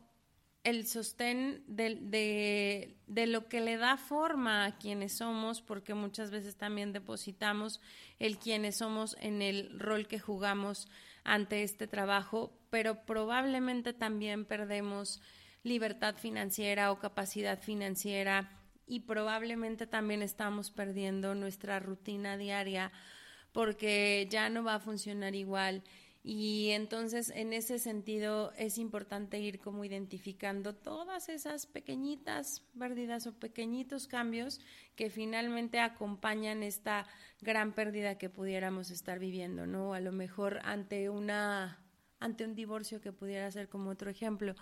el 0.63 0.87
sostén 0.87 1.65
de, 1.67 1.97
de, 2.01 2.97
de, 3.07 3.27
lo 3.27 3.49
que 3.49 3.61
le 3.61 3.79
da 3.79 3.97
forma 3.97 4.67
a 4.67 4.79
quienes 4.79 5.15
somos, 5.15 5.63
porque 5.63 5.95
muchas 5.95 6.31
veces 6.31 6.57
también 6.57 6.93
depositamos 6.93 7.81
el 8.19 8.39
quienes 8.39 8.77
somos 8.77 9.17
en 9.21 9.41
el 9.41 9.79
rol 9.79 10.07
que 10.07 10.19
jugamos 10.19 10.89
ante 11.25 11.63
este 11.63 11.87
trabajo, 11.87 12.53
pero 12.69 13.07
probablemente 13.07 13.93
también 13.93 14.45
perdemos 14.45 15.21
libertad 15.63 16.17
financiera 16.17 16.93
o 16.93 16.99
capacidad 16.99 17.61
financiera 17.61 18.51
y 18.87 19.01
probablemente 19.01 19.87
también 19.87 20.23
estamos 20.23 20.71
perdiendo 20.71 21.35
nuestra 21.35 21.79
rutina 21.79 22.37
diaria 22.37 22.93
porque 23.53 24.27
ya 24.31 24.49
no 24.49 24.65
va 24.65 24.77
a 24.77 24.81
funcionar 24.81 25.35
igual 25.35 25.83
y 26.23 26.71
entonces 26.71 27.33
en 27.35 27.55
ese 27.55 27.79
sentido 27.79 28.53
es 28.59 28.77
importante 28.77 29.41
ir 29.41 29.59
como 29.59 29.85
identificando 29.85 30.75
todas 30.75 31.31
esas 31.31 31.67
pequeñitas 31.67 32.63
pérdidas 32.79 33.27
o 33.27 33.33
pequeñitos 33.33 34.07
cambios 34.07 34.61
que 34.97 35.09
finalmente 35.09 35.81
acompañan 35.81 36.63
esta 36.63 37.07
gran 37.41 37.73
pérdida 37.73 38.19
que 38.19 38.29
pudiéramos 38.29 38.91
estar 38.91 39.19
viviendo, 39.19 39.67
¿no? 39.67 39.95
A 39.95 40.01
lo 40.01 40.13
mejor 40.13 40.61
ante 40.65 41.09
una 41.09 41.79
ante 42.19 42.45
un 42.45 42.55
divorcio 42.55 43.01
que 43.01 43.13
pudiera 43.13 43.51
ser 43.51 43.71
como 43.71 43.89
otro 43.89 44.11
ejemplo, 44.11 44.55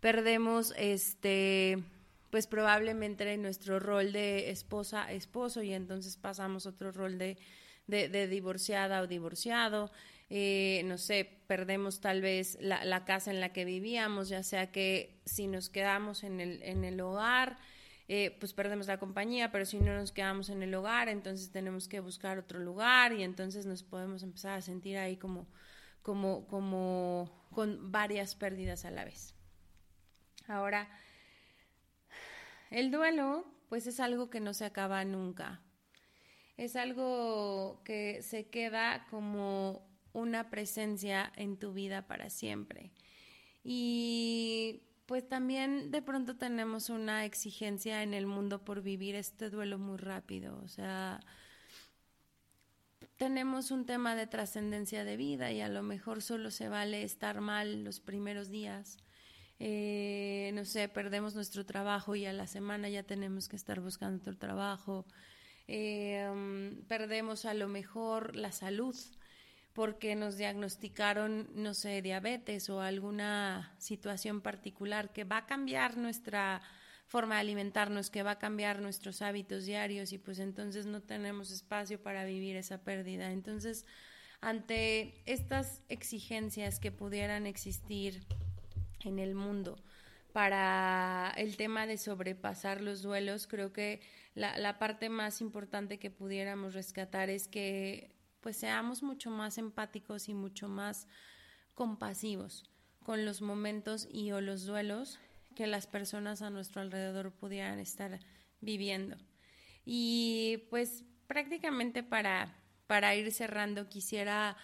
perdemos 0.00 0.74
este 0.76 1.84
pues 2.30 2.48
probablemente 2.48 3.36
nuestro 3.36 3.78
rol 3.78 4.12
de 4.12 4.50
esposa 4.50 5.12
esposo 5.12 5.62
y 5.62 5.72
entonces 5.72 6.16
pasamos 6.16 6.66
otro 6.66 6.90
rol 6.90 7.16
de, 7.16 7.38
de, 7.86 8.26
divorciada 8.28 9.00
o 9.00 9.06
divorciado 9.06 9.90
eh, 10.28 10.82
no 10.86 10.98
sé, 10.98 11.40
perdemos 11.46 12.00
tal 12.00 12.20
vez 12.20 12.58
la, 12.60 12.84
la, 12.84 13.04
casa 13.04 13.30
en 13.30 13.40
la 13.40 13.52
que 13.52 13.64
vivíamos, 13.64 14.28
ya 14.28 14.42
sea 14.42 14.72
que 14.72 15.20
si 15.24 15.46
nos 15.46 15.70
quedamos 15.70 16.24
en 16.24 16.40
el, 16.40 16.60
en 16.64 16.82
el 16.82 17.00
hogar, 17.00 17.58
eh, 18.08 18.36
pues 18.38 18.52
perdemos 18.52 18.86
la 18.86 18.98
compañía, 18.98 19.50
pero 19.50 19.64
si 19.64 19.78
no 19.78 19.94
nos 19.94 20.12
quedamos 20.12 20.48
en 20.48 20.62
el 20.62 20.74
hogar, 20.74 21.08
entonces 21.08 21.50
tenemos 21.50 21.88
que 21.88 21.98
buscar 22.00 22.38
otro 22.38 22.60
lugar 22.60 23.12
y 23.12 23.24
entonces 23.24 23.66
nos 23.66 23.82
podemos 23.82 24.22
empezar 24.22 24.58
a 24.58 24.62
sentir 24.62 24.96
ahí 24.96 25.16
como, 25.16 25.48
como, 26.02 26.46
como 26.46 27.46
con 27.50 27.90
varias 27.90 28.36
pérdidas 28.36 28.84
a 28.84 28.92
la 28.92 29.04
vez. 29.04 29.34
Ahora, 30.46 30.88
el 32.70 32.92
duelo, 32.92 33.44
pues 33.68 33.88
es 33.88 33.98
algo 33.98 34.30
que 34.30 34.40
no 34.40 34.54
se 34.54 34.64
acaba 34.64 35.04
nunca. 35.04 35.60
Es 36.56 36.76
algo 36.76 37.80
que 37.84 38.22
se 38.22 38.48
queda 38.48 39.06
como 39.10 39.86
una 40.12 40.48
presencia 40.50 41.32
en 41.36 41.58
tu 41.58 41.72
vida 41.72 42.06
para 42.06 42.30
siempre. 42.30 42.92
Y 43.62 44.82
pues 45.06 45.28
también 45.28 45.90
de 45.90 46.02
pronto 46.02 46.36
tenemos 46.36 46.90
una 46.90 47.24
exigencia 47.24 48.02
en 48.02 48.14
el 48.14 48.26
mundo 48.26 48.64
por 48.64 48.82
vivir 48.82 49.14
este 49.14 49.50
duelo 49.50 49.78
muy 49.78 49.98
rápido, 49.98 50.60
o 50.64 50.68
sea, 50.68 51.20
tenemos 53.16 53.70
un 53.70 53.86
tema 53.86 54.14
de 54.14 54.26
trascendencia 54.26 55.04
de 55.04 55.16
vida 55.16 55.50
y 55.50 55.60
a 55.60 55.68
lo 55.68 55.82
mejor 55.82 56.22
solo 56.22 56.50
se 56.50 56.68
vale 56.68 57.02
estar 57.02 57.40
mal 57.40 57.82
los 57.82 58.00
primeros 58.00 58.50
días. 58.50 58.98
Eh, 59.58 60.50
no 60.54 60.66
sé, 60.66 60.88
perdemos 60.88 61.34
nuestro 61.34 61.64
trabajo 61.64 62.14
y 62.14 62.26
a 62.26 62.32
la 62.34 62.46
semana 62.46 62.90
ya 62.90 63.04
tenemos 63.04 63.48
que 63.48 63.56
estar 63.56 63.80
buscando 63.80 64.18
otro 64.18 64.36
trabajo. 64.36 65.06
Eh, 65.68 66.76
perdemos 66.86 67.44
a 67.44 67.54
lo 67.54 67.68
mejor 67.68 68.36
la 68.36 68.52
salud 68.52 68.94
porque 69.72 70.14
nos 70.14 70.38
diagnosticaron, 70.38 71.50
no 71.54 71.74
sé, 71.74 72.00
diabetes 72.00 72.70
o 72.70 72.80
alguna 72.80 73.74
situación 73.78 74.40
particular 74.40 75.12
que 75.12 75.24
va 75.24 75.38
a 75.38 75.46
cambiar 75.46 75.98
nuestra 75.98 76.62
forma 77.08 77.34
de 77.34 77.42
alimentarnos, 77.42 78.08
que 78.08 78.22
va 78.22 78.32
a 78.32 78.38
cambiar 78.38 78.80
nuestros 78.80 79.20
hábitos 79.22 79.66
diarios 79.66 80.12
y 80.12 80.18
pues 80.18 80.38
entonces 80.38 80.86
no 80.86 81.02
tenemos 81.02 81.50
espacio 81.50 82.02
para 82.02 82.24
vivir 82.24 82.56
esa 82.56 82.78
pérdida. 82.78 83.32
Entonces, 83.32 83.84
ante 84.40 85.22
estas 85.26 85.82
exigencias 85.88 86.80
que 86.80 86.90
pudieran 86.90 87.46
existir 87.46 88.24
en 89.00 89.18
el 89.18 89.34
mundo 89.34 89.76
para 90.32 91.32
el 91.36 91.56
tema 91.56 91.86
de 91.86 91.98
sobrepasar 91.98 92.80
los 92.80 93.02
duelos, 93.02 93.46
creo 93.46 93.72
que 93.72 94.00
la, 94.36 94.56
la 94.58 94.78
parte 94.78 95.08
más 95.08 95.40
importante 95.40 95.98
que 95.98 96.10
pudiéramos 96.10 96.74
rescatar 96.74 97.30
es 97.30 97.48
que 97.48 98.14
pues 98.40 98.58
seamos 98.58 99.02
mucho 99.02 99.30
más 99.30 99.58
empáticos 99.58 100.28
y 100.28 100.34
mucho 100.34 100.68
más 100.68 101.08
compasivos 101.74 102.70
con 103.02 103.24
los 103.24 103.42
momentos 103.42 104.06
y 104.10 104.30
o 104.30 104.40
los 104.40 104.64
duelos 104.64 105.18
que 105.56 105.66
las 105.66 105.86
personas 105.86 106.42
a 106.42 106.50
nuestro 106.50 106.82
alrededor 106.82 107.32
pudieran 107.32 107.80
estar 107.80 108.20
viviendo. 108.60 109.16
Y 109.84 110.64
pues 110.70 111.02
prácticamente 111.26 112.02
para, 112.02 112.54
para 112.86 113.16
ir 113.16 113.32
cerrando 113.32 113.88
quisiera 113.88 114.56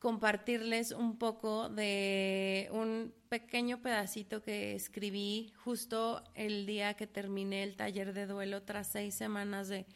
compartirles 0.00 0.92
un 0.92 1.18
poco 1.18 1.68
de 1.68 2.68
un 2.72 3.14
pequeño 3.28 3.82
pedacito 3.82 4.42
que 4.42 4.74
escribí 4.74 5.52
justo 5.62 6.24
el 6.34 6.64
día 6.64 6.94
que 6.94 7.06
terminé 7.06 7.62
el 7.62 7.76
taller 7.76 8.14
de 8.14 8.26
duelo 8.26 8.62
tras 8.62 8.90
seis 8.90 9.14
semanas 9.14 9.68
de, 9.68 9.86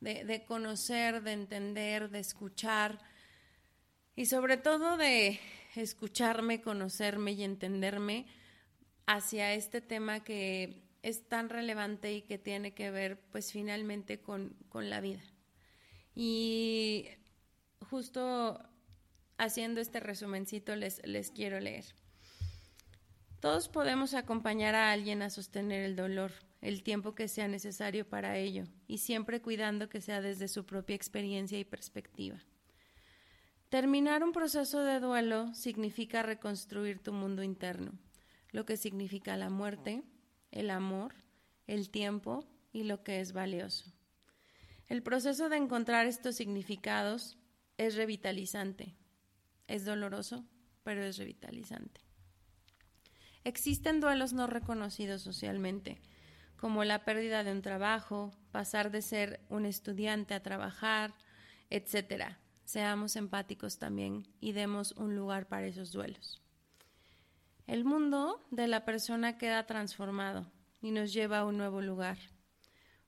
de, 0.00 0.44
conocer, 0.46 1.22
de 1.22 1.32
entender, 1.32 2.08
de 2.08 2.20
escuchar 2.20 3.00
y 4.14 4.26
sobre 4.26 4.58
todo 4.58 4.96
de 4.96 5.40
escucharme, 5.74 6.62
conocerme 6.62 7.32
y 7.32 7.42
entenderme 7.42 8.26
hacia 9.06 9.54
este 9.54 9.80
tema 9.80 10.22
que 10.22 10.84
es 11.02 11.28
tan 11.28 11.48
relevante 11.48 12.12
y 12.12 12.22
que 12.22 12.38
tiene 12.38 12.74
que 12.74 12.92
ver 12.92 13.20
pues 13.32 13.50
finalmente 13.50 14.20
con, 14.20 14.56
con 14.68 14.88
la 14.88 15.00
vida. 15.00 15.22
Y 16.14 17.08
justo 17.90 18.67
haciendo 19.38 19.80
este 19.80 20.00
resumencito 20.00 20.76
les, 20.76 21.00
les 21.04 21.30
quiero 21.30 21.58
leer. 21.60 21.84
Todos 23.40 23.68
podemos 23.68 24.14
acompañar 24.14 24.74
a 24.74 24.90
alguien 24.90 25.22
a 25.22 25.30
sostener 25.30 25.84
el 25.84 25.94
dolor, 25.94 26.32
el 26.60 26.82
tiempo 26.82 27.14
que 27.14 27.28
sea 27.28 27.46
necesario 27.46 28.08
para 28.08 28.36
ello, 28.36 28.64
y 28.88 28.98
siempre 28.98 29.40
cuidando 29.40 29.88
que 29.88 30.00
sea 30.00 30.20
desde 30.20 30.48
su 30.48 30.66
propia 30.66 30.96
experiencia 30.96 31.58
y 31.58 31.64
perspectiva. 31.64 32.38
Terminar 33.68 34.24
un 34.24 34.32
proceso 34.32 34.82
de 34.82 34.98
duelo 34.98 35.54
significa 35.54 36.22
reconstruir 36.22 37.00
tu 37.00 37.12
mundo 37.12 37.42
interno, 37.42 37.92
lo 38.50 38.64
que 38.64 38.76
significa 38.76 39.36
la 39.36 39.50
muerte, 39.50 40.02
el 40.50 40.70
amor, 40.70 41.14
el 41.66 41.90
tiempo 41.90 42.44
y 42.72 42.84
lo 42.84 43.04
que 43.04 43.20
es 43.20 43.32
valioso. 43.32 43.92
El 44.88 45.02
proceso 45.02 45.48
de 45.48 45.58
encontrar 45.58 46.06
estos 46.06 46.34
significados 46.34 47.36
es 47.76 47.94
revitalizante. 47.94 48.96
Es 49.68 49.84
doloroso, 49.84 50.44
pero 50.82 51.04
es 51.04 51.18
revitalizante. 51.18 52.00
Existen 53.44 54.00
duelos 54.00 54.32
no 54.32 54.46
reconocidos 54.46 55.22
socialmente, 55.22 56.00
como 56.56 56.84
la 56.84 57.04
pérdida 57.04 57.44
de 57.44 57.52
un 57.52 57.62
trabajo, 57.62 58.32
pasar 58.50 58.90
de 58.90 59.00
ser 59.00 59.40
un 59.48 59.64
estudiante 59.64 60.34
a 60.34 60.42
trabajar, 60.42 61.14
etc. 61.70 62.36
Seamos 62.64 63.16
empáticos 63.16 63.78
también 63.78 64.26
y 64.40 64.52
demos 64.52 64.92
un 64.92 65.14
lugar 65.14 65.46
para 65.46 65.66
esos 65.66 65.92
duelos. 65.92 66.42
El 67.66 67.84
mundo 67.84 68.44
de 68.50 68.66
la 68.66 68.84
persona 68.84 69.38
queda 69.38 69.66
transformado 69.66 70.50
y 70.80 70.90
nos 70.90 71.12
lleva 71.12 71.40
a 71.40 71.44
un 71.44 71.58
nuevo 71.58 71.80
lugar, 71.80 72.18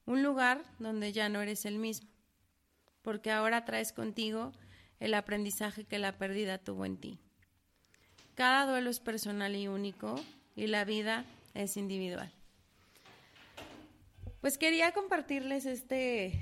un 0.07 0.23
lugar 0.23 0.63
donde 0.79 1.13
ya 1.13 1.29
no 1.29 1.41
eres 1.41 1.65
el 1.65 1.79
mismo, 1.79 2.09
porque 3.03 3.31
ahora 3.31 3.65
traes 3.65 3.93
contigo 3.93 4.53
el 5.01 5.15
aprendizaje 5.15 5.85
que 5.85 5.99
la 5.99 6.19
pérdida 6.19 6.59
tuvo 6.59 6.85
en 6.85 6.99
ti. 6.99 7.19
Cada 8.35 8.71
duelo 8.71 8.91
es 8.91 9.01
personal 9.01 9.57
y 9.57 9.67
único 9.67 10.15
y 10.55 10.67
la 10.67 10.85
vida 10.85 11.25
es 11.55 11.77
individual. 11.77 12.33
Pues 14.41 14.57
quería 14.57 14.93
compartirles 14.93 15.67
este 15.67 16.41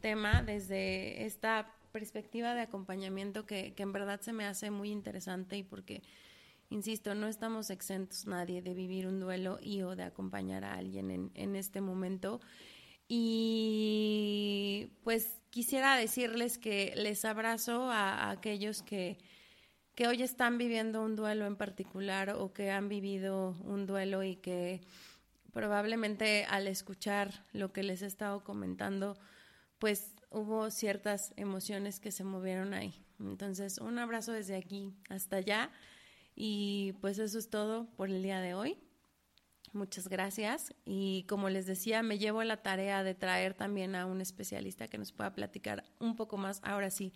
tema 0.00 0.42
desde 0.42 1.24
esta 1.24 1.72
perspectiva 1.92 2.54
de 2.54 2.62
acompañamiento 2.62 3.46
que, 3.46 3.74
en 3.76 3.92
verdad 3.92 4.20
se 4.20 4.32
me 4.32 4.44
hace 4.44 4.70
muy 4.70 4.90
interesante 4.90 5.56
y 5.56 5.62
porque, 5.62 6.02
insisto, 6.70 7.14
no 7.14 7.28
estamos 7.28 7.70
exentos 7.70 8.26
nadie 8.26 8.62
de 8.62 8.74
vivir 8.74 9.06
un 9.06 9.20
duelo 9.20 9.58
y 9.62 9.82
o 9.82 9.96
de 9.96 10.02
acompañar 10.02 10.64
a 10.64 10.74
alguien 10.74 11.10
en, 11.10 11.30
en 11.34 11.56
este 11.56 11.80
momento. 11.80 12.40
Y 13.08 14.90
pues 15.04 15.40
quisiera 15.56 15.96
decirles 15.96 16.58
que 16.58 16.92
les 16.96 17.24
abrazo 17.24 17.90
a, 17.90 18.28
aquellos 18.28 18.82
que, 18.82 19.16
que 19.94 20.06
hoy 20.06 20.22
están 20.22 20.58
viviendo 20.58 21.02
un 21.02 21.16
duelo 21.16 21.46
en 21.46 21.56
particular 21.56 22.28
o 22.28 22.52
que 22.52 22.70
han 22.70 22.90
vivido 22.90 23.56
un 23.64 23.86
duelo 23.86 24.22
y 24.22 24.36
que 24.36 24.82
probablemente 25.54 26.44
al 26.44 26.66
escuchar 26.66 27.46
lo 27.54 27.72
que 27.72 27.82
les 27.82 28.02
he 28.02 28.06
estado 28.06 28.44
comentando, 28.44 29.16
pues 29.78 30.12
hubo 30.28 30.70
ciertas 30.70 31.32
emociones 31.38 32.00
que 32.00 32.12
se 32.12 32.22
movieron 32.22 32.74
ahí. 32.74 33.02
Entonces, 33.18 33.78
un 33.78 33.98
abrazo 33.98 34.32
desde 34.32 34.56
aquí 34.56 34.92
hasta 35.08 35.36
allá 35.36 35.70
y 36.34 36.92
pues 37.00 37.18
eso 37.18 37.38
es 37.38 37.48
todo 37.48 37.86
por 37.96 38.10
el 38.10 38.22
día 38.22 38.42
de 38.42 38.52
hoy. 38.52 38.76
Muchas 39.76 40.08
gracias 40.08 40.74
y 40.86 41.24
como 41.28 41.50
les 41.50 41.66
decía, 41.66 42.02
me 42.02 42.18
llevo 42.18 42.42
la 42.44 42.62
tarea 42.62 43.04
de 43.04 43.14
traer 43.14 43.52
también 43.52 43.94
a 43.94 44.06
un 44.06 44.22
especialista 44.22 44.88
que 44.88 44.96
nos 44.96 45.12
pueda 45.12 45.34
platicar 45.34 45.84
un 46.00 46.16
poco 46.16 46.38
más, 46.38 46.60
ahora 46.64 46.88
sí, 46.88 47.12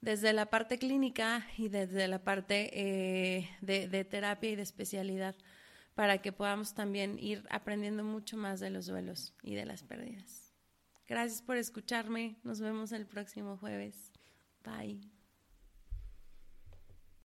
desde 0.00 0.32
la 0.32 0.46
parte 0.46 0.76
clínica 0.78 1.46
y 1.56 1.68
desde 1.68 2.08
la 2.08 2.18
parte 2.18 2.70
eh, 2.72 3.48
de 3.60 4.04
terapia 4.04 4.50
y 4.50 4.56
de 4.56 4.62
especialidad 4.62 5.36
para 5.94 6.20
que 6.20 6.32
podamos 6.32 6.74
también 6.74 7.16
ir 7.18 7.46
aprendiendo 7.48 8.02
mucho 8.02 8.36
más 8.36 8.58
de 8.58 8.70
los 8.70 8.86
duelos 8.86 9.32
y 9.42 9.54
de 9.54 9.64
las 9.64 9.84
pérdidas. 9.84 10.52
Gracias 11.06 11.42
por 11.42 11.56
escucharme. 11.56 12.36
Nos 12.42 12.60
vemos 12.60 12.90
el 12.92 13.06
próximo 13.06 13.56
jueves. 13.56 14.10
Bye. 14.64 15.13